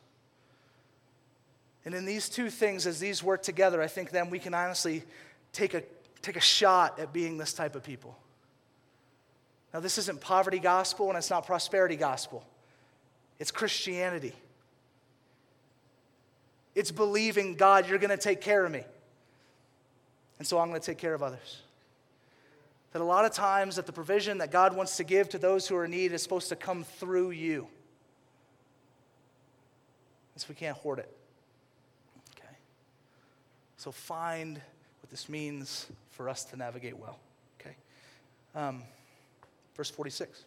And 1.85 1.93
in 1.93 2.05
these 2.05 2.29
two 2.29 2.49
things, 2.49 2.87
as 2.87 3.01
these 3.01 3.21
work 3.21 3.43
together, 3.43 3.83
I 3.83 3.89
think 3.89 4.11
then 4.11 4.31
we 4.31 4.39
can 4.39 4.55
honestly 4.55 5.03
take 5.53 5.75
a, 5.75 5.83
take 6.23 6.37
a 6.37 6.41
shot 6.41 7.01
at 7.01 7.13
being 7.13 7.37
this 7.37 7.53
type 7.53 7.75
of 7.75 7.83
people. 7.83 8.17
Now, 9.75 9.81
this 9.81 9.99
isn't 9.99 10.21
poverty 10.21 10.61
gospel 10.61 11.09
and 11.09 11.19
it's 11.19 11.31
not 11.31 11.47
prosperity 11.47 11.97
gospel, 11.97 12.47
it's 13.41 13.51
Christianity. 13.51 14.35
It's 16.75 16.91
believing, 16.91 17.57
God, 17.57 17.89
you're 17.89 17.99
going 17.99 18.11
to 18.11 18.17
take 18.17 18.41
care 18.41 18.65
of 18.65 18.71
me. 18.71 18.85
And 20.39 20.47
so 20.47 20.59
I'm 20.59 20.69
going 20.69 20.81
to 20.81 20.87
take 20.87 20.99
care 20.99 21.15
of 21.15 21.23
others. 21.23 21.63
That 22.93 23.03
a 23.03 23.05
lot 23.05 23.25
of 23.25 23.33
times 23.33 23.77
that 23.77 23.87
the 23.87 23.93
provision 23.93 24.39
that 24.39 24.51
God 24.51 24.75
wants 24.75 24.97
to 24.97 25.05
give 25.05 25.29
to 25.31 25.39
those 25.39 25.69
who 25.69 25.77
are 25.77 25.85
in 25.85 25.91
need 25.91 26.13
is 26.13 26.23
supposed 26.23 26.49
to 26.49 26.57
come 26.57 26.85
through 26.85 27.31
you. 27.31 27.69
And 30.35 30.43
so 30.43 30.47
we 30.49 30.55
can't 30.55 30.77
hoard 30.77 30.99
it. 31.01 31.17
Okay. 32.37 32.55
So 33.77 33.93
find 33.93 34.57
what 34.57 35.11
this 35.11 35.29
means 35.29 35.87
for 36.11 36.29
us 36.29 36.45
to 36.47 36.57
navigate 36.57 36.97
well. 36.97 37.19
Okay. 37.61 37.77
Um, 38.55 38.83
verse 39.77 39.91
46. 39.91 40.45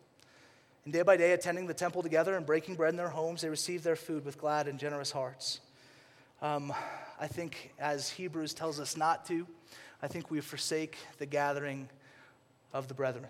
And 0.86 0.94
day 0.94 1.02
by 1.02 1.16
day, 1.16 1.32
attending 1.32 1.68
the 1.68 1.74
temple 1.74 2.02
together 2.02 2.36
and 2.36 2.46
breaking 2.46 2.76
bread 2.76 2.92
in 2.92 2.98
their 2.98 3.10
homes, 3.10 3.42
they 3.42 3.50
received 3.50 3.84
their 3.84 3.96
food 3.96 4.26
with 4.26 4.38
glad 4.38 4.68
and 4.68 4.80
generous 4.80 5.12
hearts 5.12 5.62
um, 6.44 6.74
I 7.20 7.28
think, 7.28 7.74
as 7.80 8.10
Hebrews 8.10 8.54
tells 8.54 8.80
us 8.80 8.98
not 8.98 9.26
to, 9.28 9.48
I 10.02 10.08
think 10.08 10.30
we 10.30 10.42
forsake 10.42 10.98
the 11.18 11.26
gathering 11.26 11.88
of 12.74 12.90
the 12.90 12.94
brethren. 12.94 13.28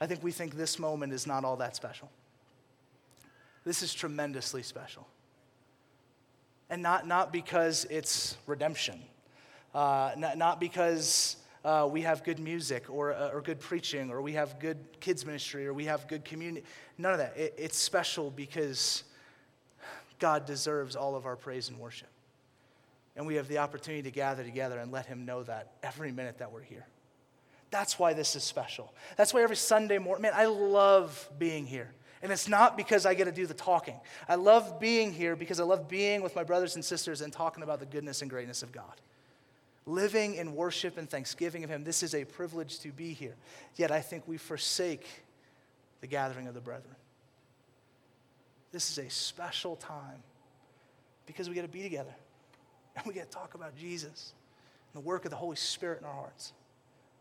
I 0.00 0.06
think 0.06 0.22
we 0.22 0.30
think 0.30 0.54
this 0.54 0.78
moment 0.78 1.12
is 1.12 1.26
not 1.26 1.44
all 1.44 1.56
that 1.56 1.74
special. 1.74 2.08
This 3.64 3.82
is 3.82 3.92
tremendously 3.92 4.62
special. 4.62 5.06
And 6.70 6.80
not, 6.80 7.08
not 7.08 7.32
because 7.32 7.86
it's 7.90 8.36
redemption, 8.46 9.00
uh, 9.74 10.12
not, 10.16 10.38
not 10.38 10.60
because 10.60 11.36
uh, 11.64 11.88
we 11.90 12.02
have 12.02 12.22
good 12.22 12.38
music 12.38 12.88
or, 12.88 13.14
uh, 13.14 13.30
or 13.30 13.40
good 13.40 13.58
preaching 13.58 14.10
or 14.12 14.22
we 14.22 14.32
have 14.32 14.60
good 14.60 14.78
kids' 15.00 15.26
ministry 15.26 15.66
or 15.66 15.74
we 15.74 15.86
have 15.86 16.06
good 16.06 16.24
community. 16.24 16.64
None 16.98 17.12
of 17.12 17.18
that. 17.18 17.36
It, 17.36 17.54
it's 17.58 17.76
special 17.76 18.30
because 18.30 19.02
God 20.18 20.46
deserves 20.46 20.96
all 20.96 21.14
of 21.16 21.26
our 21.26 21.36
praise 21.36 21.68
and 21.68 21.78
worship. 21.78 22.08
And 23.16 23.26
we 23.26 23.36
have 23.36 23.48
the 23.48 23.58
opportunity 23.58 24.02
to 24.02 24.10
gather 24.10 24.44
together 24.44 24.78
and 24.78 24.92
let 24.92 25.06
Him 25.06 25.24
know 25.24 25.42
that 25.44 25.72
every 25.82 26.12
minute 26.12 26.38
that 26.38 26.52
we're 26.52 26.62
here. 26.62 26.86
That's 27.70 27.98
why 27.98 28.12
this 28.12 28.36
is 28.36 28.44
special. 28.44 28.92
That's 29.16 29.34
why 29.34 29.42
every 29.42 29.56
Sunday 29.56 29.98
morning, 29.98 30.22
man, 30.22 30.32
I 30.34 30.46
love 30.46 31.28
being 31.38 31.66
here. 31.66 31.90
And 32.22 32.32
it's 32.32 32.48
not 32.48 32.76
because 32.76 33.06
I 33.06 33.14
get 33.14 33.24
to 33.24 33.32
do 33.32 33.46
the 33.46 33.54
talking. 33.54 33.98
I 34.28 34.36
love 34.36 34.80
being 34.80 35.12
here 35.12 35.36
because 35.36 35.60
I 35.60 35.64
love 35.64 35.88
being 35.88 36.22
with 36.22 36.34
my 36.34 36.44
brothers 36.44 36.74
and 36.74 36.84
sisters 36.84 37.20
and 37.20 37.32
talking 37.32 37.62
about 37.62 37.80
the 37.80 37.86
goodness 37.86 38.22
and 38.22 38.30
greatness 38.30 38.62
of 38.62 38.72
God. 38.72 39.00
Living 39.84 40.34
in 40.34 40.54
worship 40.56 40.98
and 40.98 41.08
thanksgiving 41.08 41.62
of 41.62 41.70
Him, 41.70 41.84
this 41.84 42.02
is 42.02 42.14
a 42.14 42.24
privilege 42.24 42.80
to 42.80 42.88
be 42.88 43.12
here. 43.12 43.36
Yet 43.76 43.92
I 43.92 44.00
think 44.00 44.26
we 44.26 44.38
forsake 44.38 45.06
the 46.00 46.06
gathering 46.06 46.48
of 46.48 46.54
the 46.54 46.60
brethren. 46.60 46.95
This 48.76 48.90
is 48.90 48.98
a 48.98 49.08
special 49.08 49.76
time 49.76 50.22
because 51.24 51.48
we 51.48 51.54
get 51.54 51.62
to 51.62 51.68
be 51.68 51.80
together 51.80 52.14
and 52.94 53.06
we 53.06 53.14
get 53.14 53.30
to 53.30 53.34
talk 53.34 53.54
about 53.54 53.74
Jesus 53.74 54.34
and 54.92 55.02
the 55.02 55.06
work 55.06 55.24
of 55.24 55.30
the 55.30 55.36
Holy 55.38 55.56
Spirit 55.56 56.00
in 56.02 56.06
our 56.06 56.12
hearts. 56.12 56.52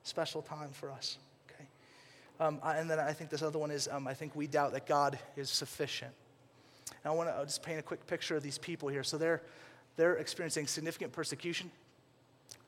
Special 0.03 0.41
time 0.41 0.71
for 0.73 0.91
us. 0.91 1.17
Okay? 1.49 1.63
Um, 2.41 2.59
and 2.65 2.89
then 2.89 2.99
I 2.99 3.13
think 3.13 3.29
this 3.29 3.41
other 3.41 3.57
one 3.57 3.71
is 3.71 3.87
um, 3.89 4.05
I 4.05 4.13
think 4.13 4.35
we 4.35 4.47
doubt 4.47 4.73
that 4.73 4.85
God 4.85 5.17
is 5.37 5.49
sufficient. 5.49 6.11
And 6.89 7.13
I 7.13 7.15
want 7.15 7.29
to 7.29 7.45
just 7.45 7.63
paint 7.63 7.79
a 7.79 7.83
quick 7.83 8.05
picture 8.05 8.35
of 8.35 8.43
these 8.43 8.57
people 8.57 8.89
here. 8.89 9.05
So 9.05 9.17
they're, 9.17 9.41
they're 9.95 10.17
experiencing 10.17 10.67
significant 10.67 11.13
persecution. 11.13 11.71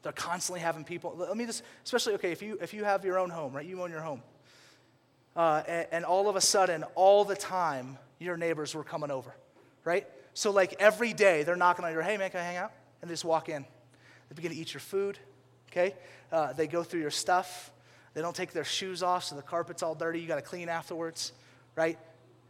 They're 0.01 0.13
constantly 0.13 0.61
having 0.61 0.85
people. 0.85 1.13
Let 1.17 1.35
me 1.35 1.45
just, 1.45 1.61
especially, 1.83 2.13
okay, 2.13 2.31
if 2.31 2.41
you, 2.41 2.57
if 2.61 2.73
you 2.73 2.85
have 2.85 3.03
your 3.03 3.19
own 3.19 3.31
home, 3.31 3.51
right? 3.51 3.65
You 3.65 3.81
own 3.81 3.91
your 3.91 3.99
home. 3.99 4.21
Uh, 5.35 5.61
and, 5.67 5.87
and 5.91 6.05
all 6.05 6.29
of 6.29 6.37
a 6.37 6.41
sudden, 6.41 6.85
all 6.95 7.25
the 7.25 7.35
time, 7.35 7.97
your 8.19 8.37
neighbors 8.37 8.73
were 8.73 8.83
coming 8.83 9.11
over, 9.11 9.33
right? 9.83 10.07
So, 10.33 10.51
like 10.51 10.75
every 10.79 11.13
day, 11.13 11.43
they're 11.43 11.55
knocking 11.55 11.85
on 11.85 11.91
your, 11.91 12.01
hey, 12.01 12.17
man, 12.17 12.29
can 12.29 12.39
I 12.39 12.43
hang 12.43 12.57
out? 12.57 12.71
And 13.01 13.09
they 13.09 13.13
just 13.13 13.25
walk 13.25 13.49
in. 13.49 13.65
They 14.29 14.35
begin 14.35 14.51
to 14.51 14.57
eat 14.57 14.73
your 14.73 14.81
food, 14.81 15.17
okay? 15.71 15.95
Uh, 16.31 16.53
they 16.53 16.67
go 16.67 16.83
through 16.83 17.01
your 17.01 17.11
stuff. 17.11 17.71
They 18.13 18.21
don't 18.21 18.35
take 18.35 18.51
their 18.51 18.63
shoes 18.63 19.03
off, 19.03 19.25
so 19.25 19.35
the 19.35 19.41
carpet's 19.41 19.83
all 19.83 19.95
dirty. 19.95 20.19
You 20.19 20.27
got 20.27 20.35
to 20.37 20.41
clean 20.41 20.69
afterwards, 20.69 21.31
right? 21.75 21.97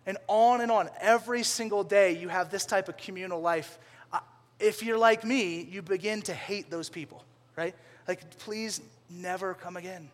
And 0.05 0.17
on 0.27 0.61
and 0.61 0.71
on. 0.71 0.89
Every 1.01 1.43
single 1.43 1.83
day, 1.83 2.17
you 2.17 2.29
have 2.29 2.49
this 2.49 2.65
type 2.65 2.87
of 2.87 2.97
communal 2.97 3.41
life. 3.41 3.77
Uh, 4.11 4.19
if 4.59 4.81
you're 4.81 4.97
like 4.97 5.23
me, 5.23 5.61
you 5.61 5.81
begin 5.81 6.21
to 6.23 6.33
hate 6.33 6.71
those 6.71 6.89
people, 6.89 7.23
right? 7.57 7.75
Like, 8.07 8.37
please 8.39 8.81
never 9.09 9.53
come 9.53 9.77
again. 9.77 10.09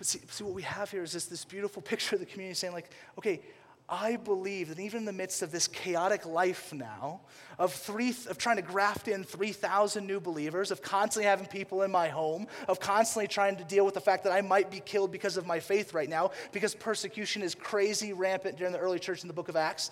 But 0.00 0.06
see, 0.06 0.20
see, 0.30 0.44
what 0.44 0.54
we 0.54 0.62
have 0.62 0.90
here 0.90 1.02
is 1.02 1.12
this, 1.12 1.26
this 1.26 1.44
beautiful 1.44 1.82
picture 1.92 2.16
of 2.16 2.20
the 2.20 2.26
community 2.26 2.54
saying, 2.54 2.72
like, 2.72 2.88
okay, 3.18 3.42
I 3.86 4.16
believe 4.16 4.70
that 4.70 4.78
even 4.78 5.00
in 5.00 5.04
the 5.04 5.12
midst 5.12 5.42
of 5.42 5.52
this 5.52 5.68
chaotic 5.68 6.24
life 6.24 6.72
now, 6.72 7.20
of, 7.58 7.74
three, 7.74 8.14
of 8.30 8.38
trying 8.38 8.56
to 8.56 8.62
graft 8.62 9.08
in 9.08 9.24
3,000 9.24 10.06
new 10.06 10.18
believers, 10.18 10.70
of 10.70 10.80
constantly 10.80 11.28
having 11.28 11.44
people 11.44 11.82
in 11.82 11.90
my 11.90 12.08
home, 12.08 12.46
of 12.66 12.80
constantly 12.80 13.28
trying 13.28 13.56
to 13.56 13.64
deal 13.64 13.84
with 13.84 13.92
the 13.92 14.00
fact 14.00 14.24
that 14.24 14.32
I 14.32 14.40
might 14.40 14.70
be 14.70 14.80
killed 14.80 15.12
because 15.12 15.36
of 15.36 15.46
my 15.46 15.60
faith 15.60 15.92
right 15.92 16.08
now, 16.08 16.30
because 16.50 16.74
persecution 16.74 17.42
is 17.42 17.54
crazy 17.54 18.14
rampant 18.14 18.56
during 18.56 18.72
the 18.72 18.78
early 18.78 19.00
church 19.00 19.20
in 19.20 19.28
the 19.28 19.34
book 19.34 19.50
of 19.50 19.56
Acts. 19.56 19.90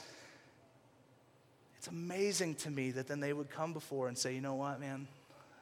It's 1.76 1.88
amazing 1.88 2.54
to 2.54 2.70
me 2.70 2.92
that 2.92 3.08
then 3.08 3.20
they 3.20 3.34
would 3.34 3.50
come 3.50 3.74
before 3.74 4.08
and 4.08 4.16
say, 4.16 4.34
you 4.34 4.40
know 4.40 4.54
what, 4.54 4.80
man, 4.80 5.06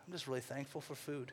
I'm 0.06 0.12
just 0.12 0.28
really 0.28 0.38
thankful 0.38 0.82
for 0.82 0.94
food 0.94 1.32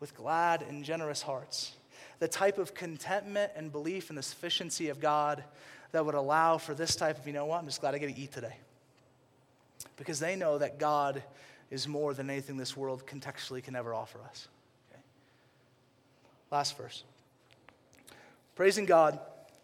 with 0.00 0.16
glad 0.16 0.62
and 0.62 0.84
generous 0.84 1.22
hearts 1.22 1.74
the 2.18 2.28
type 2.28 2.58
of 2.58 2.74
contentment 2.74 3.52
and 3.56 3.70
belief 3.70 4.10
in 4.10 4.16
the 4.16 4.22
sufficiency 4.22 4.88
of 4.88 5.00
God 5.00 5.44
that 5.92 6.04
would 6.04 6.14
allow 6.14 6.58
for 6.58 6.74
this 6.74 6.96
type 6.96 7.18
of, 7.18 7.26
you 7.26 7.32
know 7.32 7.46
what, 7.46 7.58
I'm 7.58 7.66
just 7.66 7.80
glad 7.80 7.94
I 7.94 7.98
get 7.98 8.14
to 8.14 8.20
eat 8.20 8.32
today. 8.32 8.56
Because 9.96 10.18
they 10.18 10.36
know 10.36 10.58
that 10.58 10.78
God 10.78 11.22
is 11.70 11.86
more 11.86 12.14
than 12.14 12.30
anything 12.30 12.56
this 12.56 12.76
world 12.76 13.06
contextually 13.06 13.62
can 13.62 13.76
ever 13.76 13.94
offer 13.94 14.18
us. 14.28 14.48
Okay? 14.90 15.02
Last 16.50 16.76
verse. 16.76 17.04
Praising 18.54 18.86
God 18.86 19.18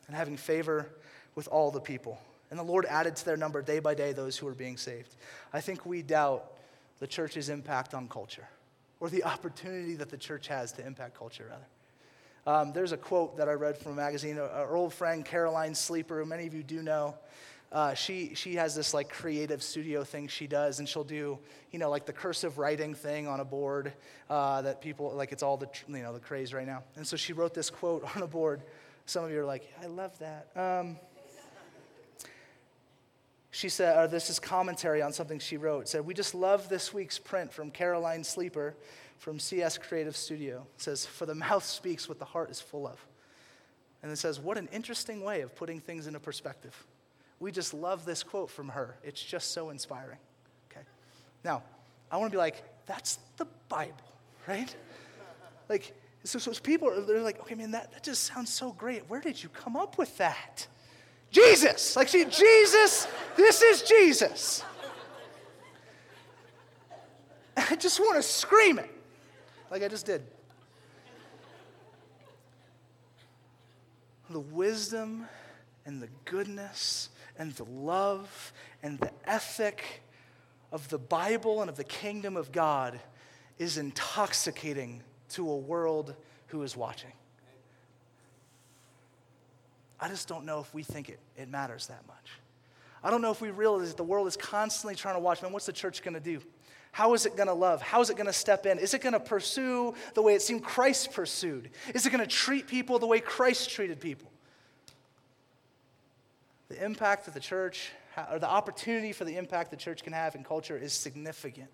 and 0.06 0.16
having 0.16 0.36
favor 0.36 0.90
with 1.34 1.48
all 1.48 1.70
the 1.70 1.80
people. 1.80 2.18
And 2.50 2.58
the 2.58 2.64
Lord 2.64 2.84
added 2.86 3.16
to 3.16 3.24
their 3.24 3.36
number 3.36 3.62
day 3.62 3.78
by 3.78 3.94
day 3.94 4.12
those 4.12 4.36
who 4.36 4.46
were 4.46 4.54
being 4.54 4.76
saved. 4.76 5.14
I 5.52 5.60
think 5.60 5.86
we 5.86 6.02
doubt 6.02 6.52
the 6.98 7.06
church's 7.06 7.48
impact 7.48 7.94
on 7.94 8.08
culture, 8.08 8.48
or 8.98 9.08
the 9.08 9.24
opportunity 9.24 9.94
that 9.94 10.10
the 10.10 10.16
church 10.16 10.48
has 10.48 10.72
to 10.72 10.86
impact 10.86 11.16
culture, 11.16 11.46
rather. 11.48 11.66
Um, 12.47 12.72
there's 12.72 12.93
a 12.93 12.97
quote 12.97 13.36
that 13.36 13.49
I 13.49 13.53
read 13.53 13.76
from 13.76 13.93
a 13.93 13.97
magazine. 13.97 14.38
Our 14.38 14.74
old 14.74 14.95
friend 14.95 15.24
Caroline 15.24 15.74
Sleeper, 15.74 16.18
who 16.18 16.24
many 16.24 16.47
of 16.47 16.55
you 16.55 16.62
do 16.62 16.82
know, 16.82 17.14
uh, 17.72 17.95
she, 17.95 18.34
she 18.34 18.55
has 18.55 18.74
this 18.74 18.93
like 18.93 19.09
creative 19.09 19.62
studio 19.62 20.03
thing 20.03 20.26
she 20.26 20.47
does, 20.47 20.80
and 20.80 20.88
she'll 20.88 21.05
do, 21.05 21.38
you 21.70 21.78
know, 21.78 21.88
like 21.88 22.05
the 22.05 22.12
cursive 22.12 22.59
writing 22.59 22.95
thing 22.95 23.28
on 23.28 23.38
a 23.41 23.45
board 23.45 23.93
uh, 24.28 24.62
that 24.62 24.80
people, 24.80 25.12
like 25.14 25.30
it's 25.30 25.43
all 25.43 25.57
the, 25.57 25.68
you 25.86 26.03
know, 26.03 26.12
the 26.12 26.18
craze 26.18 26.53
right 26.53 26.66
now. 26.66 26.82
And 26.97 27.07
so 27.07 27.16
she 27.16 27.32
wrote 27.32 27.55
this 27.55 27.70
quote 27.70 28.05
on 28.16 28.22
a 28.22 28.26
board. 28.26 28.62
Some 29.07 29.24
of 29.24 29.30
you 29.30 29.41
are 29.41 29.45
like, 29.45 29.70
I 29.82 29.86
love 29.86 30.18
that. 30.18 30.49
Um, 30.57 30.97
she 33.53 33.68
said, 33.68 33.99
or 33.99 34.09
this 34.09 34.30
is 34.30 34.38
commentary 34.38 35.03
on 35.03 35.12
something 35.12 35.38
she 35.38 35.57
wrote. 35.57 35.88
Said, 35.88 36.07
We 36.07 36.14
just 36.14 36.34
love 36.34 36.68
this 36.68 36.95
week's 36.95 37.18
print 37.18 37.53
from 37.53 37.70
Caroline 37.70 38.24
Sleeper 38.24 38.74
from 39.20 39.38
CS 39.38 39.76
Creative 39.76 40.16
Studio. 40.16 40.66
It 40.76 40.82
says, 40.82 41.04
For 41.04 41.26
the 41.26 41.34
mouth 41.34 41.62
speaks 41.62 42.08
what 42.08 42.18
the 42.18 42.24
heart 42.24 42.50
is 42.50 42.60
full 42.60 42.86
of. 42.86 43.06
And 44.02 44.10
it 44.10 44.16
says, 44.16 44.40
What 44.40 44.56
an 44.56 44.68
interesting 44.72 45.22
way 45.22 45.42
of 45.42 45.54
putting 45.54 45.78
things 45.78 46.06
into 46.06 46.18
perspective. 46.18 46.74
We 47.38 47.52
just 47.52 47.74
love 47.74 48.06
this 48.06 48.22
quote 48.22 48.50
from 48.50 48.70
her. 48.70 48.96
It's 49.04 49.22
just 49.22 49.52
so 49.52 49.68
inspiring. 49.68 50.18
Okay. 50.70 50.80
Now, 51.44 51.62
I 52.10 52.16
want 52.16 52.32
to 52.32 52.34
be 52.34 52.38
like, 52.38 52.64
That's 52.86 53.18
the 53.36 53.46
Bible, 53.68 53.94
right? 54.48 54.74
Like, 55.68 55.92
so, 56.24 56.38
so 56.38 56.52
people, 56.52 57.04
they're 57.06 57.22
like, 57.22 57.40
okay, 57.40 57.54
man, 57.54 57.70
that, 57.70 57.92
that 57.92 58.02
just 58.02 58.24
sounds 58.24 58.50
so 58.52 58.72
great. 58.72 59.08
Where 59.08 59.20
did 59.20 59.42
you 59.42 59.48
come 59.50 59.76
up 59.76 59.96
with 59.96 60.16
that? 60.18 60.66
Jesus. 61.30 61.94
Like, 61.94 62.08
see, 62.08 62.24
Jesus, 62.24 63.06
this 63.36 63.62
is 63.62 63.82
Jesus. 63.82 64.64
I 67.56 67.76
just 67.76 68.00
want 68.00 68.16
to 68.16 68.22
scream 68.22 68.78
it 68.78 68.90
like 69.70 69.82
I 69.82 69.88
just 69.88 70.06
did. 70.06 70.22
The 74.28 74.40
wisdom 74.40 75.26
and 75.86 76.02
the 76.02 76.08
goodness 76.24 77.08
and 77.38 77.52
the 77.52 77.64
love 77.64 78.52
and 78.82 78.98
the 78.98 79.10
ethic 79.24 80.02
of 80.72 80.88
the 80.88 80.98
Bible 80.98 81.62
and 81.62 81.70
of 81.70 81.76
the 81.76 81.84
kingdom 81.84 82.36
of 82.36 82.52
God 82.52 83.00
is 83.58 83.78
intoxicating 83.78 85.02
to 85.30 85.48
a 85.50 85.56
world 85.56 86.14
who 86.48 86.62
is 86.62 86.76
watching. 86.76 87.12
I 90.00 90.08
just 90.08 90.28
don't 90.28 90.44
know 90.44 90.60
if 90.60 90.72
we 90.72 90.82
think 90.82 91.08
it, 91.08 91.18
it 91.36 91.48
matters 91.48 91.88
that 91.88 92.06
much. 92.06 92.30
I 93.02 93.10
don't 93.10 93.22
know 93.22 93.30
if 93.30 93.40
we 93.40 93.50
realize 93.50 93.88
that 93.88 93.96
the 93.96 94.04
world 94.04 94.26
is 94.26 94.36
constantly 94.36 94.94
trying 94.94 95.14
to 95.14 95.20
watch, 95.20 95.42
man, 95.42 95.52
what's 95.52 95.66
the 95.66 95.72
church 95.72 96.02
going 96.02 96.14
to 96.14 96.20
do? 96.20 96.40
How 96.93 97.14
is 97.14 97.24
it 97.24 97.36
going 97.36 97.49
to 97.49 97.55
love? 97.55 97.82
How 97.82 98.01
is 98.01 98.11
it 98.11 98.16
going 98.16 98.26
to 98.26 98.32
step 98.32 98.66
in? 98.66 98.78
Is 98.78 98.95
it 98.95 99.01
going 99.01 99.12
to 99.12 99.20
pursue 99.20 99.95
the 100.14 100.22
way 100.22 100.34
it 100.34 100.43
seemed 100.43 100.64
Christ 100.64 101.12
pursued? 101.12 101.70
Is 101.95 102.05
it 102.05 102.11
going 102.11 102.24
to 102.24 102.30
treat 102.30 102.66
people 102.66 102.99
the 102.99 103.07
way 103.07 103.20
Christ 103.20 103.70
treated 103.70 104.01
people? 104.01 104.30
The 106.68 106.84
impact 106.84 107.28
of 107.28 107.34
the 107.34 107.41
church, 107.41 107.91
or 108.30 108.38
the 108.38 108.49
opportunity 108.49 109.12
for 109.12 109.24
the 109.24 109.36
impact 109.36 109.70
the 109.70 109.76
church 109.76 110.03
can 110.03 110.12
have 110.12 110.34
in 110.34 110.45
culture 110.45 110.76
is 110.76 110.93
significant. 110.93 111.68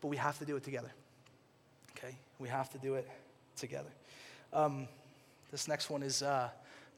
But 0.00 0.08
we 0.08 0.16
have 0.16 0.38
to 0.38 0.44
do 0.44 0.56
it 0.56 0.64
together. 0.64 0.92
Okay? 1.96 2.16
We 2.38 2.48
have 2.48 2.70
to 2.70 2.78
do 2.78 2.94
it 2.94 3.08
together. 3.56 3.90
Um, 4.52 4.88
this 5.50 5.68
next 5.68 5.90
one 5.90 6.02
is 6.02 6.22
uh, 6.22 6.48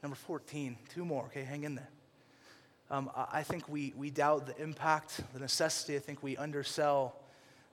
number 0.01 0.15
14. 0.15 0.77
Two 0.93 1.05
more, 1.05 1.25
okay? 1.25 1.43
Hang 1.43 1.63
in 1.63 1.75
there. 1.75 1.89
Um, 2.91 3.09
I 3.15 3.43
think 3.43 3.69
we, 3.69 3.93
we 3.95 4.09
doubt 4.09 4.47
the 4.47 4.61
impact, 4.61 5.21
the 5.31 5.39
necessity. 5.39 5.95
I 5.95 5.99
think 5.99 6.21
we 6.21 6.35
undersell 6.35 7.15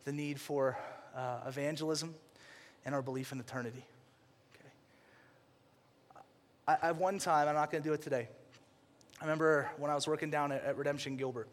the 0.04 0.12
need 0.12 0.40
for 0.40 0.78
uh, 1.16 1.40
evangelism 1.44 2.14
and 2.86 2.94
our 2.94 3.02
belief 3.02 3.32
in 3.32 3.40
eternity. 3.40 3.82
Okay. 4.54 4.70
I, 6.68 6.90
I 6.90 6.92
one 6.92 7.18
time, 7.18 7.48
I'm 7.48 7.56
not 7.56 7.72
going 7.72 7.82
to 7.82 7.88
do 7.88 7.94
it 7.94 8.00
today. 8.00 8.28
I 9.20 9.24
remember 9.24 9.68
when 9.76 9.90
I 9.90 9.96
was 9.96 10.06
working 10.06 10.30
down 10.30 10.52
at, 10.52 10.62
at 10.62 10.76
Redemption 10.76 11.16
Gilbert. 11.16 11.48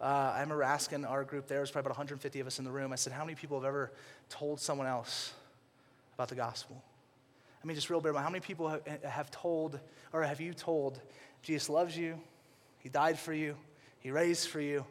Uh, 0.00 0.34
I 0.36 0.40
remember 0.40 0.62
asking 0.62 1.04
our 1.04 1.24
group 1.24 1.48
there, 1.48 1.58
was 1.58 1.72
probably 1.72 1.88
about 1.88 1.98
150 1.98 2.38
of 2.38 2.46
us 2.46 2.60
in 2.60 2.64
the 2.64 2.70
room. 2.70 2.92
I 2.92 2.96
said, 2.96 3.12
How 3.12 3.24
many 3.24 3.34
people 3.34 3.58
have 3.58 3.66
ever 3.66 3.90
told 4.28 4.60
someone 4.60 4.86
else 4.86 5.32
about 6.14 6.28
the 6.28 6.36
gospel? 6.36 6.80
I 7.60 7.66
mean, 7.66 7.74
just 7.74 7.90
real 7.90 8.00
bit. 8.00 8.14
How 8.14 8.30
many 8.30 8.38
people 8.38 8.68
have, 8.68 9.02
have 9.02 9.30
told, 9.32 9.80
or 10.12 10.22
have 10.22 10.40
you 10.40 10.54
told, 10.54 11.00
Jesus 11.42 11.68
loves 11.68 11.96
you, 11.96 12.20
he 12.82 12.88
died 12.88 13.18
for 13.18 13.32
you, 13.32 13.56
He 14.00 14.10
raised 14.10 14.48
for 14.48 14.60
you, 14.60 14.84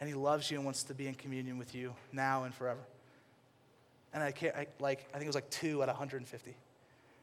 and 0.00 0.08
He 0.08 0.14
loves 0.14 0.50
you 0.50 0.56
and 0.58 0.64
wants 0.64 0.82
to 0.84 0.94
be 0.94 1.06
in 1.06 1.14
communion 1.14 1.58
with 1.58 1.74
you 1.74 1.94
now 2.12 2.44
and 2.44 2.54
forever. 2.54 2.80
And 4.12 4.22
I, 4.22 4.32
can't, 4.32 4.54
I 4.54 4.66
like, 4.78 5.06
I 5.10 5.12
think 5.12 5.24
it 5.24 5.28
was 5.28 5.34
like 5.34 5.50
two 5.50 5.82
out 5.82 5.88
of 5.88 5.94
150. 5.94 6.54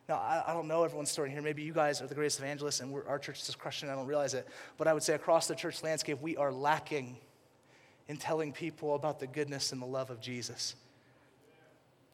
Now, 0.07 0.15
I, 0.15 0.43
I 0.47 0.53
don't 0.53 0.67
know 0.67 0.83
everyone's 0.83 1.11
story 1.11 1.29
here. 1.29 1.41
Maybe 1.41 1.61
you 1.61 1.73
guys 1.73 2.01
are 2.01 2.07
the 2.07 2.15
greatest 2.15 2.39
evangelists 2.39 2.79
and 2.79 2.91
our 3.07 3.19
church 3.19 3.41
is 3.41 3.45
just 3.45 3.59
crushing. 3.59 3.89
I 3.89 3.95
don't 3.95 4.07
realize 4.07 4.33
it. 4.33 4.47
But 4.77 4.87
I 4.87 4.93
would 4.93 5.03
say 5.03 5.13
across 5.13 5.47
the 5.47 5.53
church 5.53 5.83
landscape, 5.83 6.19
we 6.19 6.35
are 6.35 6.51
lacking 6.51 7.17
in 8.07 8.17
telling 8.17 8.51
people 8.51 8.95
about 8.95 9.19
the 9.19 9.27
goodness 9.27 9.71
and 9.71 9.79
the 9.79 9.85
love 9.85 10.09
of 10.09 10.19
Jesus. 10.19 10.75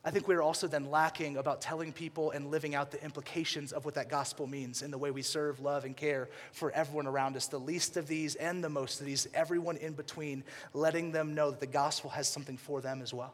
I 0.08 0.12
think 0.12 0.28
we're 0.28 0.44
also 0.44 0.68
then 0.68 0.92
lacking 0.92 1.38
about 1.38 1.62
telling 1.62 1.92
people 1.92 2.30
and 2.30 2.52
living 2.52 2.76
out 2.76 2.92
the 2.92 3.04
implications 3.04 3.72
of 3.72 3.86
what 3.86 3.96
that 3.96 4.08
gospel 4.08 4.46
means 4.46 4.84
in 4.84 4.92
the 4.92 5.00
way 5.00 5.10
we 5.10 5.24
serve, 5.24 5.60
love, 5.60 5.84
and 5.84 5.98
care 5.98 6.30
for 6.52 6.70
everyone 6.72 7.08
around 7.08 7.36
us, 7.36 7.48
the 7.48 7.60
least 7.60 7.98
of 7.98 8.08
these 8.08 8.36
and 8.36 8.64
the 8.64 8.70
most 8.70 9.00
of 9.00 9.08
these, 9.08 9.28
everyone 9.34 9.78
in 9.78 9.94
between, 9.94 10.44
letting 10.76 11.12
them 11.12 11.34
know 11.34 11.50
that 11.50 11.60
the 11.60 11.66
gospel 11.66 12.12
has 12.12 12.28
something 12.28 12.56
for 12.56 12.82
them 12.82 13.02
as 13.02 13.16
well. 13.16 13.34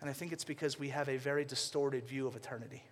And 0.00 0.08
I 0.08 0.12
think 0.12 0.32
it's 0.32 0.44
because 0.44 0.78
we 0.78 0.90
have 0.90 1.08
a 1.08 1.16
very 1.16 1.44
distorted 1.44 2.06
view 2.06 2.28
of 2.28 2.36
eternity. 2.36 2.84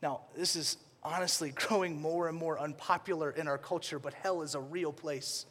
Now, 0.00 0.20
this 0.36 0.54
is 0.54 0.76
honestly 1.02 1.50
growing 1.56 2.00
more 2.00 2.28
and 2.28 2.38
more 2.38 2.60
unpopular 2.60 3.32
in 3.32 3.48
our 3.48 3.58
culture, 3.58 3.98
but 3.98 4.14
hell 4.14 4.42
is 4.42 4.54
a 4.54 4.60
real 4.60 4.92
place. 4.92 5.46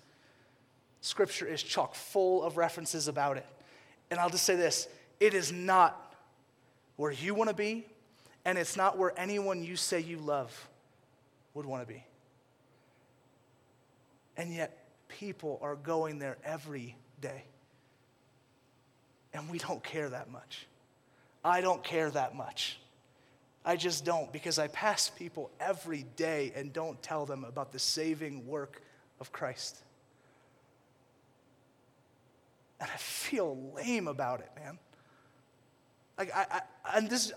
Scripture 1.02 1.46
is 1.46 1.62
chock 1.62 1.94
full 1.94 2.42
of 2.42 2.56
references 2.56 3.10
about 3.10 3.36
it. 3.36 3.46
And 4.12 4.20
I'll 4.20 4.30
just 4.30 4.44
say 4.44 4.56
this 4.56 4.88
it 5.20 5.34
is 5.34 5.52
not 5.52 6.16
where 6.98 7.12
you 7.12 7.34
want 7.34 7.50
to 7.50 7.56
be, 7.56 7.88
and 8.46 8.58
it's 8.58 8.78
not 8.78 8.98
where 8.98 9.18
anyone 9.18 9.64
you 9.64 9.76
say 9.76 10.00
you 10.00 10.18
love 10.18 10.70
would 11.56 11.66
want 11.66 11.82
to 11.82 11.92
be. 11.92 12.04
And 14.38 14.54
yet, 14.54 14.78
people 15.08 15.60
are 15.62 15.76
going 15.76 16.20
there 16.20 16.38
every 16.44 16.96
day. 17.20 17.44
And 19.34 19.50
we 19.50 19.58
don't 19.58 19.84
care 19.84 20.10
that 20.10 20.30
much. 20.30 20.68
I 21.44 21.62
don't 21.62 21.84
care 21.84 22.10
that 22.12 22.36
much. 22.36 22.80
I 23.64 23.76
just 23.76 24.04
don't 24.04 24.32
because 24.34 24.58
I 24.58 24.68
pass 24.68 25.10
people 25.10 25.52
every 25.60 26.06
day 26.16 26.52
and 26.56 26.74
don't 26.74 27.02
tell 27.02 27.26
them 27.26 27.44
about 27.44 27.72
the 27.72 27.80
saving 27.80 28.48
work 28.48 28.82
of 29.20 29.32
Christ. 29.32 29.78
And 32.80 32.90
I 32.92 32.98
feel 33.32 33.74
lame 33.74 34.10
about 34.10 34.42
it, 34.42 34.50
man. 34.58 34.78
Like, 36.18 36.36
I, 36.36 36.46
I, 36.52 36.98
and 36.98 37.10
this, 37.10 37.32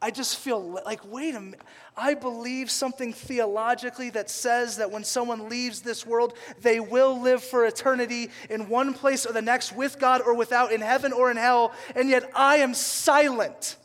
I 0.00 0.12
just 0.12 0.38
feel 0.38 0.80
like, 0.86 1.00
wait 1.04 1.34
a 1.34 1.40
minute. 1.40 1.60
I 1.96 2.14
believe 2.14 2.70
something 2.70 3.12
theologically 3.12 4.10
that 4.10 4.30
says 4.30 4.76
that 4.76 4.92
when 4.92 5.02
someone 5.02 5.48
leaves 5.48 5.80
this 5.80 6.06
world, 6.06 6.34
they 6.60 6.78
will 6.78 7.20
live 7.20 7.42
for 7.42 7.66
eternity 7.66 8.30
in 8.48 8.68
one 8.68 8.94
place 8.94 9.26
or 9.26 9.32
the 9.32 9.42
next 9.42 9.72
with 9.72 9.98
God 9.98 10.22
or 10.24 10.34
without, 10.34 10.70
in 10.70 10.80
heaven 10.80 11.12
or 11.12 11.32
in 11.32 11.36
hell. 11.36 11.72
And 11.96 12.08
yet 12.08 12.30
I 12.32 12.58
am 12.58 12.72
silent 12.72 13.76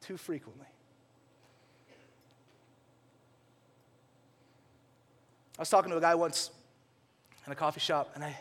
too 0.00 0.16
frequently. 0.16 0.66
I 5.56 5.62
was 5.62 5.70
talking 5.70 5.92
to 5.92 5.96
a 5.96 6.00
guy 6.00 6.16
once 6.16 6.50
in 7.46 7.52
a 7.52 7.56
coffee 7.56 7.80
shop, 7.80 8.10
and 8.16 8.24
I, 8.24 8.36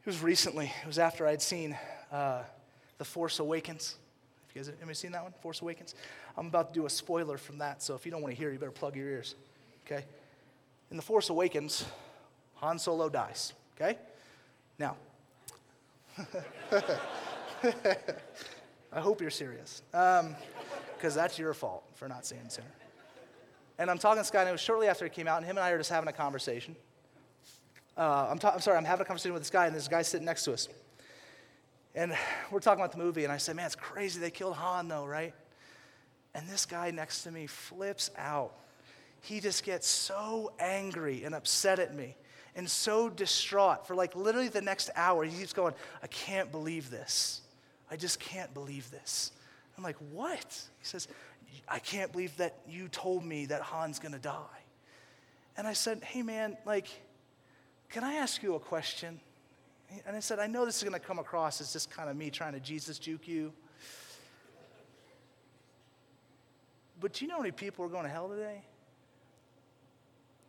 it 0.00 0.06
was 0.06 0.22
recently. 0.22 0.72
It 0.82 0.86
was 0.86 0.98
after 0.98 1.26
I'd 1.26 1.42
seen 1.42 1.76
uh, 2.10 2.42
The 2.98 3.04
Force 3.04 3.38
Awakens. 3.38 3.96
Have 4.46 4.56
you 4.56 4.62
guys 4.62 4.72
ever 4.82 4.94
seen 4.94 5.12
that 5.12 5.22
one, 5.22 5.32
Force 5.42 5.60
Awakens? 5.60 5.94
I'm 6.36 6.46
about 6.46 6.72
to 6.72 6.80
do 6.80 6.86
a 6.86 6.90
spoiler 6.90 7.36
from 7.36 7.58
that, 7.58 7.82
so 7.82 7.94
if 7.94 8.06
you 8.06 8.10
don't 8.10 8.22
want 8.22 8.34
to 8.34 8.38
hear, 8.38 8.50
you 8.50 8.58
better 8.58 8.70
plug 8.70 8.96
your 8.96 9.06
ears. 9.06 9.34
Okay? 9.86 10.04
In 10.90 10.96
The 10.96 11.02
Force 11.02 11.28
Awakens, 11.28 11.84
Han 12.56 12.78
Solo 12.78 13.08
dies. 13.08 13.52
Okay? 13.76 13.98
Now, 14.78 14.96
I 18.92 19.00
hope 19.00 19.20
you're 19.20 19.30
serious, 19.30 19.82
because 19.90 20.24
um, 20.24 20.34
that's 21.14 21.38
your 21.38 21.54
fault 21.54 21.84
for 21.94 22.08
not 22.08 22.24
seeing 22.24 22.48
sooner. 22.48 22.66
And 23.78 23.90
I'm 23.90 23.98
talking 23.98 24.22
to 24.22 24.32
guy, 24.32 24.40
and 24.40 24.48
it 24.48 24.52
was 24.52 24.60
shortly 24.60 24.88
after 24.88 25.04
he 25.04 25.10
came 25.10 25.28
out, 25.28 25.36
and 25.38 25.46
him 25.46 25.56
and 25.56 25.64
I 25.64 25.70
are 25.70 25.78
just 25.78 25.90
having 25.90 26.08
a 26.08 26.12
conversation. 26.12 26.74
Uh, 27.96 28.28
I'm, 28.30 28.38
ta- 28.38 28.52
I'm 28.54 28.60
sorry, 28.60 28.76
I'm 28.76 28.84
having 28.84 29.02
a 29.02 29.06
conversation 29.06 29.32
with 29.32 29.42
this 29.42 29.50
guy, 29.50 29.66
and 29.66 29.74
this 29.74 29.88
guy 29.88 30.02
sitting 30.02 30.24
next 30.24 30.44
to 30.44 30.52
us. 30.52 30.68
And 31.94 32.14
we're 32.50 32.60
talking 32.60 32.80
about 32.80 32.92
the 32.92 32.98
movie, 32.98 33.24
and 33.24 33.32
I 33.32 33.36
said, 33.36 33.56
Man, 33.56 33.66
it's 33.66 33.74
crazy 33.74 34.20
they 34.20 34.30
killed 34.30 34.56
Han, 34.56 34.88
though, 34.88 35.06
right? 35.06 35.34
And 36.34 36.48
this 36.48 36.66
guy 36.66 36.90
next 36.90 37.24
to 37.24 37.30
me 37.30 37.46
flips 37.46 38.10
out. 38.16 38.52
He 39.20 39.40
just 39.40 39.64
gets 39.64 39.86
so 39.86 40.52
angry 40.58 41.24
and 41.24 41.34
upset 41.34 41.78
at 41.78 41.94
me 41.94 42.16
and 42.54 42.68
so 42.68 43.08
distraught 43.08 43.86
for 43.86 43.94
like 43.94 44.14
literally 44.14 44.48
the 44.48 44.62
next 44.62 44.90
hour. 44.96 45.24
He 45.24 45.36
keeps 45.36 45.52
going, 45.52 45.74
I 46.02 46.06
can't 46.06 46.50
believe 46.50 46.90
this. 46.90 47.42
I 47.90 47.96
just 47.96 48.20
can't 48.20 48.52
believe 48.54 48.90
this. 48.90 49.32
I'm 49.76 49.84
like, 49.84 49.96
What? 50.12 50.62
He 50.78 50.84
says, 50.84 51.08
I 51.68 51.80
can't 51.80 52.12
believe 52.12 52.36
that 52.36 52.58
you 52.68 52.88
told 52.88 53.24
me 53.24 53.46
that 53.46 53.62
Han's 53.62 53.98
gonna 53.98 54.18
die. 54.18 54.62
And 55.56 55.66
I 55.66 55.72
said, 55.72 56.02
Hey 56.04 56.22
man, 56.22 56.56
like, 56.64 56.86
can 57.90 58.04
I 58.04 58.14
ask 58.14 58.42
you 58.42 58.54
a 58.54 58.60
question? 58.60 59.20
And 60.06 60.16
I 60.16 60.20
said, 60.20 60.38
I 60.38 60.46
know 60.46 60.64
this 60.64 60.78
is 60.78 60.84
gonna 60.84 60.98
come 60.98 61.18
across 61.18 61.60
as 61.60 61.72
just 61.72 61.90
kind 61.90 62.08
of 62.08 62.16
me 62.16 62.30
trying 62.30 62.52
to 62.52 62.60
Jesus 62.60 62.98
juke 62.98 63.26
you. 63.26 63.52
But 67.00 67.14
do 67.14 67.24
you 67.24 67.28
know 67.28 67.36
how 67.36 67.40
many 67.40 67.52
people 67.52 67.84
are 67.86 67.88
going 67.88 68.04
to 68.04 68.10
hell 68.10 68.28
today? 68.28 68.62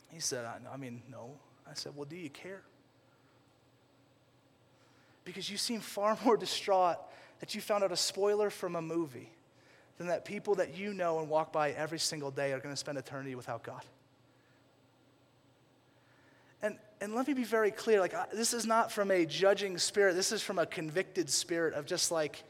He 0.10 0.20
said, 0.20 0.44
I, 0.44 0.58
I 0.72 0.78
mean, 0.78 1.02
no. 1.10 1.32
I 1.66 1.74
said, 1.74 1.94
Well, 1.96 2.06
do 2.06 2.18
you 2.18 2.30
care? 2.30 2.62
Because 5.24 5.50
you 5.50 5.58
seem 5.58 5.80
far 5.80 6.18
more 6.26 6.36
distraught 6.36 6.98
that 7.40 7.56
you 7.56 7.62
found 7.62 7.84
out 7.84 7.92
a 7.92 7.98
spoiler 7.98 8.50
from 8.50 8.76
a 8.76 8.82
movie 8.82 9.32
than 9.98 10.08
that 10.08 10.26
people 10.26 10.56
that 10.56 10.78
you 10.78 10.94
know 10.94 11.20
and 11.20 11.30
walk 11.30 11.54
by 11.54 11.72
every 11.72 12.00
single 12.00 12.32
day 12.32 12.52
are 12.52 12.60
going 12.60 12.74
to 12.74 12.80
spend 12.80 12.98
eternity 12.98 13.36
without 13.36 13.64
God. 13.64 13.84
And, 17.02 17.16
let 17.16 17.28
me 17.28 17.34
be 17.34 17.44
very 17.44 17.72
clear 17.72 18.00
like, 18.00 18.14
this 18.32 18.54
is 18.54 18.66
not 18.66 18.92
from 18.92 19.10
a 19.10 19.26
judging 19.26 19.78
spirit, 19.80 20.14
this 20.16 20.32
is 20.32 20.42
from 20.42 20.60
a 20.60 20.66
convicted 20.68 21.30
spirit 21.30 21.74
of 21.74 21.86
just 21.86 22.12
like, 22.12 22.44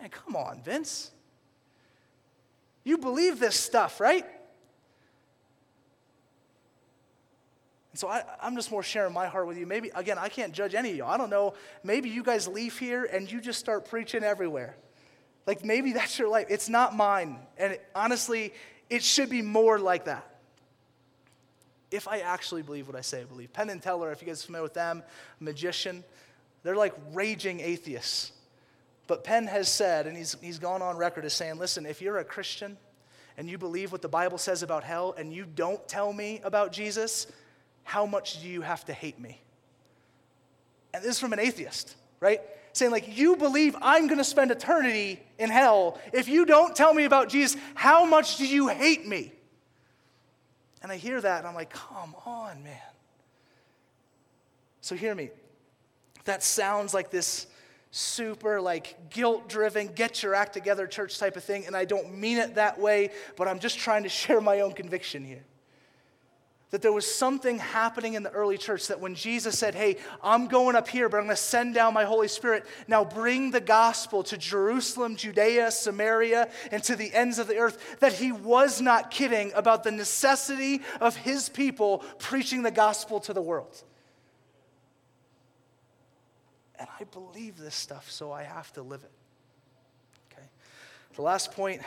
man, 0.00 0.10
come 0.10 0.36
on, 0.36 0.62
Vince. 0.62 1.10
You 2.84 2.98
believe 2.98 3.40
this 3.40 3.58
stuff, 3.58 4.00
right? 4.00 4.24
And 7.90 7.98
so 7.98 8.08
I, 8.08 8.22
am 8.42 8.54
just 8.54 8.70
more 8.70 8.84
sharing 8.84 9.12
my 9.12 9.26
heart 9.26 9.48
with 9.48 9.58
you. 9.58 9.66
Maybe, 9.66 9.90
again, 9.94 10.18
I 10.18 10.28
can't 10.28 10.52
judge 10.52 10.74
any 10.74 10.90
of 10.90 10.96
you. 10.96 11.04
I 11.04 11.16
don't 11.16 11.30
know. 11.30 11.54
Maybe 11.82 12.08
you 12.08 12.22
guys 12.22 12.46
leave 12.46 12.78
here 12.78 13.04
and 13.04 13.30
you 13.30 13.40
just 13.40 13.58
start 13.58 13.88
preaching 13.88 14.22
everywhere. 14.22 14.76
Like 15.46 15.64
maybe 15.64 15.92
that's 15.92 16.18
your 16.18 16.28
life. 16.28 16.46
It's 16.48 16.68
not 16.68 16.94
mine. 16.94 17.38
And 17.56 17.72
it, 17.72 17.84
honestly, 17.94 18.52
it 18.90 19.02
should 19.02 19.30
be 19.30 19.42
more 19.42 19.78
like 19.78 20.04
that. 20.04 20.35
If 21.90 22.08
I 22.08 22.18
actually 22.18 22.62
believe 22.62 22.86
what 22.86 22.96
I 22.96 23.00
say 23.00 23.20
I 23.20 23.24
believe. 23.24 23.52
Penn 23.52 23.70
and 23.70 23.82
Teller, 23.82 24.10
if 24.10 24.20
you 24.20 24.26
guys 24.26 24.42
are 24.42 24.46
familiar 24.46 24.64
with 24.64 24.74
them, 24.74 25.02
magician, 25.40 26.02
they're 26.62 26.76
like 26.76 26.94
raging 27.12 27.60
atheists. 27.60 28.32
But 29.06 29.22
Penn 29.22 29.46
has 29.46 29.68
said, 29.68 30.06
and 30.06 30.16
he's, 30.16 30.36
he's 30.40 30.58
gone 30.58 30.82
on 30.82 30.96
record 30.96 31.24
as 31.24 31.32
saying, 31.32 31.58
listen, 31.58 31.86
if 31.86 32.02
you're 32.02 32.18
a 32.18 32.24
Christian 32.24 32.76
and 33.36 33.48
you 33.48 33.56
believe 33.56 33.92
what 33.92 34.02
the 34.02 34.08
Bible 34.08 34.38
says 34.38 34.64
about 34.64 34.82
hell 34.82 35.14
and 35.16 35.32
you 35.32 35.44
don't 35.44 35.86
tell 35.86 36.12
me 36.12 36.40
about 36.42 36.72
Jesus, 36.72 37.28
how 37.84 38.04
much 38.04 38.40
do 38.40 38.48
you 38.48 38.62
have 38.62 38.84
to 38.86 38.92
hate 38.92 39.20
me? 39.20 39.40
And 40.92 41.04
this 41.04 41.12
is 41.12 41.20
from 41.20 41.32
an 41.32 41.38
atheist, 41.38 41.94
right? 42.18 42.40
saying, 42.76 42.92
like, 42.92 43.16
you 43.16 43.36
believe 43.36 43.74
I'm 43.80 44.06
going 44.06 44.18
to 44.18 44.24
spend 44.24 44.50
eternity 44.50 45.20
in 45.38 45.50
hell. 45.50 45.98
If 46.12 46.28
you 46.28 46.44
don't 46.44 46.76
tell 46.76 46.92
me 46.92 47.04
about 47.04 47.28
Jesus, 47.28 47.60
how 47.74 48.04
much 48.04 48.36
do 48.36 48.46
you 48.46 48.68
hate 48.68 49.06
me? 49.06 49.32
And 50.86 50.92
I 50.92 50.98
hear 50.98 51.20
that 51.20 51.38
and 51.38 51.48
I'm 51.48 51.54
like, 51.56 51.70
come 51.70 52.14
on, 52.24 52.62
man. 52.62 52.78
So 54.82 54.94
hear 54.94 55.16
me. 55.16 55.30
That 56.26 56.44
sounds 56.44 56.94
like 56.94 57.10
this 57.10 57.48
super 57.90 58.60
like 58.60 59.10
guilt 59.10 59.48
driven 59.48 59.88
get 59.88 60.22
your 60.22 60.32
act 60.32 60.52
together 60.52 60.86
church 60.86 61.18
type 61.18 61.36
of 61.36 61.42
thing 61.42 61.66
and 61.66 61.74
i 61.74 61.84
don't 61.84 62.14
mean 62.14 62.36
it 62.36 62.56
that 62.56 62.78
way 62.78 63.08
but 63.36 63.48
i'm 63.48 63.58
just 63.58 63.78
trying 63.78 64.02
to 64.02 64.08
share 64.08 64.40
my 64.40 64.60
own 64.60 64.72
conviction 64.72 65.24
here 65.24 65.44
that 66.70 66.82
there 66.82 66.92
was 66.92 67.06
something 67.06 67.58
happening 67.58 68.14
in 68.14 68.24
the 68.24 68.30
early 68.30 68.58
church 68.58 68.88
that 68.88 68.98
when 68.98 69.14
Jesus 69.14 69.56
said, 69.56 69.74
Hey, 69.74 69.98
I'm 70.22 70.48
going 70.48 70.74
up 70.74 70.88
here, 70.88 71.08
but 71.08 71.18
I'm 71.18 71.24
going 71.24 71.36
to 71.36 71.42
send 71.42 71.74
down 71.74 71.94
my 71.94 72.04
Holy 72.04 72.26
Spirit. 72.26 72.66
Now 72.88 73.04
bring 73.04 73.52
the 73.52 73.60
gospel 73.60 74.24
to 74.24 74.36
Jerusalem, 74.36 75.14
Judea, 75.14 75.70
Samaria, 75.70 76.50
and 76.72 76.82
to 76.84 76.96
the 76.96 77.14
ends 77.14 77.38
of 77.38 77.46
the 77.46 77.56
earth, 77.56 78.00
that 78.00 78.14
he 78.14 78.32
was 78.32 78.80
not 78.80 79.12
kidding 79.12 79.52
about 79.54 79.84
the 79.84 79.92
necessity 79.92 80.82
of 81.00 81.14
his 81.16 81.48
people 81.48 81.98
preaching 82.18 82.62
the 82.62 82.72
gospel 82.72 83.20
to 83.20 83.32
the 83.32 83.42
world. 83.42 83.82
And 86.78 86.88
I 87.00 87.04
believe 87.04 87.56
this 87.56 87.76
stuff, 87.76 88.10
so 88.10 88.32
I 88.32 88.42
have 88.42 88.72
to 88.72 88.82
live 88.82 89.04
it. 89.04 89.12
Okay. 90.32 90.46
The 91.14 91.22
last 91.22 91.52
point 91.52 91.80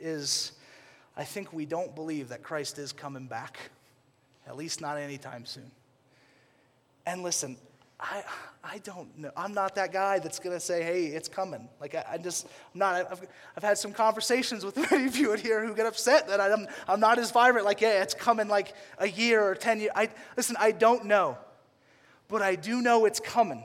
is 0.00 0.52
I 1.18 1.24
think 1.24 1.52
we 1.52 1.66
don't 1.66 1.94
believe 1.94 2.30
that 2.30 2.42
Christ 2.42 2.78
is 2.78 2.92
coming 2.92 3.26
back 3.26 3.58
at 4.46 4.56
least 4.56 4.80
not 4.80 4.98
anytime 4.98 5.46
soon. 5.46 5.70
And 7.06 7.22
listen, 7.22 7.56
I, 7.98 8.24
I 8.64 8.78
don't 8.78 9.16
know. 9.16 9.30
I'm 9.36 9.54
not 9.54 9.76
that 9.76 9.92
guy 9.92 10.18
that's 10.18 10.40
going 10.40 10.54
to 10.54 10.60
say, 10.60 10.82
hey, 10.82 11.06
it's 11.06 11.28
coming. 11.28 11.68
Like, 11.80 11.94
I, 11.94 12.04
I 12.12 12.18
just, 12.18 12.46
I'm 12.74 12.78
not. 12.78 13.10
I've, 13.10 13.26
I've 13.56 13.62
had 13.62 13.78
some 13.78 13.92
conversations 13.92 14.64
with 14.64 14.76
many 14.90 15.06
of 15.06 15.16
you 15.16 15.32
in 15.32 15.40
here 15.40 15.64
who 15.64 15.74
get 15.74 15.86
upset 15.86 16.28
that 16.28 16.40
I'm, 16.40 16.66
I'm 16.88 17.00
not 17.00 17.18
as 17.18 17.30
vibrant. 17.30 17.64
Like, 17.64 17.80
yeah, 17.80 18.02
it's 18.02 18.14
coming 18.14 18.48
like 18.48 18.74
a 18.98 19.08
year 19.08 19.42
or 19.42 19.54
10 19.54 19.80
years. 19.80 19.92
I, 19.94 20.08
listen, 20.36 20.56
I 20.58 20.72
don't 20.72 21.06
know. 21.06 21.38
But 22.28 22.42
I 22.42 22.56
do 22.56 22.80
know 22.80 23.04
it's 23.04 23.20
coming. 23.20 23.64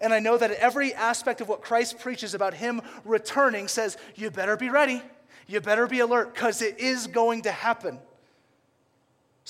And 0.00 0.12
I 0.12 0.20
know 0.20 0.38
that 0.38 0.52
every 0.52 0.94
aspect 0.94 1.40
of 1.40 1.48
what 1.48 1.62
Christ 1.62 1.98
preaches 1.98 2.34
about 2.34 2.54
him 2.54 2.80
returning 3.04 3.68
says, 3.68 3.96
you 4.14 4.30
better 4.30 4.56
be 4.56 4.68
ready. 4.68 5.02
You 5.46 5.60
better 5.60 5.86
be 5.86 6.00
alert 6.00 6.34
because 6.34 6.62
it 6.62 6.78
is 6.78 7.08
going 7.08 7.42
to 7.42 7.50
happen. 7.50 7.98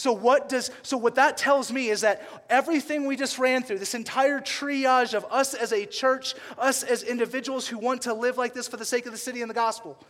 So 0.01 0.15
what 0.15 0.49
does 0.49 0.71
so 0.83 0.97
what 0.97 1.17
that 1.17 1.37
tells 1.37 1.71
me 1.71 1.91
is 1.91 2.01
that 2.01 2.27
everything 2.49 3.05
we 3.05 3.17
just 3.17 3.39
ran 3.39 3.63
through, 3.63 3.81
this 3.81 3.95
entire 3.95 4.41
triage 4.41 5.13
of 5.13 5.27
us 5.31 5.53
as 5.53 5.73
a 5.73 5.85
church, 5.85 6.35
us 6.57 6.83
as 6.83 7.03
individuals 7.03 7.69
who 7.69 7.77
want 7.77 8.01
to 8.03 8.15
live 8.15 8.39
like 8.39 8.55
this 8.55 8.67
for 8.67 8.79
the 8.79 8.85
sake 8.87 9.05
of 9.05 9.13
the 9.13 9.19
city 9.19 9.43
and 9.43 9.51
the 9.51 9.55
gospel, 9.55 10.03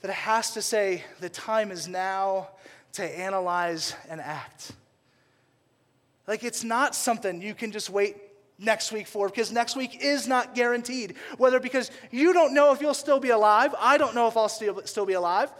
that 0.00 0.08
it 0.08 0.14
has 0.14 0.50
to 0.54 0.62
say 0.62 1.04
the 1.20 1.28
time 1.28 1.70
is 1.70 1.86
now 1.86 2.48
to 2.94 3.04
analyze 3.04 3.94
and 4.10 4.20
act. 4.20 4.72
Like 6.26 6.42
it's 6.42 6.64
not 6.64 6.96
something 6.96 7.40
you 7.40 7.54
can 7.54 7.70
just 7.70 7.88
wait 7.88 8.16
next 8.58 8.90
week 8.90 9.06
for 9.06 9.28
because 9.28 9.52
next 9.52 9.76
week 9.76 9.98
is 10.02 10.26
not 10.26 10.56
guaranteed. 10.56 11.14
Whether 11.38 11.60
because 11.60 11.92
you 12.10 12.32
don't 12.32 12.52
know 12.52 12.72
if 12.72 12.80
you'll 12.80 12.94
still 12.94 13.20
be 13.20 13.30
alive, 13.30 13.76
I 13.78 13.96
don't 13.96 14.16
know 14.16 14.26
if 14.26 14.36
I'll 14.36 14.48
still, 14.48 14.82
still 14.86 15.06
be 15.06 15.12
alive. 15.12 15.52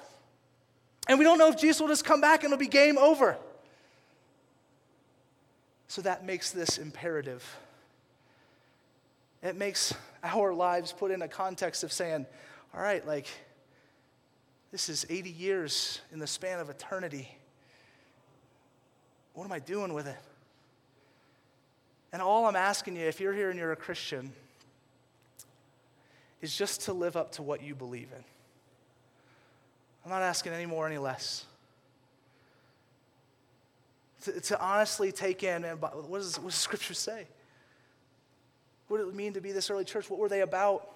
And 1.08 1.18
we 1.18 1.24
don't 1.24 1.38
know 1.38 1.48
if 1.48 1.58
Jesus 1.58 1.80
will 1.80 1.88
just 1.88 2.04
come 2.04 2.20
back 2.20 2.44
and 2.44 2.52
it'll 2.52 2.60
be 2.60 2.68
game 2.68 2.98
over. 2.98 3.36
So 5.88 6.02
that 6.02 6.24
makes 6.24 6.50
this 6.50 6.78
imperative. 6.78 7.44
It 9.42 9.56
makes 9.56 9.92
our 10.22 10.54
lives 10.54 10.92
put 10.92 11.10
in 11.10 11.22
a 11.22 11.28
context 11.28 11.84
of 11.84 11.92
saying, 11.92 12.26
all 12.74 12.80
right, 12.80 13.06
like, 13.06 13.26
this 14.70 14.88
is 14.88 15.04
80 15.10 15.30
years 15.30 16.00
in 16.12 16.18
the 16.18 16.26
span 16.26 16.60
of 16.60 16.70
eternity. 16.70 17.28
What 19.34 19.44
am 19.44 19.52
I 19.52 19.58
doing 19.58 19.92
with 19.92 20.06
it? 20.06 20.18
And 22.12 22.22
all 22.22 22.46
I'm 22.46 22.56
asking 22.56 22.96
you, 22.96 23.06
if 23.06 23.20
you're 23.20 23.32
here 23.32 23.50
and 23.50 23.58
you're 23.58 23.72
a 23.72 23.76
Christian, 23.76 24.32
is 26.40 26.56
just 26.56 26.82
to 26.82 26.92
live 26.92 27.16
up 27.16 27.32
to 27.32 27.42
what 27.42 27.62
you 27.62 27.74
believe 27.74 28.08
in. 28.16 28.24
I'm 30.04 30.10
not 30.10 30.22
asking 30.22 30.52
any 30.52 30.66
more, 30.66 30.86
any 30.86 30.98
less. 30.98 31.44
To, 34.24 34.40
to 34.40 34.60
honestly 34.60 35.12
take 35.12 35.42
in, 35.42 35.64
and 35.64 35.80
what 35.80 36.18
does, 36.18 36.38
what 36.38 36.50
does 36.50 36.54
Scripture 36.54 36.94
say? 36.94 37.26
What 38.88 38.98
did 38.98 39.08
it 39.08 39.14
mean 39.14 39.32
to 39.34 39.40
be 39.40 39.52
this 39.52 39.70
early 39.70 39.84
church? 39.84 40.10
What 40.10 40.18
were 40.18 40.28
they 40.28 40.40
about? 40.40 40.88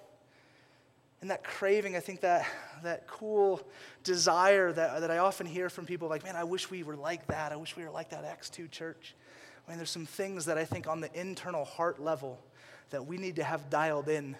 And 1.21 1.31
that 1.31 1.43
craving, 1.43 1.95
I 1.95 1.99
think 1.99 2.21
that, 2.21 2.45
that 2.83 3.07
cool 3.07 3.61
desire 4.03 4.71
that, 4.71 5.01
that 5.01 5.09
I 5.09 5.17
often 5.17 5.47
hear 5.47 5.69
from 5.69 5.85
people 5.85 6.07
like, 6.07 6.23
man, 6.23 6.35
I 6.35 6.43
wish 6.43 6.69
we 6.69 6.83
were 6.83 6.95
like 6.95 7.25
that. 7.27 7.51
I 7.51 7.55
wish 7.55 7.75
we 7.75 7.83
were 7.83 7.89
like 7.89 8.09
that 8.11 8.23
Acts 8.23 8.49
2 8.51 8.67
church. 8.67 9.15
I 9.65 9.71
mean, 9.71 9.77
there's 9.77 9.89
some 9.89 10.05
things 10.05 10.45
that 10.45 10.57
I 10.57 10.65
think 10.65 10.87
on 10.87 11.01
the 11.01 11.09
internal 11.19 11.65
heart 11.65 11.99
level 11.99 12.39
that 12.91 13.05
we 13.05 13.17
need 13.17 13.37
to 13.37 13.43
have 13.43 13.69
dialed 13.69 14.09
in 14.09 14.35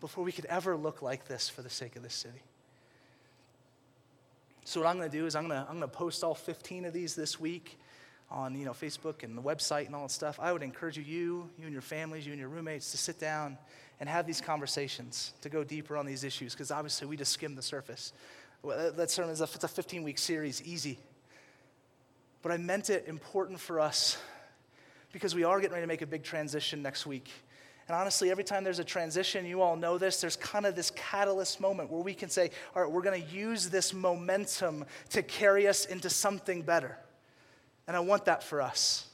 before 0.00 0.24
we 0.24 0.32
could 0.32 0.46
ever 0.46 0.76
look 0.76 1.02
like 1.02 1.28
this 1.28 1.48
for 1.48 1.62
the 1.62 1.70
sake 1.70 1.96
of 1.96 2.02
this 2.02 2.14
city. 2.14 2.42
So 4.66 4.80
what 4.80 4.88
I'm 4.88 4.96
going 4.96 5.08
to 5.08 5.16
do 5.16 5.26
is 5.26 5.36
I'm 5.36 5.46
going 5.46 5.62
to, 5.62 5.64
I'm 5.70 5.78
going 5.78 5.88
to 5.88 5.96
post 5.96 6.24
all 6.24 6.34
15 6.34 6.86
of 6.86 6.92
these 6.92 7.14
this 7.14 7.38
week 7.38 7.78
on 8.32 8.58
you 8.58 8.64
know, 8.64 8.72
Facebook 8.72 9.22
and 9.22 9.38
the 9.38 9.42
website 9.42 9.86
and 9.86 9.94
all 9.94 10.02
that 10.02 10.10
stuff. 10.10 10.40
I 10.42 10.52
would 10.52 10.64
encourage 10.64 10.96
you, 10.96 11.04
you, 11.04 11.48
you 11.56 11.64
and 11.66 11.72
your 11.72 11.82
families, 11.82 12.26
you 12.26 12.32
and 12.32 12.40
your 12.40 12.48
roommates 12.48 12.90
to 12.90 12.96
sit 12.96 13.20
down 13.20 13.58
and 14.00 14.08
have 14.08 14.26
these 14.26 14.40
conversations, 14.40 15.34
to 15.42 15.48
go 15.48 15.62
deeper 15.62 15.96
on 15.96 16.04
these 16.04 16.24
issues, 16.24 16.52
because 16.52 16.72
obviously 16.72 17.06
we 17.06 17.16
just 17.16 17.30
skimmed 17.30 17.56
the 17.56 17.62
surface. 17.62 18.12
That 18.64 19.08
sermon 19.08 19.30
is 19.30 19.40
a, 19.40 19.44
it's 19.44 19.62
a 19.62 19.68
15 19.68 20.02
week 20.02 20.18
series, 20.18 20.60
easy. 20.64 20.98
But 22.42 22.50
I 22.50 22.56
meant 22.56 22.90
it 22.90 23.04
important 23.06 23.60
for 23.60 23.78
us 23.78 24.18
because 25.12 25.32
we 25.32 25.44
are 25.44 25.60
getting 25.60 25.74
ready 25.74 25.84
to 25.84 25.88
make 25.88 26.02
a 26.02 26.06
big 26.06 26.24
transition 26.24 26.82
next 26.82 27.06
week. 27.06 27.30
And 27.88 27.96
honestly, 27.96 28.30
every 28.30 28.42
time 28.42 28.64
there's 28.64 28.80
a 28.80 28.84
transition, 28.84 29.46
you 29.46 29.62
all 29.62 29.76
know 29.76 29.96
this, 29.96 30.20
there's 30.20 30.34
kind 30.36 30.66
of 30.66 30.74
this 30.74 30.90
catalyst 30.90 31.60
moment 31.60 31.90
where 31.90 32.02
we 32.02 32.14
can 32.14 32.28
say, 32.28 32.50
all 32.74 32.82
right, 32.82 32.90
we're 32.90 33.02
going 33.02 33.22
to 33.22 33.28
use 33.28 33.70
this 33.70 33.94
momentum 33.94 34.84
to 35.10 35.22
carry 35.22 35.68
us 35.68 35.84
into 35.84 36.10
something 36.10 36.62
better. 36.62 36.98
And 37.86 37.96
I 37.96 38.00
want 38.00 38.24
that 38.24 38.42
for 38.42 38.60
us. 38.60 39.06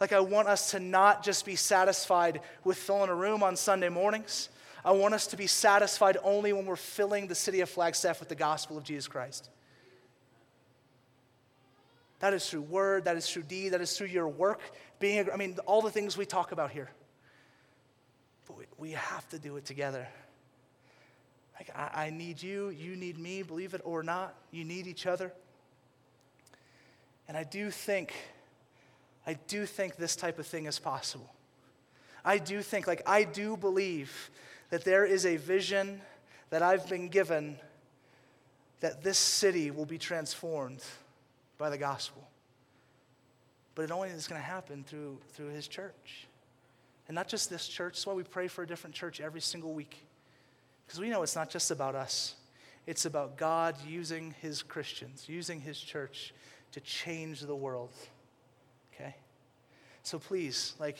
Like, 0.00 0.12
I 0.12 0.18
want 0.18 0.48
us 0.48 0.72
to 0.72 0.80
not 0.80 1.22
just 1.22 1.46
be 1.46 1.54
satisfied 1.54 2.40
with 2.64 2.76
filling 2.76 3.08
a 3.08 3.14
room 3.14 3.44
on 3.44 3.54
Sunday 3.54 3.88
mornings. 3.88 4.48
I 4.84 4.90
want 4.90 5.14
us 5.14 5.28
to 5.28 5.36
be 5.36 5.46
satisfied 5.46 6.18
only 6.24 6.52
when 6.52 6.66
we're 6.66 6.76
filling 6.76 7.28
the 7.28 7.34
city 7.36 7.60
of 7.60 7.70
Flagstaff 7.70 8.18
with 8.18 8.28
the 8.28 8.34
gospel 8.34 8.76
of 8.76 8.82
Jesus 8.84 9.06
Christ. 9.06 9.48
That 12.18 12.34
is 12.34 12.48
through 12.48 12.62
word, 12.62 13.04
that 13.04 13.16
is 13.16 13.30
through 13.30 13.44
deed, 13.44 13.70
that 13.70 13.80
is 13.80 13.96
through 13.96 14.08
your 14.08 14.28
work, 14.28 14.60
being, 14.98 15.30
I 15.32 15.36
mean, 15.36 15.56
all 15.66 15.82
the 15.82 15.90
things 15.90 16.16
we 16.16 16.26
talk 16.26 16.50
about 16.50 16.72
here. 16.72 16.90
We 18.78 18.92
have 18.92 19.28
to 19.30 19.38
do 19.38 19.56
it 19.56 19.64
together. 19.64 20.06
Like, 21.58 21.70
I, 21.74 22.06
I 22.06 22.10
need 22.10 22.42
you, 22.42 22.68
you 22.70 22.96
need 22.96 23.18
me, 23.18 23.42
believe 23.42 23.74
it 23.74 23.80
or 23.84 24.02
not. 24.02 24.34
You 24.50 24.64
need 24.64 24.86
each 24.86 25.06
other. 25.06 25.32
And 27.28 27.36
I 27.36 27.44
do 27.44 27.70
think, 27.70 28.12
I 29.26 29.34
do 29.48 29.66
think 29.66 29.96
this 29.96 30.16
type 30.16 30.38
of 30.38 30.46
thing 30.46 30.66
is 30.66 30.78
possible. 30.78 31.32
I 32.24 32.38
do 32.38 32.60
think, 32.60 32.86
like, 32.86 33.02
I 33.06 33.24
do 33.24 33.56
believe 33.56 34.30
that 34.70 34.84
there 34.84 35.04
is 35.04 35.24
a 35.24 35.36
vision 35.36 36.00
that 36.50 36.62
I've 36.62 36.88
been 36.88 37.08
given 37.08 37.56
that 38.80 39.02
this 39.02 39.18
city 39.18 39.70
will 39.70 39.86
be 39.86 39.98
transformed 39.98 40.82
by 41.56 41.70
the 41.70 41.78
gospel. 41.78 42.28
But 43.74 43.82
it 43.82 43.90
only 43.90 44.10
is 44.10 44.26
going 44.26 44.40
to 44.40 44.46
happen 44.46 44.84
through, 44.86 45.18
through 45.32 45.48
his 45.48 45.66
church. 45.66 46.26
And 47.08 47.14
not 47.14 47.28
just 47.28 47.50
this 47.50 47.68
church, 47.68 47.94
that's 47.94 48.06
why 48.06 48.14
we 48.14 48.24
pray 48.24 48.48
for 48.48 48.62
a 48.62 48.66
different 48.66 48.94
church 48.94 49.20
every 49.20 49.40
single 49.40 49.74
week. 49.74 50.06
Because 50.86 51.00
we 51.00 51.08
know 51.08 51.22
it's 51.22 51.36
not 51.36 51.50
just 51.50 51.70
about 51.70 51.94
us, 51.94 52.34
it's 52.86 53.04
about 53.04 53.36
God 53.36 53.76
using 53.86 54.34
his 54.40 54.62
Christians, 54.62 55.28
using 55.28 55.60
his 55.60 55.78
church 55.78 56.32
to 56.72 56.80
change 56.80 57.40
the 57.40 57.54
world. 57.54 57.90
Okay? 58.94 59.14
So 60.02 60.18
please, 60.18 60.74
like, 60.78 60.98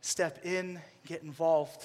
step 0.00 0.44
in, 0.44 0.80
get 1.06 1.22
involved, 1.22 1.84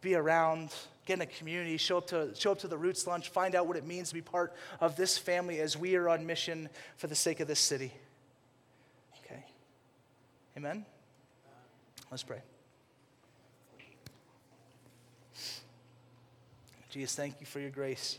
be 0.00 0.14
around, 0.14 0.70
get 1.04 1.14
in 1.14 1.22
a 1.22 1.26
community, 1.26 1.76
show 1.76 1.98
up 1.98 2.06
to, 2.08 2.30
show 2.34 2.52
up 2.52 2.58
to 2.60 2.68
the 2.68 2.78
Roots 2.78 3.06
Lunch, 3.06 3.28
find 3.28 3.54
out 3.54 3.66
what 3.66 3.76
it 3.76 3.86
means 3.86 4.08
to 4.08 4.14
be 4.14 4.22
part 4.22 4.54
of 4.80 4.96
this 4.96 5.18
family 5.18 5.60
as 5.60 5.76
we 5.76 5.96
are 5.96 6.08
on 6.08 6.26
mission 6.26 6.68
for 6.96 7.06
the 7.06 7.14
sake 7.14 7.40
of 7.40 7.48
this 7.48 7.60
city. 7.60 7.92
Okay? 9.24 9.44
Amen? 10.56 10.86
Let's 12.10 12.22
pray. 12.22 12.40
Jesus, 16.96 17.14
thank 17.14 17.40
you 17.40 17.46
for 17.46 17.60
your 17.60 17.68
grace. 17.68 18.18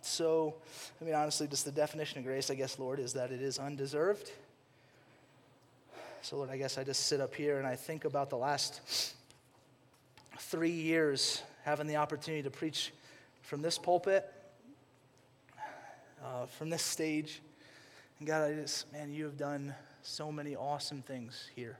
So, 0.00 0.54
I 0.98 1.04
mean, 1.04 1.14
honestly, 1.14 1.46
just 1.46 1.66
the 1.66 1.70
definition 1.70 2.18
of 2.18 2.24
grace, 2.24 2.50
I 2.50 2.54
guess, 2.54 2.78
Lord, 2.78 2.98
is 2.98 3.12
that 3.12 3.30
it 3.30 3.42
is 3.42 3.58
undeserved. 3.58 4.30
So, 6.22 6.38
Lord, 6.38 6.48
I 6.48 6.56
guess 6.56 6.78
I 6.78 6.84
just 6.84 7.08
sit 7.08 7.20
up 7.20 7.34
here 7.34 7.58
and 7.58 7.66
I 7.66 7.76
think 7.76 8.06
about 8.06 8.30
the 8.30 8.38
last 8.38 9.14
three 10.38 10.70
years 10.70 11.42
having 11.62 11.86
the 11.86 11.96
opportunity 11.96 12.42
to 12.42 12.50
preach 12.50 12.90
from 13.42 13.60
this 13.60 13.76
pulpit, 13.76 14.32
uh, 16.24 16.46
from 16.46 16.70
this 16.70 16.82
stage. 16.82 17.42
And 18.18 18.26
God, 18.26 18.50
I 18.50 18.54
just, 18.54 18.90
man, 18.94 19.12
you 19.12 19.24
have 19.24 19.36
done 19.36 19.74
so 20.02 20.32
many 20.32 20.56
awesome 20.56 21.02
things 21.02 21.48
here. 21.54 21.78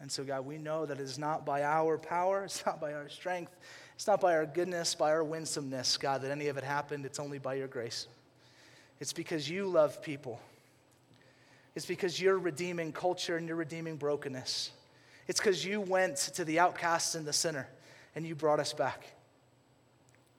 And 0.00 0.10
so, 0.10 0.24
God, 0.24 0.46
we 0.46 0.56
know 0.56 0.86
that 0.86 0.98
it 0.98 1.02
is 1.02 1.18
not 1.18 1.44
by 1.44 1.62
our 1.62 1.98
power, 1.98 2.44
it's 2.44 2.64
not 2.64 2.80
by 2.80 2.94
our 2.94 3.08
strength, 3.08 3.54
it's 3.94 4.06
not 4.06 4.20
by 4.20 4.34
our 4.34 4.46
goodness, 4.46 4.94
by 4.94 5.10
our 5.10 5.22
winsomeness, 5.22 5.96
God, 5.96 6.22
that 6.22 6.30
any 6.30 6.48
of 6.48 6.56
it 6.56 6.64
happened. 6.64 7.04
It's 7.04 7.20
only 7.20 7.38
by 7.38 7.54
your 7.54 7.68
grace. 7.68 8.08
It's 8.98 9.12
because 9.12 9.48
you 9.48 9.66
love 9.66 10.02
people. 10.02 10.40
It's 11.74 11.86
because 11.86 12.20
you're 12.20 12.38
redeeming 12.38 12.92
culture 12.92 13.36
and 13.36 13.46
you're 13.46 13.56
redeeming 13.56 13.96
brokenness. 13.96 14.70
It's 15.28 15.38
because 15.38 15.64
you 15.64 15.80
went 15.80 16.16
to 16.34 16.44
the 16.44 16.58
outcasts 16.58 17.14
and 17.14 17.26
the 17.26 17.32
sinner 17.32 17.68
and 18.16 18.26
you 18.26 18.34
brought 18.34 18.58
us 18.58 18.72
back. 18.72 19.06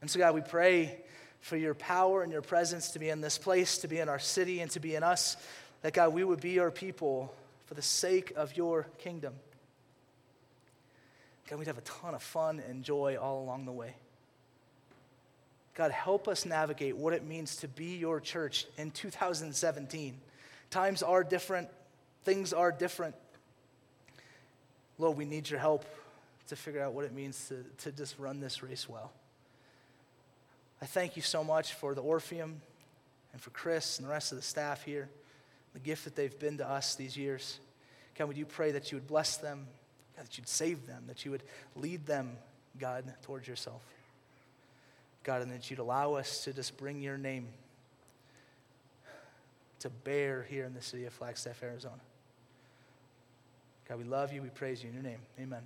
And 0.01 0.09
so, 0.09 0.19
God, 0.19 0.35
we 0.35 0.41
pray 0.41 0.97
for 1.39 1.55
your 1.55 1.73
power 1.73 2.23
and 2.23 2.31
your 2.31 2.41
presence 2.41 2.91
to 2.91 2.99
be 2.99 3.09
in 3.09 3.21
this 3.21 3.37
place, 3.37 3.79
to 3.79 3.87
be 3.87 3.99
in 3.99 4.09
our 4.09 4.19
city, 4.19 4.59
and 4.59 4.69
to 4.71 4.79
be 4.79 4.95
in 4.95 5.03
us 5.03 5.37
that, 5.81 5.93
God, 5.93 6.13
we 6.13 6.23
would 6.23 6.41
be 6.41 6.51
your 6.51 6.71
people 6.71 7.33
for 7.65 7.73
the 7.73 7.81
sake 7.81 8.33
of 8.35 8.55
your 8.55 8.87
kingdom. 8.99 9.33
God, 11.49 11.59
we'd 11.59 11.67
have 11.67 11.77
a 11.77 11.81
ton 11.81 12.15
of 12.15 12.23
fun 12.23 12.61
and 12.67 12.83
joy 12.83 13.17
all 13.19 13.43
along 13.43 13.65
the 13.65 13.71
way. 13.71 13.95
God, 15.73 15.91
help 15.91 16.27
us 16.27 16.45
navigate 16.45 16.97
what 16.97 17.13
it 17.13 17.25
means 17.25 17.57
to 17.57 17.67
be 17.67 17.97
your 17.97 18.19
church 18.19 18.67
in 18.77 18.91
2017. 18.91 20.17
Times 20.69 21.01
are 21.01 21.23
different, 21.23 21.69
things 22.23 22.53
are 22.53 22.71
different. 22.71 23.15
Lord, 24.97 25.17
we 25.17 25.25
need 25.25 25.49
your 25.49 25.59
help 25.59 25.85
to 26.47 26.55
figure 26.55 26.81
out 26.81 26.93
what 26.93 27.05
it 27.05 27.13
means 27.13 27.47
to, 27.47 27.63
to 27.83 27.91
just 27.91 28.19
run 28.19 28.39
this 28.39 28.61
race 28.61 28.87
well. 28.87 29.11
I 30.81 30.85
thank 30.85 31.15
you 31.15 31.21
so 31.21 31.43
much 31.43 31.73
for 31.73 31.95
the 31.95 32.01
Orpheum 32.01 32.61
and 33.33 33.41
for 33.41 33.51
Chris 33.51 33.97
and 33.97 34.07
the 34.07 34.11
rest 34.11 34.31
of 34.31 34.37
the 34.37 34.43
staff 34.43 34.83
here, 34.83 35.09
the 35.73 35.79
gift 35.79 36.05
that 36.05 36.15
they've 36.15 36.37
been 36.37 36.57
to 36.57 36.67
us 36.67 36.95
these 36.95 37.15
years. 37.17 37.59
God, 38.17 38.27
would 38.27 38.37
you 38.37 38.45
pray 38.45 38.71
that 38.71 38.91
you 38.91 38.97
would 38.97 39.07
bless 39.07 39.37
them, 39.37 39.67
God, 40.15 40.25
that 40.25 40.37
you'd 40.37 40.47
save 40.47 40.85
them, 40.87 41.03
that 41.07 41.25
you 41.25 41.31
would 41.31 41.43
lead 41.75 42.05
them, 42.05 42.37
God, 42.79 43.05
towards 43.23 43.47
yourself. 43.47 43.81
God, 45.23 45.41
and 45.41 45.51
that 45.51 45.69
you'd 45.69 45.79
allow 45.79 46.15
us 46.15 46.43
to 46.43 46.53
just 46.53 46.77
bring 46.77 47.01
your 47.01 47.17
name 47.17 47.47
to 49.79 49.89
bear 49.89 50.45
here 50.49 50.65
in 50.65 50.73
the 50.73 50.81
city 50.81 51.05
of 51.05 51.13
Flagstaff, 51.13 51.61
Arizona. 51.63 51.99
God, 53.87 53.97
we 53.97 54.03
love 54.03 54.31
you. 54.31 54.41
We 54.41 54.49
praise 54.49 54.83
you 54.83 54.89
in 54.89 54.95
your 54.95 55.03
name. 55.03 55.19
Amen. 55.39 55.61